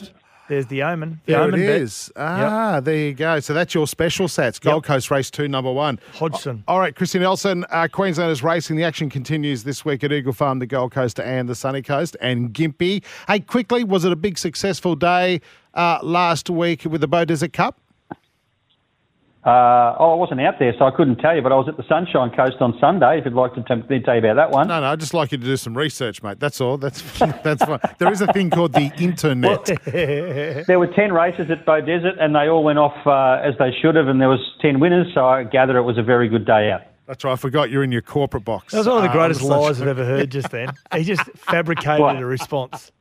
There's 0.48 0.66
the 0.66 0.82
omen. 0.82 1.20
The 1.26 1.32
There 1.34 1.42
omen 1.42 1.60
it 1.60 1.66
bet. 1.66 1.80
is. 1.82 2.10
Ah, 2.16 2.80
there 2.82 2.96
you 2.96 3.12
go. 3.14 3.38
So 3.40 3.52
that's 3.52 3.74
your 3.74 3.86
special 3.86 4.28
Sats. 4.28 4.58
Gold 4.60 4.84
Coast 4.84 5.10
race 5.10 5.30
two, 5.30 5.46
number 5.46 5.70
one. 5.70 6.00
Hodgson. 6.14 6.64
All 6.66 6.80
right, 6.80 6.94
Christy 6.94 7.18
Nelson, 7.18 7.66
uh, 7.70 7.86
Queenslanders 7.92 8.42
racing. 8.42 8.76
The 8.76 8.84
action 8.84 9.10
continues 9.10 9.64
this 9.64 9.84
week 9.84 10.02
at 10.04 10.10
Eagle 10.12 10.32
Farm, 10.32 10.58
the 10.58 10.66
Gold 10.66 10.92
Coast, 10.92 11.20
and 11.20 11.48
the 11.48 11.54
Sunny 11.54 11.82
Coast, 11.82 12.16
and 12.20 12.52
Gympie. 12.54 13.04
Hey, 13.26 13.40
quickly, 13.40 13.84
was 13.84 14.04
it 14.06 14.12
a 14.12 14.16
big 14.16 14.38
successful 14.38 14.96
day 14.96 15.40
uh, 15.74 15.98
last 16.02 16.48
week 16.48 16.84
with 16.86 17.02
the 17.02 17.08
Bow 17.08 17.24
Desert 17.26 17.52
Cup? 17.52 17.78
Uh, 19.44 19.94
oh, 19.98 20.12
I 20.12 20.14
wasn't 20.16 20.40
out 20.40 20.54
there, 20.58 20.74
so 20.78 20.84
I 20.84 20.90
couldn't 20.90 21.16
tell 21.16 21.34
you, 21.34 21.40
but 21.42 21.52
I 21.52 21.54
was 21.54 21.68
at 21.68 21.76
the 21.76 21.84
Sunshine 21.88 22.30
Coast 22.30 22.56
on 22.60 22.76
Sunday. 22.80 23.18
If 23.18 23.24
you'd 23.24 23.34
like 23.34 23.54
to 23.54 23.62
t- 23.62 23.74
me 23.88 24.00
tell 24.00 24.14
you 24.14 24.20
about 24.20 24.34
that 24.34 24.50
one. 24.50 24.66
No, 24.68 24.80
no, 24.80 24.86
I'd 24.88 25.00
just 25.00 25.14
like 25.14 25.30
you 25.32 25.38
to 25.38 25.44
do 25.44 25.56
some 25.56 25.76
research, 25.76 26.22
mate. 26.22 26.40
That's 26.40 26.60
all. 26.60 26.76
That's 26.76 27.00
that's 27.42 27.64
fine. 27.64 27.78
There 27.98 28.12
is 28.12 28.20
a 28.20 28.32
thing 28.32 28.50
called 28.50 28.72
the 28.72 28.92
internet. 28.98 29.64
There 30.66 30.78
were 30.78 30.88
10 30.88 31.12
races 31.12 31.50
at 31.50 31.64
Bow 31.64 31.80
Desert, 31.80 32.16
and 32.20 32.34
they 32.34 32.48
all 32.48 32.64
went 32.64 32.78
off 32.78 32.94
uh, 33.06 33.40
as 33.46 33.54
they 33.58 33.70
should 33.80 33.94
have, 33.94 34.08
and 34.08 34.20
there 34.20 34.28
was 34.28 34.40
10 34.60 34.80
winners, 34.80 35.06
so 35.14 35.24
I 35.26 35.44
gather 35.44 35.78
it 35.78 35.82
was 35.82 35.98
a 35.98 36.02
very 36.02 36.28
good 36.28 36.44
day 36.44 36.70
out. 36.72 36.82
That's 37.06 37.24
right. 37.24 37.32
I 37.32 37.36
forgot 37.36 37.70
you're 37.70 37.84
in 37.84 37.92
your 37.92 38.02
corporate 38.02 38.44
box. 38.44 38.72
That 38.72 38.78
was 38.78 38.86
one 38.88 38.98
of 38.98 39.02
the 39.04 39.08
Uh, 39.08 39.12
greatest 39.12 39.42
on 39.42 39.48
lies 39.48 39.80
I've 39.80 39.88
ever 39.88 40.04
heard 40.04 40.30
just 40.30 40.50
then. 40.50 40.68
He 40.94 41.04
just 41.04 41.22
fabricated 41.36 42.00
What? 42.00 42.16
a 42.16 42.26
response. 42.26 42.92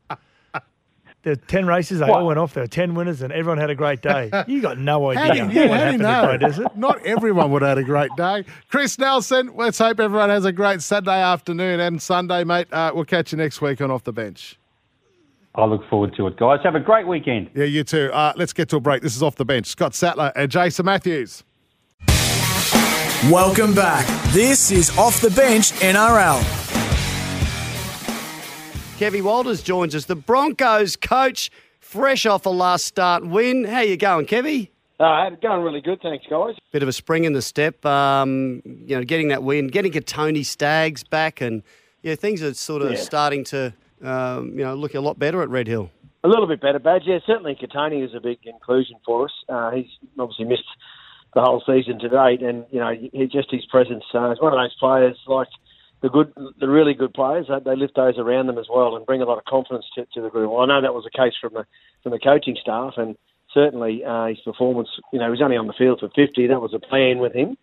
There 1.28 1.34
were 1.36 1.42
10 1.48 1.66
races, 1.68 2.00
they 2.00 2.06
What? 2.06 2.22
all 2.22 2.28
went 2.28 2.40
off. 2.40 2.54
There 2.54 2.64
were 2.64 2.68
10 2.70 2.96
winners, 2.96 3.22
and 3.22 3.34
everyone 3.34 3.58
had 3.58 3.70
a 3.70 3.76
great 3.76 4.02
day. 4.02 4.32
You 4.48 4.62
got 4.62 4.78
no 4.78 5.12
How 5.14 5.24
idea 5.30 5.46
do 5.46 5.52
you, 5.54 5.60
yeah, 5.62 5.68
what 5.70 5.80
how 5.80 5.92
do 5.92 5.98
you 5.98 6.04
happened 6.04 6.04
at 6.06 6.22
Bow 6.22 6.32
know? 6.32 6.38
Desert. 6.38 6.78
Not 6.78 7.06
everyone 7.06 7.52
would 7.52 7.64
have 7.64 7.70
had 7.70 7.78
a 7.80 7.84
great 7.84 8.12
day. 8.16 8.46
Chris 8.70 8.98
Nelson, 8.98 9.52
let's 9.54 9.78
hope 9.78 10.00
everyone 10.00 10.30
has 10.30 10.46
a 10.46 10.54
great 10.54 10.82
Saturday 10.82 11.22
afternoon 11.22 11.82
and 11.82 12.02
Sunday, 12.02 12.46
mate. 12.46 12.72
Uh, 12.72 12.92
we'll 12.96 13.04
catch 13.04 13.34
you 13.34 13.38
next 13.38 13.60
week 13.60 13.82
on 13.82 13.92
Off 13.92 14.06
the 14.06 14.14
Bench. 14.14 14.58
I 15.56 15.66
look 15.66 15.82
forward 15.90 16.16
to 16.16 16.28
it, 16.28 16.38
guys. 16.38 16.60
Have 16.64 16.76
a 16.76 16.80
great 16.80 17.08
weekend. 17.08 17.50
Yeah, 17.54 17.66
you 17.66 17.84
too. 17.84 18.10
Uh, 18.14 18.32
let's 18.38 18.54
get 18.54 18.70
to 18.70 18.78
a 18.78 18.80
break. 18.80 19.02
This 19.02 19.18
is 19.18 19.22
Off 19.22 19.36
the 19.36 19.44
Bench. 19.44 19.66
Scott 19.68 19.94
Sattler 19.96 20.32
and 20.34 20.50
Jason 20.50 20.86
Matthews. 20.86 21.44
Welcome 23.30 23.74
back. 23.74 24.06
This 24.32 24.72
is 24.72 24.96
Off 24.98 25.20
the 25.20 25.32
Bench 25.32 25.72
NRL. 25.82 26.40
Kevvie 28.98 29.22
Walters 29.22 29.62
joins 29.62 29.94
us, 29.94 30.06
the 30.06 30.16
Broncos 30.16 30.96
coach, 30.96 31.52
fresh 31.80 32.26
off 32.26 32.46
a 32.48 32.50
last 32.50 32.86
start 32.86 33.26
win. 33.26 33.64
How 33.64 33.82
you 33.82 33.96
going, 33.96 34.26
Kevvie? 34.26 34.70
Uh, 35.00 35.30
going 35.40 35.62
really 35.62 35.82
good, 35.82 36.02
thanks, 36.02 36.26
guys. 36.28 36.56
Bit 36.72 36.82
of 36.82 36.90
a 36.90 36.94
spring 36.94 37.24
in 37.26 37.34
the 37.34 37.42
step, 37.44 37.86
um, 37.86 38.64
you 38.66 38.96
know, 38.98 39.04
getting 39.04 39.28
that 39.28 39.44
win, 39.44 39.68
getting 39.68 39.92
Kotoni 39.92 40.44
Staggs 40.44 41.04
back, 41.04 41.42
and 41.42 41.62
yeah, 42.02 42.16
things 42.16 42.42
are 42.42 42.56
sort 42.56 42.82
of 42.82 42.92
Yeah. 42.94 42.98
starting 42.98 43.44
to, 43.46 43.72
um, 44.04 44.58
you 44.58 44.66
know, 44.66 44.74
look 44.74 44.96
a 44.96 45.00
lot 45.00 45.20
better 45.20 45.44
at 45.44 45.50
Red 45.50 45.68
Hill. 45.68 45.92
A 46.24 46.28
little 46.28 46.48
bit 46.48 46.60
better, 46.60 46.80
Badge. 46.80 47.04
Yeah, 47.06 47.20
certainly 47.28 47.54
Kotoni 47.56 48.04
is 48.04 48.16
a 48.16 48.20
big 48.20 48.40
inclusion 48.46 48.96
for 49.06 49.26
us. 49.26 49.32
Uh, 49.48 49.70
he's 49.72 49.90
obviously 50.18 50.46
missed 50.46 50.64
the 51.36 51.42
whole 51.42 51.62
season 51.68 52.00
to 52.00 52.10
date, 52.10 52.42
and 52.42 52.66
you 52.72 52.80
know, 52.80 52.92
he, 52.96 53.28
just 53.28 53.52
his 53.52 53.66
presence. 53.68 54.04
Uh, 54.12 54.32
he's 54.32 54.42
one 54.42 54.54
of 54.54 54.58
those 54.60 54.74
players 54.80 55.18
like 55.28 55.48
the 56.08 56.24
good, 56.24 56.54
the 56.60 56.70
really 56.70 56.94
good 56.94 57.14
players. 57.14 57.48
They, 57.48 57.76
lift 57.76 57.96
those 57.96 58.18
around 58.18 58.48
them 58.48 58.58
as 58.58 58.68
well 58.74 58.96
and 58.96 59.06
bring 59.06 59.22
a 59.22 59.26
lot 59.26 59.38
of 59.38 59.46
confidence 59.46 59.86
to, 59.96 60.06
to 60.14 60.22
the 60.22 60.30
group. 60.30 60.52
Well, 60.52 60.62
I 60.62 60.66
know 60.66 60.82
that 60.82 60.94
was 60.94 61.04
the 61.04 61.18
case 61.18 61.34
from 61.40 61.54
the 61.54 61.66
from 62.04 62.12
the 62.12 62.20
coaching 62.20 62.58
staff, 62.62 62.94
and 62.98 63.18
certainly 63.54 64.04
uh, 64.06 64.28
his 64.28 64.40
performance. 64.40 64.90
You 65.12 65.20
know, 65.20 65.26
he 65.26 65.32
was 65.32 65.42
only 65.42 65.58
on 65.58 65.68
the 65.68 65.74
field 65.74 66.00
for 66.00 66.10
50. 66.10 66.48
That 66.48 66.62
was 66.62 66.74
a 66.74 66.80
plan 66.80 67.20
with 67.20 67.34
him. 67.34 67.58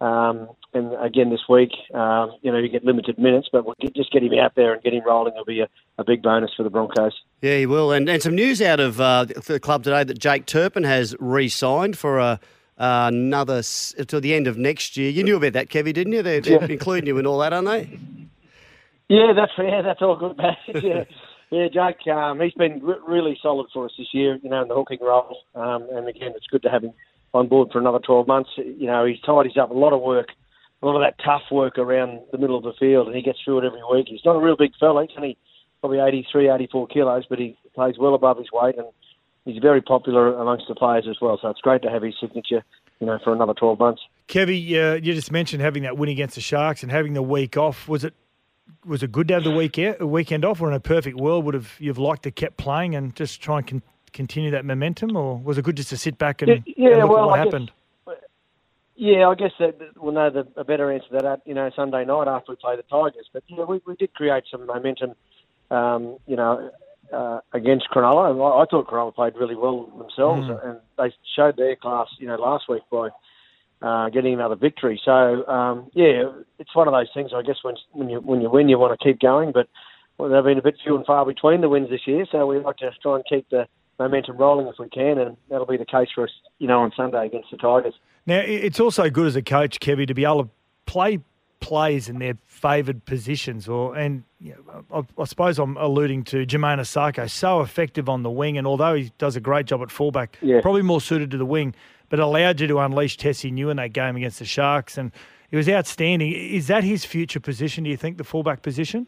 Um, 0.00 0.48
and 0.72 0.94
again 0.94 1.28
this 1.28 1.42
week, 1.46 1.72
um, 1.92 2.32
you 2.40 2.50
know, 2.50 2.56
you 2.56 2.70
get 2.70 2.84
limited 2.84 3.18
minutes, 3.18 3.48
but 3.52 3.66
we'll 3.66 3.74
get, 3.78 3.94
just 3.94 4.10
get 4.10 4.22
him 4.22 4.32
out 4.32 4.54
there 4.54 4.72
and 4.72 4.82
get 4.82 4.94
him 4.94 5.02
rolling 5.06 5.34
will 5.34 5.44
be 5.44 5.60
a, 5.60 5.68
a 5.98 6.04
big 6.04 6.22
bonus 6.22 6.52
for 6.56 6.62
the 6.62 6.70
Broncos. 6.70 7.12
Yeah, 7.42 7.58
he 7.58 7.66
will. 7.66 7.92
And, 7.92 8.08
and 8.08 8.22
some 8.22 8.34
news 8.34 8.62
out 8.62 8.80
of 8.80 8.98
uh, 8.98 9.26
the 9.26 9.60
club 9.60 9.84
today 9.84 10.04
that 10.04 10.18
Jake 10.18 10.46
Turpin 10.46 10.84
has 10.84 11.14
re-signed 11.20 11.98
for 11.98 12.18
a, 12.18 12.40
uh, 12.80 13.08
another 13.12 13.58
s- 13.58 13.94
till 14.08 14.20
the 14.20 14.34
end 14.34 14.46
of 14.48 14.56
next 14.56 14.96
year. 14.96 15.10
You 15.10 15.22
knew 15.22 15.36
about 15.36 15.52
that, 15.52 15.68
Kevvie, 15.68 15.92
didn't 15.92 16.12
you? 16.14 16.22
They're, 16.22 16.40
they're 16.40 16.64
including 16.64 17.06
you 17.06 17.18
in 17.18 17.26
all 17.26 17.38
that, 17.38 17.52
aren't 17.52 17.68
they? 17.68 17.98
Yeah, 19.08 19.32
that's 19.36 19.52
yeah, 19.58 19.82
that's 19.82 20.00
all 20.02 20.16
good, 20.16 20.36
man. 20.36 20.56
yeah, 20.82 21.04
yeah, 21.50 21.68
Jake. 21.68 22.06
Um, 22.12 22.40
he's 22.40 22.54
been 22.54 22.80
re- 22.82 22.94
really 23.06 23.38
solid 23.42 23.66
for 23.72 23.84
us 23.84 23.92
this 23.98 24.08
year. 24.12 24.38
You 24.42 24.48
know, 24.50 24.62
in 24.62 24.68
the 24.68 24.74
hooking 24.74 24.98
role, 25.02 25.36
um, 25.54 25.88
and 25.92 26.08
again, 26.08 26.32
it's 26.36 26.46
good 26.46 26.62
to 26.62 26.70
have 26.70 26.82
him 26.84 26.92
on 27.34 27.48
board 27.48 27.68
for 27.72 27.78
another 27.78 27.98
twelve 27.98 28.26
months. 28.26 28.50
You 28.56 28.86
know, 28.86 29.04
he's 29.04 29.20
tidies 29.20 29.56
up 29.60 29.70
a 29.70 29.74
lot 29.74 29.92
of 29.92 30.00
work, 30.00 30.28
a 30.82 30.86
lot 30.86 30.94
of 30.96 31.02
that 31.02 31.22
tough 31.24 31.42
work 31.50 31.76
around 31.76 32.20
the 32.32 32.38
middle 32.38 32.56
of 32.56 32.62
the 32.62 32.72
field, 32.78 33.08
and 33.08 33.16
he 33.16 33.22
gets 33.22 33.40
through 33.44 33.58
it 33.58 33.64
every 33.64 33.82
week. 33.92 34.06
He's 34.08 34.24
not 34.24 34.36
a 34.36 34.40
real 34.40 34.56
big 34.56 34.72
fella. 34.78 35.04
He's 35.06 35.16
only 35.16 35.36
probably 35.80 35.98
83, 35.98 36.50
84 36.50 36.86
kilos, 36.88 37.24
but 37.28 37.38
he 37.38 37.56
plays 37.74 37.96
well 37.98 38.14
above 38.14 38.38
his 38.38 38.48
weight, 38.52 38.76
and 38.78 38.86
he's 39.44 39.60
very 39.60 39.80
popular 39.82 40.34
amongst 40.34 40.66
the 40.68 40.74
players 40.74 41.06
as 41.08 41.16
well. 41.20 41.38
So 41.40 41.48
it's 41.48 41.60
great 41.60 41.82
to 41.82 41.90
have 41.90 42.02
his 42.02 42.14
signature, 42.20 42.62
you 43.00 43.06
know, 43.06 43.18
for 43.22 43.32
another 43.32 43.54
twelve 43.54 43.78
months. 43.78 44.02
Kevvie, 44.28 44.74
uh, 44.74 44.94
you 44.94 45.12
just 45.14 45.32
mentioned 45.32 45.62
having 45.62 45.82
that 45.82 45.96
win 45.96 46.08
against 46.08 46.36
the 46.36 46.40
Sharks 46.40 46.82
and 46.82 46.92
having 46.92 47.14
the 47.14 47.22
week 47.22 47.56
off. 47.56 47.88
Was 47.88 48.04
it 48.04 48.14
was 48.84 49.02
it 49.02 49.10
good 49.10 49.28
to 49.28 49.34
have 49.34 49.44
the 49.44 49.50
week 49.50 49.76
a 49.78 50.06
weekend 50.06 50.44
off, 50.44 50.60
or 50.60 50.68
in 50.68 50.74
a 50.74 50.80
perfect 50.80 51.16
world 51.16 51.44
would 51.44 51.54
have 51.54 51.74
you've 51.78 51.98
liked 51.98 52.22
to 52.24 52.30
kept 52.30 52.56
playing 52.56 52.94
and 52.94 53.14
just 53.16 53.42
try 53.42 53.58
and 53.58 53.66
con- 53.66 53.82
continue 54.12 54.50
that 54.52 54.64
momentum, 54.64 55.16
or 55.16 55.36
was 55.38 55.58
it 55.58 55.64
good 55.64 55.76
just 55.76 55.90
to 55.90 55.96
sit 55.96 56.18
back 56.18 56.42
and, 56.42 56.62
Yeah, 56.76 56.90
and 56.90 57.00
look 57.00 57.10
well, 57.10 57.24
at 57.24 57.26
what 57.26 57.38
I 57.40 57.44
guess- 57.44 57.52
happened? 57.52 57.72
Yeah, 58.96 59.28
I 59.28 59.34
guess 59.34 59.52
that 59.58 59.78
that 59.78 60.02
we'll 60.02 60.12
know 60.12 60.28
the, 60.28 60.46
a 60.60 60.64
better 60.64 60.92
answer 60.92 61.08
to 61.08 61.18
that, 61.22 61.40
you 61.46 61.54
know, 61.54 61.70
Sunday 61.74 62.04
night 62.04 62.28
after 62.28 62.52
we 62.52 62.56
play 62.56 62.76
the 62.76 62.82
Tigers. 62.82 63.30
But 63.32 63.42
yeah, 63.48 63.64
we, 63.64 63.80
we 63.86 63.94
did 63.96 64.12
create 64.12 64.44
some 64.50 64.66
momentum, 64.66 65.14
um, 65.70 66.18
you 66.26 66.36
know, 66.36 66.70
uh, 67.12 67.40
against 67.52 67.88
Cronulla. 67.90 68.30
And 68.30 68.40
I, 68.40 68.62
I 68.62 68.64
thought 68.70 68.86
Cronulla 68.86 69.14
played 69.14 69.34
really 69.36 69.56
well 69.56 69.86
themselves, 69.98 70.46
and 70.64 70.78
they 70.98 71.14
showed 71.36 71.56
their 71.56 71.76
class, 71.76 72.08
you 72.18 72.26
know, 72.26 72.36
last 72.36 72.64
week 72.68 72.82
by 72.90 73.08
uh, 73.82 74.08
getting 74.10 74.34
another 74.34 74.56
victory. 74.56 75.00
So 75.04 75.46
um, 75.46 75.90
yeah, 75.94 76.30
it's 76.58 76.74
one 76.74 76.88
of 76.88 76.92
those 76.92 77.08
things. 77.14 77.30
I 77.34 77.42
guess 77.42 77.56
when 77.62 77.76
when 77.92 78.08
you 78.08 78.20
when 78.20 78.40
you 78.40 78.50
win, 78.50 78.68
you 78.68 78.78
want 78.78 78.98
to 78.98 79.04
keep 79.04 79.20
going, 79.20 79.52
but 79.52 79.68
well, 80.18 80.30
they've 80.30 80.44
been 80.44 80.58
a 80.58 80.62
bit 80.62 80.76
few 80.82 80.96
and 80.96 81.06
far 81.06 81.24
between 81.24 81.60
the 81.62 81.68
wins 81.68 81.88
this 81.88 82.06
year. 82.06 82.26
So 82.30 82.46
we 82.46 82.58
like 82.58 82.76
to 82.78 82.90
try 83.02 83.16
and 83.16 83.24
keep 83.28 83.48
the 83.50 83.66
momentum 83.98 84.36
rolling 84.36 84.66
if 84.66 84.74
we 84.78 84.88
can, 84.88 85.18
and 85.18 85.36
that'll 85.48 85.66
be 85.66 85.76
the 85.76 85.86
case 85.86 86.08
for 86.14 86.24
us, 86.24 86.30
you 86.58 86.66
know, 86.66 86.80
on 86.80 86.92
Sunday 86.96 87.26
against 87.26 87.50
the 87.50 87.56
Tigers. 87.56 87.94
Now, 88.26 88.40
it's 88.44 88.80
also 88.80 89.08
good 89.08 89.26
as 89.26 89.36
a 89.36 89.42
coach, 89.42 89.80
Kevy, 89.80 90.06
to 90.06 90.14
be 90.14 90.24
able 90.24 90.44
to 90.44 90.50
play 90.86 91.20
plays 91.60 92.08
in 92.08 92.18
their 92.18 92.34
favoured 92.46 93.04
positions. 93.04 93.68
Or 93.68 93.94
and 93.94 94.24
you 94.40 94.54
know, 94.66 94.84
I, 94.92 95.20
I 95.20 95.24
suppose 95.24 95.58
I'm 95.58 95.76
alluding 95.76 96.24
to 96.24 96.46
Jamayne 96.46 96.78
Isaako, 96.80 97.30
so 97.30 97.60
effective 97.60 98.08
on 98.08 98.22
the 98.22 98.30
wing, 98.30 98.58
and 98.58 98.66
although 98.66 98.94
he 98.94 99.12
does 99.18 99.36
a 99.36 99.40
great 99.40 99.66
job 99.66 99.82
at 99.82 99.90
fullback, 99.90 100.38
Yeah. 100.42 100.60
probably 100.60 100.82
more 100.82 101.00
suited 101.00 101.30
to 101.32 101.36
the 101.36 101.46
wing, 101.46 101.74
but 102.08 102.18
allowed 102.18 102.60
you 102.60 102.66
to 102.66 102.78
unleash 102.78 103.16
Tesi 103.16 103.52
Niu 103.52 103.70
in 103.70 103.76
that 103.76 103.92
game 103.92 104.16
against 104.16 104.38
the 104.38 104.44
Sharks, 104.44 104.98
and 104.98 105.12
he 105.50 105.56
was 105.56 105.68
outstanding. 105.68 106.32
Is 106.32 106.66
that 106.68 106.84
his 106.84 107.04
future 107.04 107.40
position? 107.40 107.84
Do 107.84 107.90
you 107.90 107.96
think 107.96 108.16
the 108.18 108.24
fullback 108.24 108.62
position? 108.62 109.06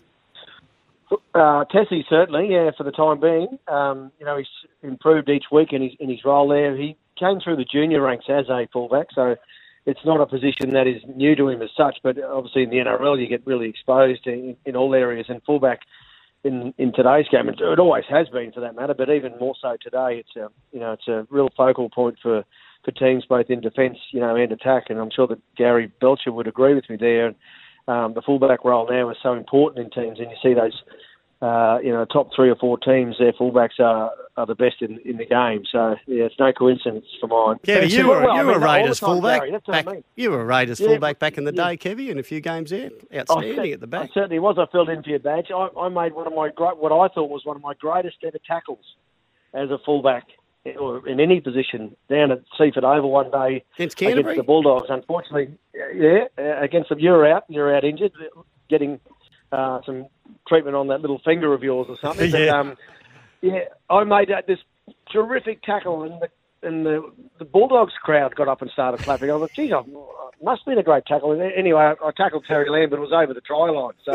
Uh, 1.34 1.64
Tessie 1.66 2.04
certainly, 2.08 2.48
yeah, 2.50 2.70
for 2.76 2.84
the 2.84 2.90
time 2.90 3.20
being. 3.20 3.58
Um, 3.68 4.10
you 4.18 4.24
know, 4.26 4.38
he's 4.38 4.46
improved 4.82 5.28
each 5.28 5.44
week 5.52 5.72
in 5.72 5.82
his 5.82 5.92
in 6.00 6.08
his 6.08 6.24
role 6.24 6.48
there. 6.48 6.76
He 6.76 6.96
came 7.18 7.40
through 7.40 7.56
the 7.56 7.64
junior 7.64 8.00
ranks 8.00 8.26
as 8.28 8.48
a 8.48 8.66
fullback, 8.72 9.08
so 9.14 9.36
it's 9.86 10.04
not 10.04 10.20
a 10.20 10.26
position 10.26 10.70
that 10.74 10.86
is 10.86 11.02
new 11.14 11.34
to 11.36 11.48
him 11.48 11.62
as 11.62 11.70
such. 11.76 11.98
But 12.02 12.22
obviously 12.22 12.62
in 12.62 12.70
the 12.70 12.76
NRL, 12.76 13.20
you 13.20 13.26
get 13.26 13.46
really 13.46 13.68
exposed 13.68 14.26
in, 14.26 14.56
in 14.64 14.76
all 14.76 14.94
areas, 14.94 15.26
and 15.28 15.42
fullback 15.44 15.80
in 16.44 16.74
in 16.78 16.92
today's 16.92 17.26
game, 17.30 17.48
it, 17.48 17.60
it 17.60 17.78
always 17.78 18.04
has 18.10 18.28
been 18.28 18.52
for 18.52 18.60
that 18.60 18.74
matter, 18.74 18.94
but 18.94 19.10
even 19.10 19.38
more 19.38 19.54
so 19.60 19.76
today. 19.80 20.20
It's 20.20 20.36
a 20.36 20.48
you 20.72 20.80
know 20.80 20.92
it's 20.92 21.08
a 21.08 21.26
real 21.30 21.48
focal 21.56 21.88
point 21.88 22.16
for 22.22 22.44
for 22.84 22.90
teams 22.92 23.24
both 23.28 23.46
in 23.48 23.60
defence, 23.60 23.98
you 24.10 24.20
know, 24.20 24.34
and 24.34 24.50
attack. 24.50 24.84
And 24.88 24.98
I'm 24.98 25.10
sure 25.14 25.28
that 25.28 25.40
Gary 25.56 25.92
Belcher 26.00 26.32
would 26.32 26.48
agree 26.48 26.74
with 26.74 26.90
me 26.90 26.96
there. 26.96 27.34
Um, 27.88 28.14
the 28.14 28.22
fullback 28.22 28.64
role 28.64 28.88
now 28.88 29.10
is 29.10 29.16
so 29.22 29.34
important 29.34 29.84
in 29.84 29.90
teams, 29.90 30.18
and 30.18 30.30
you 30.30 30.36
see 30.42 30.54
those 30.54 30.82
uh, 31.42 31.78
you 31.82 31.90
know, 31.90 32.04
top 32.04 32.30
three 32.34 32.48
or 32.48 32.54
four 32.54 32.78
teams, 32.78 33.16
their 33.18 33.32
fullbacks 33.32 33.80
are, 33.80 34.12
are 34.36 34.46
the 34.46 34.54
best 34.54 34.76
in, 34.80 34.98
in 35.04 35.16
the 35.16 35.26
game. 35.26 35.64
So, 35.70 35.96
yeah, 36.06 36.24
it's 36.24 36.38
no 36.38 36.52
coincidence 36.52 37.04
for 37.20 37.26
mine. 37.26 37.58
Kevvie, 37.66 37.90
you 37.90 38.06
were, 38.08 38.20
Well, 38.22 38.30
I 38.30 38.40
you 38.40 38.46
were 38.46 38.52
mean, 38.54 38.62
a 38.62 38.64
Raiders 38.64 39.00
fullback. 39.00 39.40
Gary, 39.40 39.50
what 39.52 39.74
I 39.88 39.92
mean. 39.92 40.04
You 40.14 40.30
were 40.30 40.42
a 40.42 40.44
Raiders 40.44 40.78
Yeah, 40.78 40.86
fullback 40.86 41.18
back 41.18 41.36
in 41.38 41.44
the 41.44 41.52
yeah. 41.52 41.70
day, 41.70 41.76
Kevvie, 41.76 42.10
in 42.10 42.18
a 42.20 42.22
few 42.22 42.40
games 42.40 42.70
there. 42.70 42.90
Outstanding 43.12 43.56
cer- 43.56 43.72
at 43.74 43.80
the 43.80 43.88
back. 43.88 44.10
I 44.10 44.14
certainly 44.14 44.38
was. 44.38 44.56
I 44.56 44.66
filled 44.70 44.88
in 44.88 45.02
for 45.02 45.10
your 45.10 45.18
badge. 45.18 45.50
I, 45.50 45.68
I 45.76 45.88
made 45.88 46.14
one 46.14 46.28
of 46.28 46.32
my 46.32 46.48
great, 46.54 46.76
what 46.78 46.92
I 46.92 47.12
thought 47.12 47.28
was 47.28 47.44
one 47.44 47.56
of 47.56 47.62
my 47.62 47.74
greatest 47.74 48.18
ever 48.24 48.38
tackles 48.46 48.84
as 49.52 49.70
a 49.70 49.78
fullback 49.84 50.28
or 50.78 51.06
in 51.08 51.18
any 51.18 51.40
position 51.40 51.96
down 52.08 52.30
at 52.30 52.42
Seiffert 52.56 52.84
Oval 52.84 53.10
one 53.10 53.32
day 53.32 53.64
Against 53.76 54.00
against 54.00 54.36
the 54.36 54.44
Bulldogs. 54.44 54.86
Unfortunately, 54.90 55.48
yeah, 55.74 56.26
against 56.38 56.88
them, 56.88 57.00
you're 57.00 57.26
out. 57.26 57.44
You're 57.48 57.74
out 57.74 57.82
injured, 57.82 58.12
getting 58.70 59.00
uh, 59.50 59.80
some 59.84 60.06
treatment 60.48 60.76
on 60.76 60.88
that 60.88 61.00
little 61.00 61.20
finger 61.24 61.52
of 61.54 61.62
yours 61.62 61.86
or 61.88 61.96
something. 62.02 62.30
But, 62.32 62.40
Yeah. 62.40 62.60
um, 62.60 62.76
yeah, 63.40 63.60
I 63.90 64.04
made 64.04 64.28
that 64.28 64.46
this 64.46 64.58
terrific 65.12 65.62
tackle, 65.62 66.04
and 66.04 66.20
the 66.20 66.28
and 66.62 66.86
the, 66.86 67.10
the 67.38 67.44
Bulldogs 67.44 67.92
crowd 68.02 68.34
got 68.34 68.48
up 68.48 68.62
and 68.62 68.70
started 68.70 69.00
clapping. 69.04 69.30
I 69.30 69.38
thought, 69.38 69.50
geez, 69.54 69.72
I 69.72 69.82
must 70.42 70.62
have 70.62 70.66
been 70.66 70.78
a 70.78 70.82
great 70.82 71.06
tackle. 71.06 71.32
And 71.32 71.40
Anyway, 71.40 71.80
I, 71.80 71.92
I 72.04 72.10
tackled 72.16 72.44
Terry 72.46 72.68
Lamb, 72.70 72.90
but 72.90 72.98
it 72.98 73.02
was 73.02 73.12
over 73.12 73.32
the 73.34 73.40
try 73.40 73.70
line. 73.70 73.92
So 74.04 74.12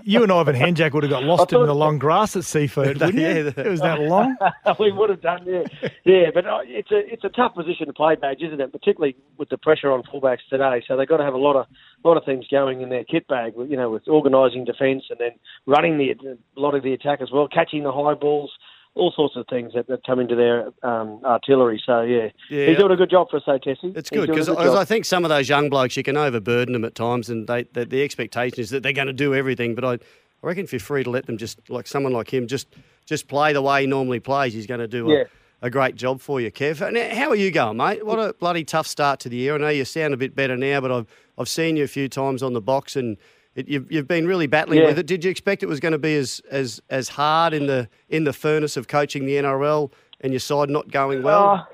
You 0.04 0.22
and 0.22 0.32
Ivan 0.32 0.56
Henjak 0.56 0.92
would 0.92 1.02
have 1.04 1.10
got 1.10 1.22
lost 1.24 1.52
in 1.52 1.64
the 1.66 1.74
long 1.74 1.98
grass 1.98 2.36
at 2.36 2.42
Seiffert, 2.42 2.98
wouldn't 3.00 3.14
Yeah, 3.14 3.34
you? 3.34 3.50
the- 3.50 3.66
It 3.66 3.70
was 3.70 3.80
that 3.80 4.00
long. 4.00 4.36
we 4.80 4.92
would 4.92 5.10
have 5.10 5.20
done, 5.22 5.44
yeah, 5.46 5.62
yeah. 6.04 6.30
But 6.32 6.46
uh, 6.46 6.60
it's 6.64 6.90
a 6.90 6.98
it's 7.12 7.24
a 7.24 7.28
tough 7.28 7.54
position 7.54 7.86
to 7.86 7.92
play, 7.92 8.14
badge, 8.16 8.42
isn't 8.42 8.60
it? 8.60 8.72
Particularly 8.72 9.16
with 9.38 9.48
the 9.48 9.58
pressure 9.58 9.90
on 9.92 10.02
fullbacks 10.04 10.38
today. 10.48 10.82
So 10.86 10.96
they've 10.96 11.08
got 11.08 11.18
to 11.18 11.24
have 11.24 11.34
a 11.34 11.38
lot 11.38 11.56
of 11.56 11.66
lot 12.04 12.16
of 12.16 12.24
things 12.24 12.46
going 12.48 12.80
in 12.80 12.88
their 12.88 13.04
kit 13.04 13.26
bag. 13.28 13.52
You 13.56 13.76
know, 13.76 13.90
with 13.90 14.08
organising 14.08 14.64
defence 14.64 15.04
and 15.10 15.18
then 15.18 15.32
running 15.66 15.98
the 15.98 16.10
a 16.56 16.60
lot 16.60 16.74
of 16.74 16.82
the 16.82 16.92
attack 16.92 17.20
as 17.20 17.30
well, 17.32 17.48
catching 17.48 17.82
the 17.84 17.92
high 17.92 18.14
balls. 18.14 18.50
All 18.96 19.12
sorts 19.14 19.36
of 19.36 19.46
things 19.48 19.72
that, 19.74 19.86
that 19.86 20.04
come 20.04 20.18
into 20.18 20.34
their 20.34 20.66
um, 20.82 21.20
artillery. 21.24 21.80
So 21.86 22.00
yeah. 22.02 22.30
Yeah. 22.50 22.66
he's 22.66 22.76
doing 22.76 22.90
a 22.90 22.96
good 22.96 23.08
job 23.10 23.28
for 23.30 23.36
us, 23.36 23.44
though, 23.46 23.56
Tessie. 23.58 23.92
It's 23.94 24.10
good 24.10 24.28
because. 24.28 24.48
I 24.48 24.84
think 24.84 25.04
some 25.04 25.24
of 25.24 25.28
those 25.28 25.48
young 25.48 25.70
blokes 25.70 25.96
you 25.96 26.02
can 26.02 26.16
overburden 26.16 26.72
them 26.72 26.84
at 26.84 26.94
times, 26.96 27.30
and 27.30 27.46
they, 27.46 27.62
the, 27.72 27.84
the 27.84 28.02
expectation 28.02 28.58
is 28.58 28.70
that 28.70 28.82
they're 28.82 28.92
going 28.92 29.06
to 29.06 29.12
do 29.12 29.32
everything. 29.34 29.74
But 29.76 29.84
I, 29.84 29.92
I 29.92 29.98
reckon 30.42 30.64
if 30.64 30.72
you're 30.72 30.80
free 30.80 31.04
to 31.04 31.10
let 31.10 31.26
them 31.26 31.38
just 31.38 31.60
like 31.70 31.86
someone 31.86 32.12
like 32.12 32.32
him 32.34 32.48
just 32.48 32.66
just 33.06 33.28
play 33.28 33.52
the 33.52 33.62
way 33.62 33.82
he 33.82 33.86
normally 33.86 34.20
plays, 34.20 34.54
he's 34.54 34.66
going 34.66 34.80
to 34.80 34.88
do 34.88 35.06
Yeah. 35.08 35.24
a, 35.62 35.66
a 35.66 35.70
great 35.70 35.94
job 35.94 36.20
for 36.20 36.40
you, 36.40 36.50
Kev. 36.50 36.80
And 36.86 36.96
how 37.16 37.30
are 37.30 37.36
you 37.36 37.52
going, 37.52 37.76
mate? 37.76 38.04
What 38.04 38.18
a 38.18 38.32
bloody 38.34 38.64
tough 38.64 38.88
start 38.88 39.20
to 39.20 39.28
the 39.28 39.36
year. 39.36 39.54
I 39.54 39.58
know 39.58 39.68
you 39.68 39.84
sound 39.84 40.14
a 40.14 40.16
bit 40.16 40.34
better 40.34 40.56
now, 40.56 40.80
but 40.80 40.90
I've 40.90 41.06
I've 41.38 41.48
seen 41.48 41.76
you 41.76 41.84
a 41.84 41.88
few 41.88 42.08
times 42.08 42.42
on 42.42 42.54
the 42.54 42.60
box 42.60 42.96
and. 42.96 43.16
It, 43.54 43.68
you've, 43.68 43.90
you've 43.90 44.08
been 44.08 44.26
really 44.26 44.46
battling 44.46 44.80
Yeah. 44.80 44.86
with 44.86 44.98
it. 44.98 45.06
Did 45.06 45.24
you 45.24 45.30
expect 45.30 45.62
it 45.62 45.66
was 45.66 45.80
going 45.80 45.92
to 45.92 45.98
be 45.98 46.14
as, 46.16 46.40
as, 46.50 46.80
as 46.88 47.08
hard 47.08 47.52
in 47.52 47.66
the 47.66 47.88
in 48.08 48.24
the 48.24 48.32
furnace 48.32 48.76
of 48.76 48.86
coaching 48.88 49.26
the 49.26 49.34
NRL 49.34 49.90
and 50.20 50.32
your 50.32 50.40
side 50.40 50.70
not 50.70 50.90
going 50.90 51.22
well? 51.22 51.48
Uh, 51.50 51.64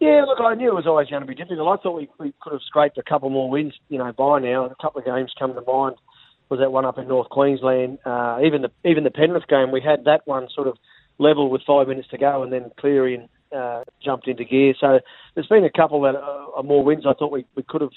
yeah, 0.00 0.24
look, 0.26 0.40
I 0.40 0.54
knew 0.54 0.68
it 0.68 0.74
was 0.74 0.86
always 0.86 1.08
going 1.08 1.22
to 1.22 1.26
be 1.28 1.34
difficult. 1.34 1.78
I 1.78 1.82
thought 1.82 1.96
we, 1.96 2.08
we 2.18 2.34
could 2.42 2.52
have 2.52 2.62
scraped 2.66 2.98
a 2.98 3.02
couple 3.02 3.30
more 3.30 3.48
wins, 3.48 3.74
you 3.88 3.98
know, 3.98 4.12
by 4.12 4.40
now. 4.40 4.64
A 4.66 4.74
couple 4.82 4.98
of 4.98 5.06
games 5.06 5.32
come 5.38 5.54
to 5.54 5.62
mind. 5.62 5.96
Was 6.50 6.60
that 6.60 6.72
one 6.72 6.84
up 6.84 6.98
in 6.98 7.08
North 7.08 7.30
Queensland? 7.30 7.98
Uh, 8.04 8.38
even 8.44 8.62
the 8.62 8.70
even 8.84 9.04
the 9.04 9.10
Penrith 9.10 9.46
game, 9.48 9.70
we 9.70 9.80
had 9.80 10.04
that 10.04 10.22
one 10.26 10.48
sort 10.54 10.68
of 10.68 10.76
level 11.18 11.48
with 11.48 11.62
five 11.66 11.88
minutes 11.88 12.08
to 12.08 12.18
go, 12.18 12.42
and 12.42 12.52
then 12.52 12.70
Cleary 12.78 13.26
uh, 13.56 13.84
jumped 14.04 14.26
into 14.28 14.44
gear. 14.44 14.74
So 14.78 15.00
there's 15.34 15.46
been 15.46 15.64
a 15.64 15.70
couple 15.70 16.02
that 16.02 16.16
are 16.16 16.62
more 16.62 16.84
wins. 16.84 17.06
I 17.06 17.14
thought 17.14 17.32
we, 17.32 17.46
we 17.54 17.62
could 17.62 17.80
have 17.80 17.90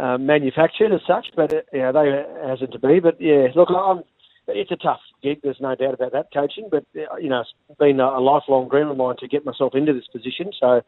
uh, 0.00 0.18
manufactured 0.18 0.92
as 0.92 1.00
such, 1.06 1.26
but 1.36 1.52
uh, 1.52 1.60
you 1.72 1.92
they 1.92 2.24
hasn't 2.46 2.72
to 2.72 2.78
be. 2.78 3.00
But 3.00 3.20
yeah, 3.20 3.48
look, 3.54 3.68
I'm, 3.70 4.02
it's 4.48 4.70
a 4.70 4.76
tough 4.76 5.00
gig. 5.22 5.40
There's 5.42 5.60
no 5.60 5.74
doubt 5.74 5.94
about 5.94 6.12
that 6.12 6.28
coaching. 6.32 6.68
But 6.70 6.84
uh, 6.96 7.16
you 7.16 7.28
know, 7.28 7.40
it's 7.40 7.78
been 7.78 8.00
a, 8.00 8.06
a 8.06 8.20
lifelong 8.20 8.68
dream 8.68 8.88
of 8.88 8.96
mine 8.96 9.16
to 9.20 9.28
get 9.28 9.44
myself 9.44 9.74
into 9.74 9.92
this 9.92 10.06
position. 10.12 10.52
So 10.58 10.80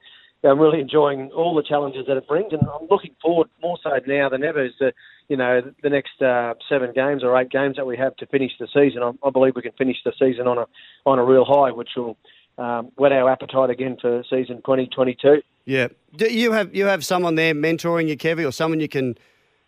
I'm 0.44 0.58
really 0.58 0.80
enjoying 0.80 1.30
all 1.36 1.54
the 1.54 1.62
challenges 1.62 2.06
that 2.08 2.16
it 2.16 2.26
brings, 2.26 2.52
and 2.52 2.62
I'm 2.62 2.88
looking 2.90 3.14
forward 3.20 3.48
more 3.62 3.78
so 3.82 3.90
now 4.06 4.28
than 4.28 4.42
ever. 4.42 4.64
Is 4.64 4.72
the 4.80 4.92
you 5.28 5.36
know 5.36 5.60
the 5.82 5.90
next 5.90 6.20
uh, 6.22 6.54
seven 6.68 6.92
games 6.94 7.22
or 7.22 7.38
eight 7.38 7.50
games 7.50 7.76
that 7.76 7.86
we 7.86 7.96
have 7.96 8.16
to 8.16 8.26
finish 8.26 8.52
the 8.58 8.66
season. 8.66 9.02
I, 9.02 9.10
I 9.26 9.30
believe 9.30 9.54
we 9.54 9.62
can 9.62 9.72
finish 9.72 9.98
the 10.04 10.12
season 10.18 10.46
on 10.46 10.58
a 10.58 10.66
on 11.06 11.18
a 11.18 11.24
real 11.24 11.44
high, 11.44 11.70
which 11.70 11.90
will 11.96 12.16
um, 12.58 12.92
whet 12.96 13.12
our 13.12 13.30
appetite 13.30 13.70
again 13.70 13.96
for 14.00 14.22
season 14.28 14.56
2022. 14.58 15.42
Yeah. 15.64 15.88
Do 16.16 16.32
you 16.32 16.52
have 16.52 16.74
you 16.74 16.86
have 16.86 17.04
someone 17.04 17.34
there 17.36 17.54
mentoring 17.54 18.08
you, 18.08 18.16
Kevvie, 18.16 18.46
or 18.46 18.52
someone 18.52 18.80
you 18.80 18.88
can 18.88 19.16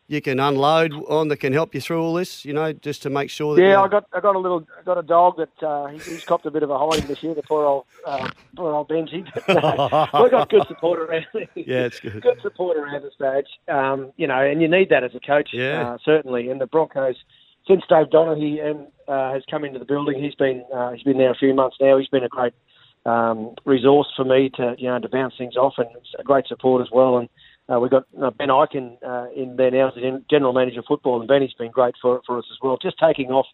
you 0.07 0.21
can 0.21 0.39
unload 0.39 0.93
on 1.09 1.29
that 1.29 1.39
can 1.39 1.53
help 1.53 1.75
you 1.75 1.81
through 1.81 2.03
all 2.03 2.15
this? 2.15 2.45
You 2.45 2.53
know, 2.53 2.73
just 2.73 3.03
to 3.03 3.11
make 3.11 3.31
sure 3.31 3.55
that 3.55 3.63
Yeah, 3.63 3.81
I 3.81 3.89
got 3.89 4.05
I 4.13 4.21
got 4.21 4.37
a 4.37 4.39
little 4.39 4.67
I 4.79 4.83
got 4.83 4.99
a 4.99 5.03
dog 5.03 5.37
that 5.39 5.67
uh, 5.67 5.87
he, 5.87 5.99
he's 5.99 6.25
copped 6.25 6.47
a 6.47 6.51
bit 6.51 6.63
of 6.63 6.71
a 6.71 6.79
hiding 6.79 7.07
this 7.07 7.23
year. 7.23 7.35
The 7.35 7.43
poor 7.43 7.65
old 7.65 7.85
uh, 8.05 8.29
poor 8.57 8.75
old 8.75 8.89
Benji. 8.89 9.25
we 10.25 10.31
got 10.31 10.51
good 10.51 10.67
support 10.69 10.99
around. 11.01 11.27
Yeah, 11.55 11.85
it's 11.85 12.01
good. 12.01 12.21
good 12.21 12.41
support 12.43 12.77
around 12.77 13.03
the 13.03 13.11
stage. 13.13 13.47
Um, 13.69 14.13
you 14.17 14.27
know, 14.27 14.39
and 14.45 14.61
you 14.61 14.69
need 14.69 14.91
that 14.91 15.05
as 15.05 15.15
a 15.15 15.21
coach. 15.21 15.51
Yeah. 15.53 15.93
uh, 15.93 15.99
certainly. 16.05 16.51
And 16.51 16.61
the 16.61 16.67
Broncos, 16.67 17.17
since 17.67 17.83
Dave 17.89 18.09
Donaghy 18.09 18.63
and 18.63 18.89
uh, 19.09 19.33
has 19.33 19.43
come 19.51 19.65
into 19.65 19.79
the 19.79 19.85
building, 19.85 20.23
he's 20.23 20.35
been 20.35 20.65
uh, 20.75 20.91
he's 20.91 21.05
been 21.05 21.19
there 21.19 21.31
a 21.31 21.37
few 21.37 21.55
months 21.55 21.77
now. 21.81 21.97
He's 21.99 22.09
been 22.09 22.25
a 22.25 22.29
great 22.29 22.53
um, 23.07 23.55
resource 23.65 24.09
for 24.17 24.25
me 24.25 24.51
to 24.57 24.75
you 24.79 24.89
know 24.89 24.99
to 24.99 25.09
bounce 25.09 25.35
things 25.37 25.57
off, 25.57 25.75
and 25.79 25.89
it's 25.97 26.15
a 26.19 26.23
great 26.23 26.47
support 26.47 26.83
as 26.83 26.89
well. 26.93 27.19
And 27.19 27.29
uh, 27.73 27.81
we've 27.81 27.91
got 27.91 28.05
uh, 28.23 28.31
Ben 28.31 28.49
Ikin 28.49 28.97
uh, 29.07 29.31
in 29.35 29.57
there 29.57 29.71
now 29.71 29.89
as 29.89 29.95
the 29.95 30.23
gen- 30.31 30.55
manager 30.55 30.81
of 30.81 30.87
football, 30.87 31.19
and 31.19 31.29
Benny's 31.29 31.55
been 31.55 31.71
great 31.71 31.95
for 32.01 32.21
for 32.27 32.39
us 32.39 32.47
as 32.51 32.59
well. 32.63 32.79
Just 32.81 32.99
taking 32.99 33.31
off. 33.31 33.47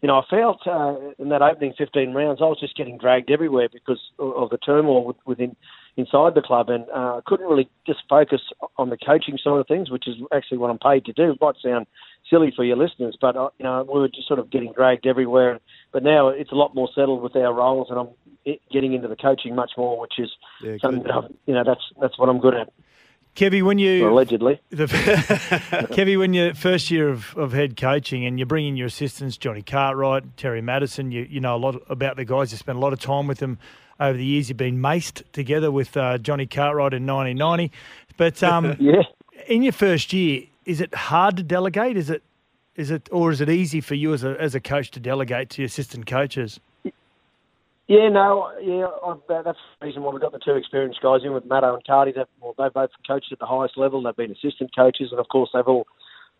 You 0.00 0.08
know, 0.08 0.18
I 0.18 0.22
felt 0.28 0.66
uh, 0.66 0.96
in 1.20 1.28
that 1.28 1.42
opening 1.42 1.74
15 1.78 2.12
rounds, 2.12 2.40
I 2.42 2.46
was 2.46 2.58
just 2.58 2.76
getting 2.76 2.98
dragged 2.98 3.30
everywhere 3.30 3.68
because 3.72 4.00
of 4.18 4.32
of 4.34 4.50
the 4.50 4.58
turmoil 4.58 5.14
within 5.26 5.54
inside 5.96 6.34
the 6.34 6.42
club, 6.42 6.68
and 6.70 6.86
uh, 6.94 7.20
couldn't 7.26 7.46
really 7.46 7.68
just 7.86 8.00
focus 8.08 8.40
on 8.76 8.90
the 8.90 8.96
coaching 8.96 9.38
side 9.42 9.58
of 9.58 9.66
things, 9.66 9.90
which 9.90 10.08
is 10.08 10.16
actually 10.32 10.58
what 10.58 10.70
I'm 10.70 10.78
paid 10.78 11.04
to 11.06 11.12
do. 11.12 11.32
It 11.32 11.38
might 11.40 11.56
sound 11.62 11.86
silly 12.30 12.52
for 12.54 12.64
your 12.64 12.76
listeners, 12.76 13.16
but 13.20 13.36
uh, 13.36 13.50
you 13.58 13.64
know, 13.64 13.86
we 13.92 14.00
were 14.00 14.08
just 14.08 14.26
sort 14.26 14.38
of 14.40 14.50
getting 14.50 14.72
dragged 14.72 15.06
everywhere. 15.06 15.60
But 15.92 16.02
now 16.02 16.28
it's 16.28 16.52
a 16.52 16.54
lot 16.54 16.74
more 16.74 16.88
settled 16.94 17.22
with 17.22 17.36
our 17.36 17.52
roles, 17.52 17.88
and 17.90 17.98
I'm 17.98 18.56
getting 18.72 18.94
into 18.94 19.08
the 19.08 19.16
coaching 19.16 19.54
much 19.54 19.72
more, 19.76 20.00
which 20.00 20.14
is 20.18 20.30
Yeah, 20.62 20.76
something 20.80 21.02
that 21.02 21.12
I've, 21.12 21.30
you 21.46 21.54
know 21.54 21.64
that's 21.64 21.82
that's 22.00 22.18
what 22.18 22.28
I'm 22.28 22.40
good 22.40 22.54
at. 22.54 22.72
Kevvie, 23.34 23.62
when 23.62 23.78
you 23.78 24.08
allegedly. 24.08 24.60
The, 24.70 24.86
Kevvie, 24.86 26.18
when 26.18 26.34
you 26.34 26.52
first 26.52 26.90
year 26.90 27.08
of, 27.08 27.34
of 27.36 27.52
head 27.52 27.78
coaching 27.78 28.26
and 28.26 28.38
you 28.38 28.44
bring 28.44 28.66
in 28.66 28.76
your 28.76 28.88
assistants, 28.88 29.38
Johnny 29.38 29.62
Cartwright, 29.62 30.36
Terry 30.36 30.60
Matterson, 30.60 31.10
you 31.12 31.26
you 31.28 31.40
know 31.40 31.56
a 31.56 31.58
lot 31.58 31.82
about 31.88 32.16
the 32.16 32.24
guys. 32.24 32.52
You 32.52 32.58
spend 32.58 32.76
a 32.76 32.80
lot 32.80 32.92
of 32.92 33.00
time 33.00 33.26
with 33.26 33.38
them 33.38 33.58
over 34.00 34.16
the 34.16 34.24
years. 34.24 34.48
You've 34.48 34.58
been 34.58 34.78
maced 34.78 35.22
together 35.32 35.70
with 35.70 35.96
uh, 35.96 36.18
Johnny 36.18 36.46
Cartwright 36.46 36.94
in 36.94 37.06
1990. 37.06 37.72
But 38.16 38.42
um, 38.42 38.76
yeah. 38.80 39.02
in 39.46 39.62
your 39.62 39.72
first 39.72 40.12
year, 40.12 40.44
is 40.64 40.80
it 40.80 40.94
hard 40.94 41.36
to 41.36 41.42
delegate? 41.42 41.96
Is 41.96 42.10
it 42.10 42.22
is 42.74 42.90
it 42.90 43.08
or 43.12 43.30
is 43.30 43.40
it 43.40 43.50
easy 43.50 43.80
for 43.80 43.94
you 43.94 44.14
as 44.14 44.24
a 44.24 44.40
as 44.40 44.54
a 44.54 44.60
coach 44.60 44.90
to 44.92 45.00
delegate 45.00 45.50
to 45.50 45.62
your 45.62 45.66
assistant 45.66 46.06
coaches? 46.06 46.60
Yeah, 47.88 48.08
no, 48.08 48.50
yeah, 48.62 48.86
I, 49.04 49.42
that's 49.42 49.58
the 49.80 49.86
reason 49.86 50.02
why 50.02 50.12
we've 50.12 50.22
got 50.22 50.32
the 50.32 50.38
two 50.38 50.54
experienced 50.54 51.02
guys 51.02 51.20
in 51.24 51.32
with 51.32 51.44
Matto 51.44 51.74
and 51.74 51.84
Cardi. 51.84 52.12
That 52.12 52.28
well, 52.40 52.54
they've 52.56 52.72
both 52.72 52.90
coached 53.06 53.32
at 53.32 53.38
the 53.38 53.46
highest 53.46 53.76
level. 53.76 54.02
They've 54.02 54.16
been 54.16 54.30
assistant 54.30 54.74
coaches, 54.74 55.08
and 55.10 55.20
of 55.20 55.28
course, 55.28 55.50
they've 55.52 55.66
all 55.66 55.86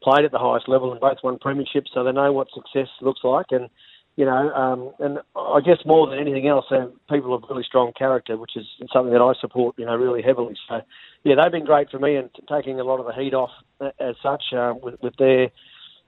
played 0.03 0.25
at 0.25 0.33
the 0.33 0.39
highest 0.39 0.69
level 0.69 0.93
and 0.93 1.01
both 1.01 1.19
won 1.23 1.39
premierships, 1.39 1.89
so 1.93 2.05
they 2.05 2.13
know 2.13 2.33
what 2.33 2.49
success 2.55 2.89
looks 3.01 3.21
like. 3.23 3.47
And 3.51 3.69
you 4.17 4.27
know, 4.27 4.53
um, 4.53 4.93
and 4.99 5.19
I 5.35 5.61
guess 5.65 5.79
more 5.87 6.09
than 6.09 6.19
anything 6.19 6.47
else, 6.47 6.67
they're 6.69 6.89
people 7.11 7.35
of 7.35 7.45
really 7.49 7.65
strong 7.65 7.93
character, 7.97 8.37
which 8.37 8.57
is 8.57 8.67
something 8.93 9.13
that 9.13 9.23
I 9.23 9.33
support, 9.41 9.77
you 9.79 9.87
know, 9.87 9.97
really 9.97 10.23
heavily. 10.23 10.55
So, 10.69 10.83
yeah, 11.25 11.37
they've 11.41 11.53
been 11.53 11.65
great 11.65 11.91
for 11.91 11.99
me 11.99 12.17
and 12.17 12.29
taking 12.49 12.79
a 12.79 12.85
lot 12.85 13.01
of 13.01 13.07
the 13.07 13.15
heat 13.15 13.33
off 13.33 13.51
uh, 13.81 13.91
as 13.99 14.17
such 14.23 14.43
uh, 14.55 14.75
with, 14.81 14.97
with 15.03 15.15
their 15.19 15.49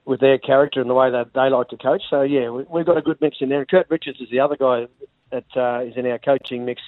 with 0.07 0.21
their 0.21 0.37
character 0.37 0.83
and 0.83 0.91
the 0.91 0.95
way 0.95 1.11
that 1.11 1.33
they 1.35 1.49
like 1.49 1.69
to 1.69 1.79
coach. 1.79 2.03
So 2.11 2.21
yeah, 2.21 2.51
we, 2.51 2.65
we've 2.71 2.85
got 2.85 2.99
a 2.99 3.03
good 3.03 3.19
mix 3.23 3.39
in 3.41 3.49
there. 3.49 3.65
Kurt 3.65 3.87
Richards 3.89 4.21
is 4.21 4.29
the 4.31 4.41
other 4.41 4.57
guy 4.57 4.87
that 5.33 5.45
uh, 5.57 5.83
is 5.85 5.95
in 5.97 6.07
our 6.07 6.19
coaching 6.19 6.67
mix. 6.67 6.83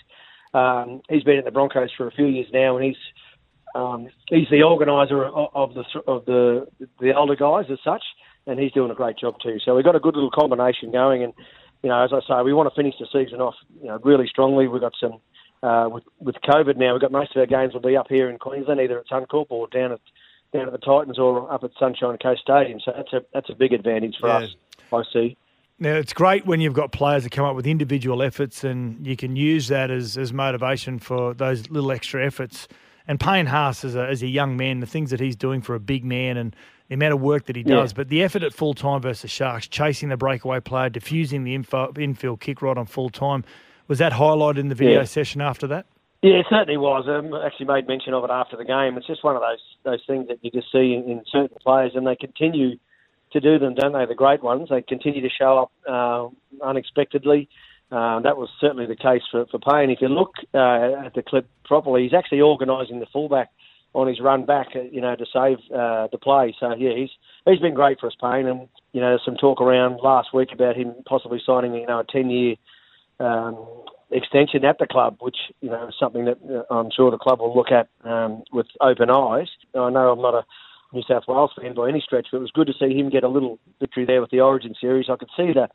Um, 0.53 1.01
he's 1.09 1.25
been 1.25 1.39
at 1.39 1.47
the 1.47 1.51
Broncos 1.51 1.91
for 1.97 2.07
a 2.07 2.11
few 2.11 2.27
years 2.27 2.49
now, 2.53 2.77
and 2.77 2.85
he's 2.85 2.97
um, 3.75 4.09
he's 4.29 4.49
the 4.51 4.63
organizer 4.63 5.25
of 5.25 5.75
the 5.75 5.85
of 6.07 6.25
the 6.27 6.67
the 7.01 7.15
older 7.15 7.37
guys 7.37 7.67
as 7.71 7.79
such, 7.85 8.03
and 8.47 8.59
he's 8.59 8.73
doing 8.73 8.91
a 8.91 8.95
great 8.95 9.19
job 9.19 9.37
too. 9.43 9.59
So 9.65 9.75
we've 9.75 9.85
got 9.85 9.97
a 9.97 10.01
good 10.01 10.15
little 10.15 10.31
combination 10.31 10.91
going, 10.93 11.23
and 11.23 11.33
you 11.83 11.89
know, 11.91 12.03
as 12.03 12.11
I 12.13 12.21
say, 12.27 12.43
we 12.43 12.53
want 12.53 12.69
to 12.73 12.75
finish 12.75 12.95
the 12.99 13.07
season 13.13 13.41
off, 13.41 13.55
you 13.81 13.87
know, 13.89 13.99
really 14.03 14.27
strongly. 14.27 14.67
We've 14.69 14.81
got 14.81 14.95
some 15.01 15.21
uh, 15.63 15.89
with 15.91 16.05
with 16.21 16.37
COVID 16.49 16.77
now. 16.77 16.93
We've 16.93 17.01
got 17.01 17.13
most 17.13 17.35
of 17.37 17.41
our 17.41 17.47
games 17.47 17.75
will 17.75 17.81
be 17.81 17.97
up 17.97 18.07
here 18.09 18.29
in 18.31 18.39
Queensland, 18.39 18.81
either 18.81 18.99
at 18.99 19.07
Suncorp 19.09 19.47
or 19.51 19.69
down 19.69 19.93
at 19.93 20.01
down 20.53 20.67
at 20.67 20.73
the 20.73 20.79
Titans 20.79 21.19
or 21.19 21.53
up 21.53 21.65
at 21.65 21.71
Sunshine 21.79 22.17
Coast 22.19 22.43
Stadium. 22.43 22.81
So 22.85 22.93
that's 22.97 23.13
a 23.13 23.21
that's 23.35 23.51
a 23.51 23.55
big 23.55 23.73
advantage 23.73 24.17
for 24.21 24.29
Yeah. 24.29 24.37
us. 24.39 24.55
I 24.93 25.03
see. 25.13 25.37
Now 25.79 25.95
it's 25.95 26.15
great 26.15 26.47
when 26.47 26.61
you've 26.61 26.73
got 26.75 26.93
players 26.93 27.25
that 27.25 27.31
come 27.33 27.45
up 27.45 27.55
with 27.55 27.67
individual 27.67 28.23
efforts, 28.23 28.65
and 28.65 29.07
you 29.07 29.17
can 29.17 29.37
use 29.37 29.69
that 29.69 29.91
as, 29.91 30.17
as 30.17 30.33
motivation 30.33 30.99
for 30.99 31.35
those 31.35 31.69
little 31.69 31.93
extra 31.93 32.25
efforts. 32.25 32.67
And 33.09 33.21
Payne 33.21 33.47
Haas, 33.47 33.85
as 33.85 33.95
a, 33.95 34.07
as 34.07 34.23
a 34.23 34.27
young 34.27 34.57
man, 34.57 34.81
the 34.81 34.87
things 34.87 35.11
that 35.11 35.21
he's 35.21 35.37
doing 35.37 35.61
for 35.61 35.75
a 35.75 35.81
big 35.81 36.05
man, 36.05 36.37
and 36.39 36.57
the 36.89 36.95
amount 36.95 37.15
of 37.15 37.21
work 37.21 37.47
that 37.47 37.57
he 37.57 37.63
Yeah. 37.63 37.77
does, 37.77 37.93
but 37.93 38.09
the 38.09 38.23
effort 38.23 38.43
at 38.43 38.53
full 38.53 38.75
time 38.75 39.01
versus 39.03 39.31
Sharks, 39.31 39.67
chasing 39.69 40.09
the 40.09 40.17
breakaway 40.17 40.61
player, 40.61 40.89
diffusing 40.89 41.45
the 41.45 41.55
info, 41.55 41.93
infield 41.99 42.41
kick 42.41 42.63
right 42.63 42.77
on 42.77 42.87
full 42.87 43.09
time, 43.11 43.45
was 43.89 43.99
that 43.99 44.13
highlighted 44.13 44.59
in 44.59 44.69
the 44.69 44.75
video 44.75 45.01
Yeah. 45.01 45.05
session 45.05 45.41
after 45.41 45.67
that? 45.69 45.87
Yeah, 46.23 46.37
it 46.37 46.47
certainly 46.49 46.77
was. 46.79 47.07
Um, 47.09 47.35
I 47.35 47.47
actually 47.47 47.67
made 47.67 47.87
mention 47.87 48.15
of 48.15 48.25
it 48.25 48.31
after 48.31 48.57
the 48.57 48.65
game. 48.65 48.97
It's 48.97 49.07
just 49.07 49.23
one 49.23 49.37
of 49.37 49.43
those 49.43 49.63
those 49.85 50.05
things 50.07 50.27
that 50.29 50.39
you 50.43 50.51
just 50.51 50.73
see 50.73 50.95
in, 50.95 51.09
in 51.09 51.23
certain 51.31 51.57
players, 51.63 51.93
and 51.95 52.07
they 52.07 52.17
continue 52.17 52.77
to 53.33 53.41
do 53.41 53.59
them, 53.59 53.75
don't 53.75 53.93
they? 53.93 54.07
The 54.07 54.15
great 54.15 54.43
ones, 54.43 54.69
they 54.71 54.83
continue 54.83 55.21
to 55.21 55.29
show 55.29 55.59
up 55.59 55.73
uh, 55.87 56.29
unexpectedly. 56.65 57.49
Uh, 57.93 58.19
that 58.21 58.37
was 58.37 58.49
certainly 58.61 58.87
the 58.87 58.97
case 58.97 59.23
for, 59.31 59.47
for 59.47 59.59
Payne. 59.61 59.91
If 59.91 60.01
you 60.01 60.09
look 60.09 60.35
uh, 60.55 61.05
at 61.07 61.15
the 61.15 61.23
clip 61.23 61.47
properly, 61.65 62.03
he's 62.03 62.15
actually 62.15 62.41
organising 62.41 62.99
the 62.99 63.07
fullback 63.07 63.51
on 63.97 64.07
his 64.07 64.21
run 64.21 64.45
back, 64.45 64.69
uh, 64.77 64.83
you 64.93 65.01
know, 65.01 65.17
to 65.17 65.25
save 65.33 65.57
uh, 65.75 66.07
the 66.13 66.19
play. 66.23 66.55
So 66.61 66.75
yeah, 66.77 66.95
he's 66.95 67.09
he's 67.47 67.61
been 67.61 67.75
great 67.75 67.99
for 67.99 68.09
us, 68.09 68.17
Payne. 68.21 68.47
And 68.47 68.69
you 68.93 69.01
know, 69.01 69.09
there's 69.09 69.25
some 69.25 69.37
talk 69.37 69.61
around 69.61 70.01
last 70.03 70.35
week 70.35 70.51
about 70.53 70.77
him 70.77 70.95
possibly 71.09 71.41
signing, 71.45 71.75
you 71.75 71.87
know, 71.87 72.01
a 72.01 72.05
ten 72.05 72.29
year 72.29 72.57
um, 73.19 73.67
extension 74.11 74.67
at 74.67 74.79
the 74.79 74.87
club, 74.87 75.17
which 75.21 75.39
you 75.63 75.71
know 75.71 75.89
is 75.89 75.95
something 75.99 76.27
that 76.27 76.39
uh, 76.45 76.73
I'm 76.73 76.91
sure 76.95 77.11
the 77.11 77.17
club 77.17 77.41
will 77.41 77.57
look 77.57 77.73
at 77.73 77.89
um, 78.05 78.45
with 78.53 78.67
open 78.83 79.09
eyes. 79.09 79.49
I 79.75 79.89
know 79.89 80.13
I'm 80.13 80.21
not 80.21 80.35
a 80.35 80.45
New 80.93 81.03
South 81.09 81.25
Wales 81.27 81.53
fan 81.59 81.75
by 81.75 81.89
any 81.89 82.03
stretch, 82.03 82.29
but 82.31 82.39
it 82.39 82.43
was 82.43 82.53
good 82.53 82.67
to 82.67 82.75
see 82.79 82.95
him 82.95 83.09
get 83.09 83.25
a 83.25 83.29
little 83.29 83.59
victory 83.81 84.05
there 84.05 84.21
with 84.21 84.31
the 84.31 84.41
Origin 84.41 84.75
series. 84.79 85.07
I 85.09 85.17
could 85.17 85.31
see 85.35 85.53
the 85.55 85.69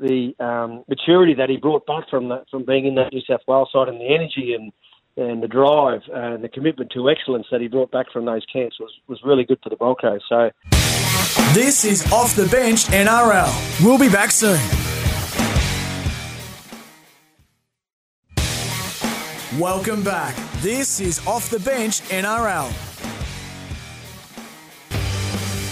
the 0.00 0.32
um, 0.42 0.82
maturity 0.88 1.34
that 1.34 1.50
he 1.50 1.58
brought 1.58 1.84
back 1.84 2.08
from 2.08 2.30
that, 2.30 2.48
from 2.50 2.64
being 2.64 2.86
in 2.86 2.94
that 2.94 3.12
New 3.12 3.20
South 3.28 3.42
Wales 3.46 3.68
side, 3.70 3.88
and 3.88 4.00
the 4.00 4.14
energy 4.14 4.54
and 4.58 4.72
and 5.16 5.42
the 5.42 5.48
drive 5.48 6.02
and 6.12 6.42
the 6.42 6.48
commitment 6.48 6.90
to 6.92 7.08
excellence 7.10 7.46
that 7.50 7.60
he 7.60 7.68
brought 7.68 7.90
back 7.90 8.10
from 8.12 8.24
those 8.24 8.44
camps 8.52 8.78
was, 8.78 8.92
was 9.08 9.20
really 9.24 9.44
good 9.44 9.58
for 9.62 9.70
the 9.70 9.76
Broncos. 9.76 10.22
So 10.28 10.50
This 11.52 11.84
is 11.84 12.10
Off 12.12 12.34
the 12.36 12.46
Bench 12.46 12.84
NRL. 12.86 13.84
We'll 13.84 13.98
be 13.98 14.08
back 14.08 14.30
soon. 14.30 14.60
Welcome 19.58 20.02
back. 20.02 20.36
This 20.60 21.00
is 21.00 21.26
Off 21.26 21.50
the 21.50 21.58
Bench 21.58 22.00
NRL. 22.02 22.70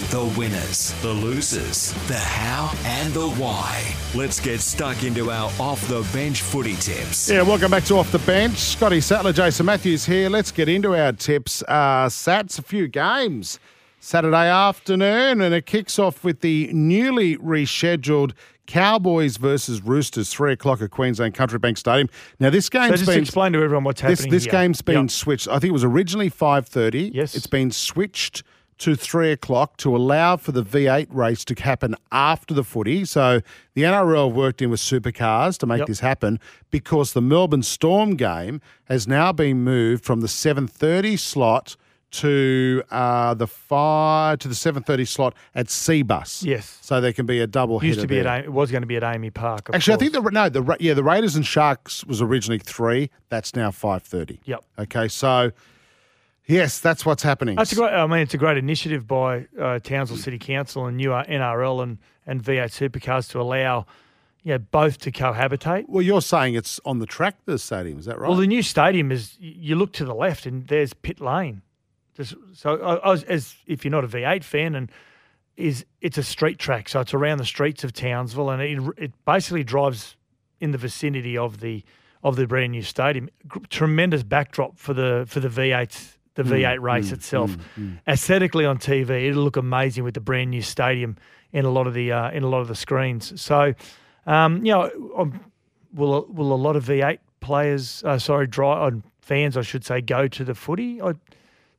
The 0.09 0.25
winners, 0.35 0.91
the 1.03 1.13
losers, 1.13 1.93
the 2.07 2.17
how 2.17 2.75
and 2.83 3.13
the 3.13 3.29
why. 3.29 3.93
Let's 4.15 4.39
get 4.39 4.59
stuck 4.59 5.03
into 5.03 5.29
our 5.29 5.51
off 5.59 5.87
the 5.87 6.01
bench 6.11 6.41
footy 6.41 6.73
tips. 6.75 7.29
Yeah, 7.29 7.43
welcome 7.43 7.69
back 7.69 7.83
to 7.85 7.95
Off 7.97 8.11
the 8.11 8.17
Bench. 8.19 8.57
Scotty 8.57 9.01
Sattler, 9.01 9.33
Jason 9.33 9.67
Matthews 9.67 10.07
here. 10.07 10.27
Let's 10.29 10.51
get 10.51 10.67
into 10.67 10.95
our 10.99 11.11
tips. 11.11 11.61
Uh, 11.67 12.09
Satts, 12.09 12.57
a 12.57 12.63
few 12.63 12.87
games 12.87 13.59
Saturday 13.99 14.49
afternoon, 14.49 15.41
and 15.41 15.53
it 15.53 15.67
kicks 15.67 15.99
off 15.99 16.23
with 16.23 16.41
the 16.41 16.71
newly 16.73 17.37
rescheduled 17.37 18.31
Cowboys 18.65 19.37
versus 19.37 19.83
Roosters, 19.83 20.33
three 20.33 20.53
o'clock 20.53 20.81
at 20.81 20.89
Queensland 20.89 21.35
Country 21.35 21.59
Bank 21.59 21.77
Stadium. 21.77 22.09
Now, 22.39 22.49
this 22.49 22.65
So 22.65 22.79
game's 22.79 22.99
just 22.99 23.05
been 23.05 23.21
explain 23.21 23.53
to 23.53 23.61
everyone 23.61 23.83
what's 23.83 24.01
happening. 24.01 24.31
this, 24.31 24.45
this 24.45 24.51
here. 24.51 24.51
game's 24.59 24.81
been 24.81 25.01
Yep. 25.01 25.11
switched. 25.11 25.47
I 25.49 25.59
think 25.59 25.65
it 25.65 25.73
was 25.73 25.83
originally 25.83 26.29
five 26.29 26.67
thirty. 26.67 27.11
Yes. 27.13 27.35
it's 27.35 27.45
been 27.47 27.69
switched 27.69 28.41
to 28.79 28.95
three 28.95 29.31
o'clock 29.31 29.77
to 29.77 29.95
allow 29.95 30.37
for 30.37 30.51
the 30.51 30.63
V8 30.63 31.07
race 31.11 31.43
to 31.45 31.53
happen 31.61 31.95
after 32.11 32.53
the 32.53 32.63
footy. 32.63 33.05
So 33.05 33.41
the 33.73 33.83
NRL 33.83 34.27
have 34.29 34.35
worked 34.35 34.61
in 34.61 34.69
with 34.69 34.79
supercars 34.79 35.57
to 35.59 35.65
make 35.65 35.79
Yep. 35.79 35.87
this 35.87 35.99
happen 35.99 36.39
because 36.71 37.13
the 37.13 37.21
Melbourne 37.21 37.63
Storm 37.63 38.15
game 38.15 38.61
has 38.85 39.07
now 39.07 39.31
been 39.31 39.63
moved 39.63 40.03
from 40.05 40.21
the 40.21 40.27
seven 40.27 40.67
thirty 40.67 41.17
slot 41.17 41.75
to 42.11 42.81
uh, 42.89 43.35
the 43.35 43.45
five 43.45 44.39
to 44.39 44.47
the 44.47 44.55
seven 44.55 44.81
thirty 44.81 45.05
slot 45.05 45.35
at 45.53 45.67
Cbus. 45.67 46.43
Yes. 46.43 46.79
so 46.81 46.99
there 47.01 47.13
can 47.13 47.25
be 47.25 47.39
a 47.39 47.47
double. 47.47 47.83
Used 47.83 47.99
to 47.99 48.07
be 48.07 48.15
there. 48.21 48.27
at 48.27 48.45
it 48.45 48.53
was 48.53 48.71
going 48.71 48.81
to 48.81 48.87
be 48.87 48.95
at 48.95 49.03
AAMI 49.03 49.33
Park. 49.33 49.69
Actually, 49.73 49.93
I 49.93 49.97
think 49.97 50.13
the 50.13 50.21
no, 50.21 50.49
the 50.49 50.77
yeah, 50.79 50.93
the 50.93 51.03
Raiders 51.03 51.35
and 51.35 51.45
Sharks 51.45 52.03
was 52.05 52.21
originally 52.21 52.59
three. 52.59 53.09
That's 53.29 53.55
now 53.55 53.71
five 53.71 54.03
thirty. 54.03 54.39
Yep. 54.45 54.63
Okay, 54.79 55.07
so 55.07 55.51
yes, 56.49 56.79
that's 56.79 57.05
what's 57.05 57.23
happening. 57.23 57.55
That's 57.55 57.71
a 57.71 57.75
great. 57.75 57.93
I 57.93 58.05
mean, 58.07 58.19
it's 58.19 58.33
a 58.33 58.37
great 58.37 58.57
initiative 58.57 59.07
by 59.07 59.47
uh, 59.59 59.79
Townsville 59.79 60.17
City 60.17 60.37
Council 60.37 60.85
and 60.85 60.97
new 60.97 61.09
NRL 61.09 61.83
and 61.83 61.97
and 62.25 62.43
V8 62.43 62.89
Supercars 62.89 63.29
to 63.31 63.41
allow, 63.41 63.85
yeah, 64.43 64.57
both 64.57 64.99
to 64.99 65.11
cohabitate. 65.11 65.85
well, 65.87 66.01
you're 66.01 66.21
saying 66.21 66.55
it's 66.55 66.79
on 66.85 66.99
the 66.99 67.05
track, 67.05 67.37
the 67.45 67.57
stadium, 67.57 67.97
is 67.97 68.05
that 68.05 68.19
right? 68.19 68.27
Well, 68.27 68.37
the 68.37 68.47
new 68.47 68.61
stadium 68.61 69.11
is. 69.11 69.37
You 69.39 69.75
look 69.75 69.93
to 69.93 70.05
the 70.05 70.15
left 70.15 70.45
and 70.45 70.67
there's 70.67 70.93
pit 70.93 71.21
lane. 71.21 71.61
Just, 72.15 72.35
so, 72.53 72.75
I, 72.81 72.95
I 72.95 73.09
was, 73.11 73.23
as 73.23 73.55
if 73.65 73.85
you're 73.85 73.91
not 73.91 74.03
a 74.03 74.07
V8 74.07 74.43
fan, 74.43 74.75
and 74.75 74.91
is 75.55 75.85
it's 76.01 76.17
a 76.17 76.23
street 76.23 76.57
track, 76.57 76.89
so 76.89 77.01
it's 77.01 77.13
around 77.13 77.37
the 77.37 77.45
streets 77.45 77.83
of 77.83 77.93
Townsville, 77.93 78.49
and 78.49 78.61
it 78.61 78.79
it 78.97 79.25
basically 79.25 79.63
drives 79.63 80.15
in 80.59 80.71
the 80.71 80.77
vicinity 80.77 81.37
of 81.37 81.59
the 81.59 81.83
of 82.23 82.35
the 82.35 82.47
brand 82.47 82.71
new 82.71 82.81
stadium. 82.81 83.29
Tremendous 83.69 84.23
backdrop 84.23 84.77
for 84.77 84.93
the 84.93 85.25
for 85.27 85.39
the 85.39 85.49
V8 85.49 86.17
the 86.35 86.43
V8 86.43 86.79
race 86.81 87.11
itself. 87.11 87.57
Aesthetically 88.07 88.65
on 88.65 88.77
TV, 88.77 89.29
it'll 89.29 89.43
look 89.43 89.57
amazing 89.57 90.03
with 90.03 90.13
the 90.13 90.19
brand 90.21 90.51
new 90.51 90.61
stadium 90.61 91.17
in 91.51 91.65
a 91.65 91.69
lot 91.69 91.87
of 91.87 91.93
the 91.93 92.11
uh, 92.11 92.31
in 92.31 92.43
a 92.43 92.47
lot 92.47 92.61
of 92.61 92.67
the 92.67 92.75
screens. 92.75 93.39
So, 93.41 93.73
um, 94.25 94.63
you 94.65 94.71
know, 94.71 94.91
um, 95.17 95.39
will 95.93 96.25
will 96.29 96.53
a 96.53 96.55
lot 96.55 96.75
of 96.75 96.85
V8 96.85 97.19
players, 97.39 98.03
uh, 98.05 98.17
sorry, 98.19 98.47
dry, 98.47 98.87
uh, 98.87 98.91
fans, 99.21 99.57
I 99.57 99.61
should 99.61 99.85
say, 99.85 100.01
go 100.01 100.27
to 100.27 100.43
the 100.43 100.55
footy? 100.55 101.01
I 101.01 101.13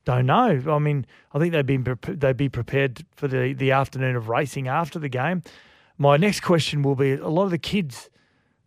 don't 0.04 0.26
know. 0.26 0.62
I 0.68 0.78
mean, 0.78 1.06
I 1.32 1.38
think 1.38 1.52
they'd 1.52 1.66
be 1.66 1.78
they'd 2.08 2.36
be 2.36 2.48
prepared 2.48 3.04
for 3.12 3.28
the 3.28 3.52
the 3.52 3.70
afternoon 3.72 4.16
of 4.16 4.28
racing 4.28 4.68
after 4.68 4.98
the 4.98 5.08
game. 5.08 5.42
My 5.98 6.16
next 6.16 6.40
question 6.40 6.82
will 6.82 6.96
be: 6.96 7.12
a 7.12 7.28
lot 7.28 7.44
of 7.44 7.50
the 7.50 7.58
kids, 7.58 8.10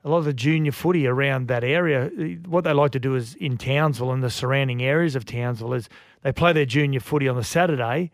a 0.03 0.09
lot 0.09 0.17
of 0.17 0.25
the 0.25 0.33
junior 0.33 0.71
footy 0.71 1.07
around 1.07 1.47
that 1.47 1.63
area, 1.63 2.09
what 2.45 2.63
they 2.63 2.73
like 2.73 2.91
to 2.91 2.99
do 2.99 3.15
is 3.15 3.35
in 3.35 3.57
Townsville 3.57 4.11
and 4.11 4.21
the 4.23 4.29
surrounding 4.29 4.81
areas 4.83 5.15
of 5.15 5.25
Townsville 5.25 5.73
is 5.73 5.87
they 6.23 6.31
play 6.31 6.51
their 6.53 6.65
junior 6.65 6.99
footy 6.99 7.27
on 7.27 7.35
the 7.37 7.43
Saturday. 7.43 8.11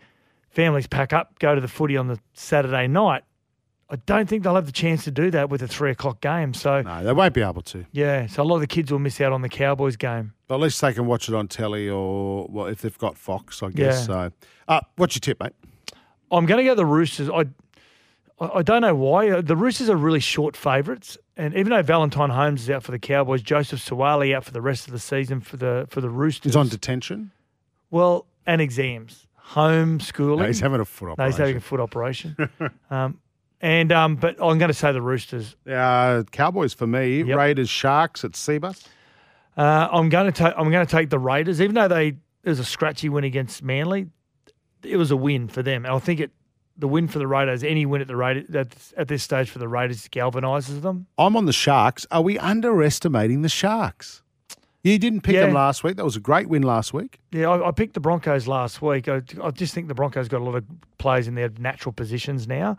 Families 0.49 0.87
pack 0.87 1.13
up, 1.13 1.39
go 1.39 1.55
to 1.55 1.61
the 1.61 1.67
footy 1.67 1.97
on 1.97 2.07
the 2.07 2.19
Saturday 2.33 2.87
night. 2.87 3.23
I 3.91 3.95
don't 4.05 4.29
think 4.29 4.43
they'll 4.43 4.53
have 4.53 4.67
the 4.67 4.71
chance 4.71 5.03
to 5.05 5.11
do 5.11 5.31
that 5.31 5.49
with 5.49 5.63
a 5.63 5.67
three 5.67 5.89
o'clock 5.89 6.21
game. 6.21 6.53
So 6.53 6.83
No, 6.83 7.03
they 7.03 7.11
won't 7.11 7.33
be 7.33 7.41
able 7.41 7.63
to. 7.63 7.85
yeah, 7.91 8.27
so 8.27 8.43
a 8.43 8.45
lot 8.45 8.55
of 8.55 8.61
the 8.61 8.67
kids 8.67 8.91
will 8.91 8.99
miss 8.99 9.19
out 9.19 9.33
on 9.33 9.41
the 9.41 9.49
Cowboys 9.49 9.95
game. 9.95 10.33
But 10.47 10.55
at 10.55 10.61
least 10.61 10.79
they 10.81 10.93
can 10.93 11.07
watch 11.07 11.27
it 11.27 11.33
on 11.33 11.47
telly 11.47 11.89
or 11.89 12.45
well, 12.51 12.67
if 12.67 12.81
they've 12.83 12.97
got 12.99 13.17
Fox, 13.17 13.63
I 13.63 13.69
guess. 13.69 14.01
Yeah. 14.01 14.27
So, 14.27 14.31
uh, 14.67 14.81
what's 14.97 15.15
your 15.15 15.21
tip, 15.21 15.39
mate? 15.41 15.53
I'm 16.31 16.45
going 16.45 16.59
to 16.59 16.63
go 16.63 16.75
the 16.75 16.85
Roosters. 16.85 17.29
I, 17.31 17.45
I 18.39 18.61
don't 18.61 18.81
know 18.81 18.93
why. 18.95 19.41
The 19.41 19.55
Roosters 19.55 19.89
are 19.89 19.95
really 19.97 20.19
short 20.19 20.55
favourites, 20.55 21.17
and 21.39 21.55
even 21.55 21.69
though 21.69 21.81
Valentine 21.81 22.29
Holmes 22.29 22.63
is 22.63 22.69
out 22.69 22.83
for 22.83 22.91
the 22.91 22.99
Cowboys, 22.99 23.41
Joseph 23.41 23.79
Suaalii 23.83 24.35
out 24.35 24.43
for 24.43 24.51
the 24.51 24.61
rest 24.61 24.87
of 24.87 24.91
the 24.93 24.99
season 24.99 25.39
for 25.39 25.55
the 25.55 25.87
for 25.89 26.01
the 26.01 26.09
Roosters. 26.09 26.51
He's 26.51 26.55
on 26.55 26.67
detention. 26.67 27.31
well 27.89 28.25
and 28.45 28.61
exams, 28.61 29.25
homeschooling. 29.51 30.39
No, 30.39 30.45
he's 30.45 30.59
having 30.59 30.81
a 30.81 30.85
foot 30.85 31.11
operation. 31.11 31.23
No, 31.23 31.25
he's 31.27 31.37
having 31.37 31.55
a 31.55 31.61
foot 31.61 31.79
operation. 31.79 32.35
um, 32.91 33.19
and 33.61 33.91
um, 33.91 34.15
but 34.17 34.35
I'm 34.41 34.57
going 34.57 34.69
to 34.69 34.73
say 34.73 34.91
the 34.91 35.01
Roosters. 35.01 35.55
Uh, 35.69 36.23
Cowboys 36.31 36.73
for 36.73 36.87
me. 36.87 37.23
Yep. 37.23 37.37
Raiders, 37.37 37.69
Sharks 37.69 38.25
at 38.25 38.31
Cbus. 38.31 38.85
Uh, 39.57 39.87
I'm 39.91 40.09
going 40.09 40.31
to 40.31 40.31
take. 40.31 40.53
I'm 40.57 40.69
going 40.71 40.85
to 40.85 40.91
take 40.91 41.09
the 41.09 41.19
Raiders, 41.19 41.61
even 41.61 41.75
though 41.75 41.87
they 41.87 42.07
it 42.07 42.49
was 42.49 42.59
a 42.59 42.65
scratchy 42.65 43.09
win 43.09 43.23
against 43.23 43.63
Manly. 43.63 44.07
It 44.83 44.97
was 44.97 45.11
a 45.11 45.17
win 45.17 45.47
for 45.47 45.61
them, 45.61 45.85
and 45.85 45.93
I 45.93 45.99
think 45.99 46.19
it. 46.19 46.31
The 46.79 46.87
win 46.87 47.07
for 47.07 47.19
the 47.19 47.27
Raiders, 47.27 47.63
any 47.63 47.85
win 47.85 48.01
at 48.01 48.07
the 48.07 48.15
Raiders 48.15 48.55
at, 48.55 48.73
at 48.97 49.07
this 49.09 49.21
stage 49.21 49.49
for 49.49 49.59
the 49.59 49.67
Raiders 49.67 50.07
galvanises 50.07 50.81
them. 50.81 51.07
I'm 51.17 51.35
on 51.35 51.45
the 51.45 51.53
Sharks. 51.53 52.07
Are 52.09 52.21
we 52.21 52.39
underestimating 52.39 53.41
the 53.41 53.49
Sharks? 53.49 54.23
You 54.83 54.97
didn't 54.97 55.21
pick 55.21 55.35
them 55.35 55.53
last 55.53 55.83
week. 55.83 55.97
That 55.97 56.05
was 56.05 56.15
a 56.15 56.21
great 56.21 56.47
win 56.47 56.63
last 56.63 56.93
week. 56.93 57.19
Yeah, 57.31 57.49
I, 57.49 57.67
I 57.67 57.71
picked 57.71 57.95
the 57.95 57.99
Broncos 57.99 58.47
last 58.47 58.81
week. 58.81 59.09
I, 59.09 59.21
I 59.43 59.51
just 59.51 59.73
think 59.73 59.89
the 59.89 59.93
Broncos 59.93 60.29
got 60.29 60.39
a 60.39 60.43
lot 60.43 60.55
of 60.55 60.63
players 60.97 61.27
in 61.27 61.35
their 61.35 61.49
natural 61.59 61.91
positions 61.91 62.47
now. 62.47 62.77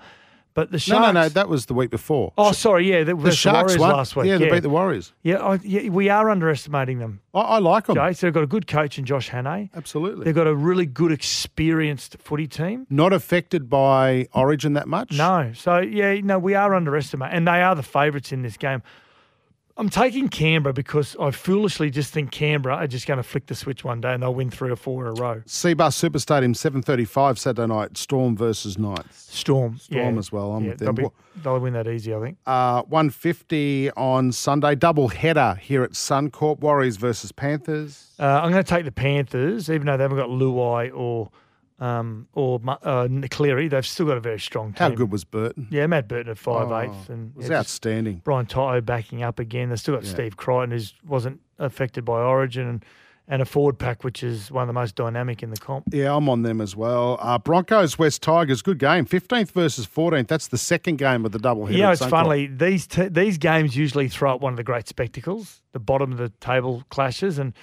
But 0.53 0.73
the 0.73 0.79
Sharks. 0.81 1.07
no, 1.07 1.13
no. 1.13 1.23
No. 1.23 1.29
That 1.29 1.49
was 1.49 1.67
the 1.67 1.75
week 1.75 1.91
before. 1.91 2.33
oh, 2.37 2.53
sorry. 2.53 2.91
Yeah, 2.91 3.05
the, 3.05 3.15
the 3.15 3.31
Sharks 3.31 3.73
Warriors 3.75 3.79
won 3.79 3.91
last 3.93 4.17
week. 4.17 4.27
Yeah, 4.27 4.33
Yeah, 4.33 4.39
they 4.39 4.51
beat 4.51 4.63
the 4.63 4.69
Warriors. 4.71 5.13
yeah, 5.23 5.37
I, 5.37 5.55
yeah, 5.63 5.89
we 5.91 6.09
are 6.09 6.29
underestimating 6.29 6.99
them. 6.99 7.21
I, 7.33 7.41
I 7.41 7.59
like 7.59 7.87
them. 7.87 7.95
Jay, 7.95 8.13
so 8.13 8.27
they've 8.27 8.35
got 8.35 8.43
a 8.43 8.49
good 8.49 8.67
coach 8.67 8.99
in 8.99 9.05
Josh 9.05 9.31
Hannay. 9.31 9.71
Absolutely. 9.75 10.25
They've 10.25 10.35
got 10.35 10.49
a 10.49 10.55
really 10.55 10.87
good, 10.87 11.13
experienced 11.13 12.17
footy 12.19 12.47
team. 12.49 12.87
Not 12.91 13.13
affected 13.13 13.71
by 13.71 14.27
Origin 14.35 14.73
that 14.75 14.89
much. 14.89 15.13
No, 15.17 15.53
so 15.55 15.79
yeah, 15.79 16.15
no, 16.23 16.39
we 16.39 16.55
are 16.55 16.75
underestimating, 16.75 17.37
and 17.37 17.47
they 17.47 17.63
are 17.63 17.75
the 17.75 17.83
favourites 17.83 18.33
in 18.33 18.43
this 18.43 18.57
game. 18.57 18.83
I'm 19.81 19.89
taking 19.89 20.29
Canberra 20.29 20.75
because 20.75 21.17
I 21.19 21.31
foolishly 21.31 21.89
just 21.91 22.13
think 22.13 22.31
Canberra 22.31 22.77
are 22.77 22.87
just 22.87 23.07
going 23.07 23.17
to 23.17 23.23
flick 23.23 23.47
the 23.47 23.55
switch 23.55 23.83
one 23.83 24.03
day 24.03 24.13
and 24.13 24.23
they'll 24.23 24.35
win 24.35 24.51
three 24.51 24.71
or 24.71 24.77
four 24.77 25.07
in 25.07 25.09
a 25.09 25.23
row. 25.23 25.43
Cbus 25.47 25.95
Super 25.95 26.19
Stadium, 26.19 26.53
7.35 26.53 27.39
Saturday 27.39 27.67
night. 27.67 27.97
Storm 27.97 28.37
versus 28.37 28.77
Knights. 28.77 29.17
Storm, 29.35 29.79
Storm 29.79 30.15
yeah. 30.17 30.19
as 30.19 30.31
well. 30.31 30.53
I'm 30.53 30.65
Yeah, 30.65 30.71
with 30.73 30.79
they'll, 30.81 30.93
them. 30.93 31.05
be, 31.07 31.41
they'll 31.43 31.59
win 31.61 31.73
that 31.73 31.89
easy, 31.89 32.15
I 32.15 32.21
think. 32.21 32.37
Uh, 32.47 32.83
150 32.83 33.91
on 33.93 34.33
Sunday. 34.33 34.75
Double 34.75 35.09
header 35.09 35.55
here 35.63 35.83
at 35.83 35.93
Suncorp. 35.93 36.59
Warriors 36.61 36.99
versus 36.99 37.33
Panthers. 37.33 38.11
Uh, 38.21 38.25
I'm 38.43 38.51
going 38.53 38.63
to 38.63 38.69
take 38.69 38.85
the 38.85 38.93
Panthers, 38.93 39.71
even 39.71 39.87
though 39.87 39.97
they 39.97 40.03
haven't 40.05 40.19
got 40.19 40.29
Luai 40.29 40.95
or 40.95 41.31
um, 41.81 42.29
or 42.35 42.61
uh, 42.67 43.09
Cleary. 43.31 43.69
They've 43.69 43.87
still 43.87 44.07
got 44.07 44.17
a 44.17 44.21
very 44.21 44.39
strong 44.39 44.69
team. 44.73 44.79
How 44.79 44.91
good 44.91 45.11
was 45.11 45.25
Burton? 45.25 45.67
Yeah, 45.71 45.87
Matt 45.87 46.07
Burton 46.09 46.31
at 46.31 46.39
five 46.39 46.71
Oh, 46.71 46.79
eighths, 46.79 47.09
and 47.09 47.31
It 47.31 47.37
was 47.39 47.49
yeah, 47.49 47.59
outstanding. 47.59 48.21
Brian 48.25 48.47
To'o 48.47 48.81
backing 48.81 49.23
up 49.23 49.39
again. 49.39 49.71
They've 49.71 49.81
still 49.81 49.95
got 49.95 50.05
Yeah. 50.05 50.11
Steve 50.13 50.37
Crichton, 50.37 50.71
who 50.71 50.85
wasn't 51.09 51.41
affected 51.59 52.05
by 52.05 52.21
Origin, 52.21 52.67
and, 52.69 52.85
and 53.29 53.41
a 53.41 53.45
forward 53.45 53.79
pack, 53.79 54.03
which 54.05 54.23
is 54.23 54.51
one 54.51 54.63
of 54.63 54.67
the 54.67 54.73
most 54.73 54.95
dynamic 54.97 55.43
in 55.43 55.51
the 55.51 55.57
comp. 55.57 55.85
Yeah, 55.93 56.15
I'm 56.15 56.29
on 56.29 56.43
them 56.43 56.61
as 56.61 56.75
well. 56.77 57.17
Uh, 57.21 57.39
Broncos, 57.39 57.99
West 57.99 58.23
Tigers, 58.23 58.61
good 58.61 58.79
game. 58.79 59.07
15th 59.07 59.53
versus 59.53 59.87
14th. 59.87 60.27
That's 60.29 60.49
the 60.49 60.59
second 60.59 60.97
game 60.99 61.25
of 61.25 61.33
the 61.33 61.39
double 61.39 61.67
know, 61.85 61.91
it's 61.93 62.05
funny. 62.05 62.47
These 62.47 62.87
t- 62.89 63.09
these 63.09 63.39
games 63.39 63.77
usually 63.77 64.09
throw 64.09 64.35
up 64.35 64.41
one 64.41 64.53
of 64.53 64.57
the 64.57 64.65
great 64.65 64.89
spectacles, 64.89 65.63
the 65.73 65.79
bottom 65.79 66.13
of 66.13 66.19
the 66.19 66.31
table 66.41 66.83
clashes, 66.91 67.39
and 67.39 67.55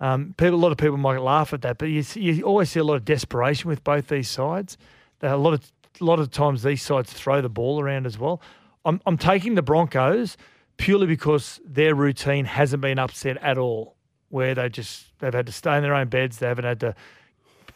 um, 0.00 0.34
people. 0.36 0.54
A 0.54 0.56
lot 0.56 0.72
of 0.72 0.78
people 0.78 0.96
might 0.96 1.20
laugh 1.20 1.52
at 1.52 1.62
that, 1.62 1.78
but 1.78 1.86
you, 1.86 2.02
you 2.14 2.42
always 2.42 2.70
see 2.70 2.80
a 2.80 2.84
lot 2.84 2.94
of 2.94 3.04
desperation 3.04 3.68
with 3.68 3.84
both 3.84 4.08
these 4.08 4.28
sides. 4.28 4.76
A 5.22 5.36
lot 5.36 5.54
of 5.54 5.70
a 6.00 6.04
lot 6.04 6.18
of 6.18 6.30
times 6.30 6.62
these 6.62 6.82
sides 6.82 7.12
throw 7.12 7.40
the 7.40 7.48
ball 7.48 7.80
around 7.80 8.06
as 8.06 8.18
well. 8.18 8.40
I'm 8.84 9.00
I'm 9.06 9.18
taking 9.18 9.54
the 9.54 9.62
Broncos 9.62 10.36
purely 10.78 11.06
because 11.06 11.60
their 11.64 11.94
routine 11.94 12.46
hasn't 12.46 12.80
been 12.80 12.98
upset 12.98 13.36
at 13.38 13.58
all, 13.58 13.96
where 14.30 14.54
they 14.54 14.68
just 14.68 15.06
they've 15.18 15.34
had 15.34 15.46
to 15.46 15.52
stay 15.52 15.76
in 15.76 15.82
their 15.82 15.94
own 15.94 16.08
beds. 16.08 16.38
They 16.38 16.48
haven't 16.48 16.64
had 16.64 16.80
to, 16.80 16.94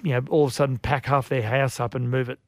you 0.02 0.12
know, 0.12 0.24
all 0.30 0.44
of 0.44 0.50
a 0.50 0.54
sudden 0.54 0.78
pack 0.78 1.06
half 1.06 1.28
their 1.28 1.42
house 1.42 1.78
up 1.78 1.94
and 1.94 2.10
move 2.10 2.30
it 2.30 2.38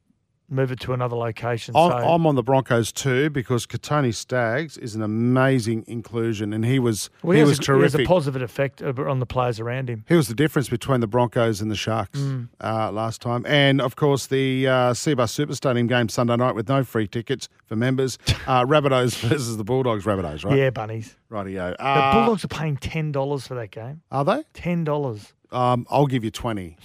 move 0.48 0.70
it 0.72 0.80
to 0.80 0.92
another 0.92 1.16
location. 1.16 1.74
I'm, 1.76 1.90
so, 1.90 1.96
I'm 1.96 2.26
on 2.26 2.34
the 2.34 2.42
Broncos 2.42 2.92
too 2.92 3.30
because 3.30 3.66
Kotoni 3.66 4.14
Staggs 4.14 4.76
is 4.78 4.94
an 4.94 5.02
amazing 5.02 5.84
inclusion, 5.86 6.52
and 6.52 6.64
he 6.64 6.78
was 6.78 7.10
Well, 7.22 7.32
he 7.34 7.40
has 7.40 7.48
was 7.58 7.68
a, 7.68 7.74
He 7.76 7.82
has 7.82 7.94
a 7.94 8.04
positive 8.04 8.42
effect 8.42 8.80
on 8.82 9.18
the 9.20 9.26
players 9.26 9.58
around 9.60 9.88
him. 9.90 10.04
He 10.08 10.14
was 10.14 10.28
the 10.28 10.34
difference 10.34 10.68
between 10.68 11.00
the 11.00 11.06
Broncos 11.06 11.60
and 11.60 11.70
the 11.70 11.76
Sharks 11.76 12.18
Mm. 12.20 12.48
uh, 12.62 12.92
last 12.92 13.20
time. 13.20 13.44
And 13.46 13.80
of 13.80 13.96
course, 13.96 14.26
the 14.26 14.66
uh, 14.66 14.72
Cbus 14.92 15.30
Super 15.30 15.54
Stadium 15.54 15.86
game 15.86 16.08
Sunday 16.08 16.36
night 16.36 16.54
with 16.54 16.68
no 16.68 16.84
free 16.84 17.08
tickets 17.08 17.48
for 17.66 17.76
members. 17.76 18.18
Uh, 18.46 18.64
Rabbitohs 18.64 19.16
versus 19.28 19.56
the 19.56 19.64
Bulldogs. 19.64 20.04
Rabbitohs, 20.04 20.44
right? 20.44 20.56
Yeah, 20.56 20.70
bunnies. 20.70 21.16
Rightio. 21.32 21.76
The 21.76 21.82
Uh, 21.84 22.12
Bulldogs 22.14 22.44
are 22.44 22.48
paying 22.48 22.76
ten 22.76 23.10
dollars 23.10 23.44
for 23.46 23.54
that 23.56 23.72
game. 23.72 24.02
Are 24.12 24.24
they? 24.24 24.44
Ten 24.54 24.84
dollars. 24.84 25.32
Um, 25.50 25.84
I'll 25.90 26.06
give 26.06 26.22
you 26.22 26.30
20. 26.30 26.76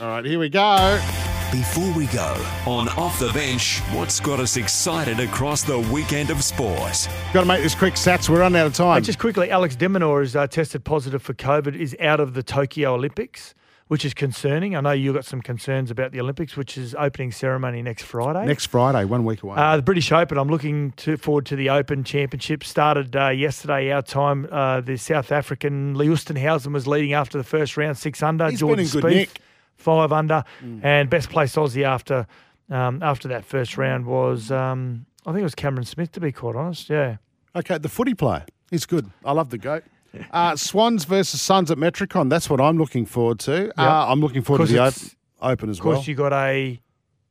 All 0.00 0.06
right, 0.08 0.24
here 0.24 0.38
we 0.40 0.48
go. 0.48 1.27
Before 1.50 1.90
we 1.92 2.04
go, 2.08 2.36
on 2.66 2.90
Off 2.90 3.18
the 3.18 3.32
Bench, 3.32 3.80
what's 3.92 4.20
got 4.20 4.38
us 4.38 4.58
excited 4.58 5.18
across 5.18 5.62
the 5.62 5.78
weekend 5.78 6.28
of 6.28 6.44
sport? 6.44 7.08
Got 7.32 7.40
to 7.40 7.46
make 7.46 7.62
this 7.62 7.74
quick, 7.74 7.96
Satts. 7.96 8.28
We're 8.28 8.40
running 8.40 8.60
out 8.60 8.66
of 8.66 8.74
time. 8.74 9.02
just 9.02 9.18
quickly, 9.18 9.50
Alex 9.50 9.74
de 9.74 9.88
Minaur 9.88 10.22
is 10.22 10.36
uh, 10.36 10.46
tested 10.46 10.84
positive 10.84 11.22
for 11.22 11.32
COVID. 11.32 11.74
Is 11.74 11.96
out 12.00 12.20
of 12.20 12.34
the 12.34 12.42
Tokyo 12.42 12.92
Olympics, 12.92 13.54
which 13.86 14.04
is 14.04 14.12
concerning. 14.12 14.76
I 14.76 14.82
know 14.82 14.90
you've 14.90 15.14
got 15.14 15.24
some 15.24 15.40
concerns 15.40 15.90
about 15.90 16.12
the 16.12 16.20
Olympics, 16.20 16.54
which 16.54 16.76
is 16.76 16.94
opening 16.98 17.32
ceremony 17.32 17.80
next 17.80 18.02
Friday. 18.02 18.44
Next 18.44 18.66
Friday, 18.66 19.06
one 19.06 19.24
week 19.24 19.42
away. 19.42 19.56
Uh, 19.56 19.76
the 19.76 19.82
British 19.82 20.12
Open, 20.12 20.36
I'm 20.36 20.50
looking 20.50 20.90
to, 20.98 21.16
forward 21.16 21.46
to 21.46 21.56
the 21.56 21.70
Open 21.70 22.04
Championship. 22.04 22.62
Started 22.62 23.16
uh, 23.16 23.28
yesterday, 23.28 23.90
our 23.90 24.02
time. 24.02 24.46
Uh, 24.52 24.82
the 24.82 24.98
South 24.98 25.32
African 25.32 25.94
Lee 25.96 26.08
Oosthuizen 26.08 26.74
was 26.74 26.86
leading 26.86 27.14
after 27.14 27.38
the 27.38 27.44
first 27.44 27.78
round, 27.78 27.96
six 27.96 28.22
under. 28.22 28.50
He's 28.50 28.60
Jordan 28.60 28.84
been 28.84 28.84
in 28.84 28.92
good 28.92 29.04
Spieth, 29.04 29.16
nick. 29.16 29.40
Mm. 29.78 29.82
five 29.82 30.12
under, 30.12 30.44
and 30.82 31.08
best 31.08 31.30
placed 31.30 31.56
Aussie 31.56 31.84
after 31.84 32.26
um, 32.70 33.02
after 33.02 33.28
that 33.28 33.44
first 33.44 33.76
round 33.78 34.06
was 34.06 34.50
um, 34.50 35.06
I 35.26 35.30
think 35.30 35.40
it 35.40 35.44
was 35.44 35.54
Cameron 35.54 35.84
Smith. 35.84 36.12
To 36.12 36.20
be 36.20 36.32
quite 36.32 36.56
honest, 36.56 36.90
yeah. 36.90 37.16
Okay, 37.56 37.78
the 37.78 37.88
footy 37.88 38.14
player. 38.14 38.44
He's 38.70 38.86
good. 38.86 39.10
I 39.24 39.32
love 39.32 39.50
the 39.50 39.58
goat. 39.58 39.84
Uh, 40.30 40.56
Swans 40.56 41.04
versus 41.04 41.40
Suns 41.40 41.70
at 41.70 41.78
Metricon. 41.78 42.28
That's 42.30 42.48
what 42.50 42.60
I'm 42.60 42.76
looking 42.78 43.06
forward 43.06 43.38
to. 43.40 43.70
Uh, 43.80 44.06
I'm 44.08 44.20
looking 44.20 44.42
forward 44.42 44.66
to 44.66 44.72
the 44.72 44.84
open, 44.84 45.10
open 45.40 45.70
as 45.70 45.82
well. 45.82 45.92
Of 45.92 45.96
course, 45.98 46.08
you 46.08 46.14
got 46.14 46.32
a 46.32 46.80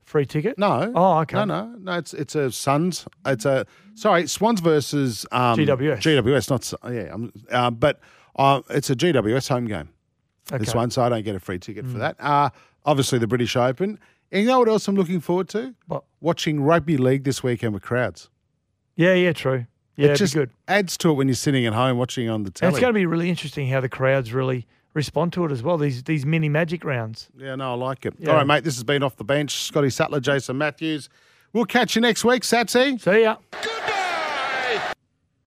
free 0.04 0.26
ticket. 0.26 0.58
no. 0.58 0.91
Oh, 0.95 1.20
okay. 1.20 1.36
No, 1.38 1.43
no, 1.45 1.76
no. 1.80 1.93
It's 1.93 2.14
it's 2.14 2.36
a 2.36 2.52
Suns. 2.52 3.06
It's 3.26 3.45
a 3.45 3.66
sorry 3.95 4.28
Swans 4.28 4.62
versus 4.62 5.26
um, 5.32 5.58
GWS. 5.60 6.00
GWS, 6.00 6.50
not 6.50 6.93
yeah. 6.93 7.14
Um, 7.14 7.34
uh, 7.52 7.72
but 7.72 8.00
uh, 8.36 8.62
it's 8.70 8.89
a 8.89 8.95
GWS 8.95 9.50
home 9.50 9.66
game. 9.66 9.89
This 10.52 10.74
one, 10.76 10.89
so 10.91 11.02
I 11.02 11.10
don't 11.10 11.24
get 11.24 11.36
a 11.36 11.39
free 11.39 11.60
ticket 11.60 11.86
Mm. 11.86 11.91
for 11.93 11.98
that. 12.00 12.16
Uh, 12.20 12.50
obviously, 12.86 13.20
the 13.20 13.28
British 13.28 13.56
Open. 13.56 14.00
And 14.32 14.41
you 14.41 14.48
know 14.48 14.60
what 14.60 14.68
else 14.68 14.88
I'm 14.88 14.95
looking 14.95 15.20
forward 15.22 15.48
to? 15.50 15.74
What? 15.88 16.04
Watching 16.20 16.62
rugby 16.62 16.98
league 16.98 17.24
this 17.24 17.43
weekend 17.43 17.74
with 17.74 17.84
crowds. 17.84 18.30
Yeah, 18.95 19.14
yeah, 19.14 19.32
true. 19.34 19.66
Yeah, 19.95 20.10
it 20.10 20.16
just 20.18 20.34
good. 20.34 20.52
adds 20.68 20.98
to 20.98 21.10
it 21.10 21.14
when 21.14 21.28
you're 21.28 21.36
sitting 21.36 21.66
at 21.66 21.74
home 21.74 21.98
watching 21.98 22.30
on 22.30 22.43
the 22.43 22.52
And 22.62 22.72
it's 22.72 22.80
going 22.80 22.93
to 22.93 22.98
be 22.98 23.06
really 23.06 23.30
interesting 23.30 23.68
how 23.70 23.80
the 23.82 23.89
crowds 23.89 24.32
really 24.34 24.68
respond 24.93 25.34
to 25.34 25.45
it 25.45 25.52
as 25.52 25.64
well. 25.64 25.78
These 25.78 26.04
these 26.04 26.26
mini 26.26 26.50
magic 26.50 26.84
rounds. 26.84 27.30
Yeah, 27.38 27.56
no, 27.56 27.72
I 27.72 27.76
like 27.76 28.06
it. 28.06 28.14
Yeah. 28.20 28.32
All 28.32 28.36
right, 28.38 28.45
mate. 28.48 28.64
This 28.64 28.76
has 28.76 28.84
been 28.84 29.02
off 29.02 29.16
the 29.16 29.24
bench. 29.24 29.64
Scotty 29.64 29.89
Sattler, 29.89 30.20
Jason 30.20 30.58
Matthews. 30.58 31.10
We'll 31.54 31.66
catch 31.66 31.95
you 31.95 32.02
next 32.02 32.24
week, 32.26 32.43
Satsy. 32.43 33.00
See 33.02 33.22
ya. 33.24 33.38
Good 33.52 33.93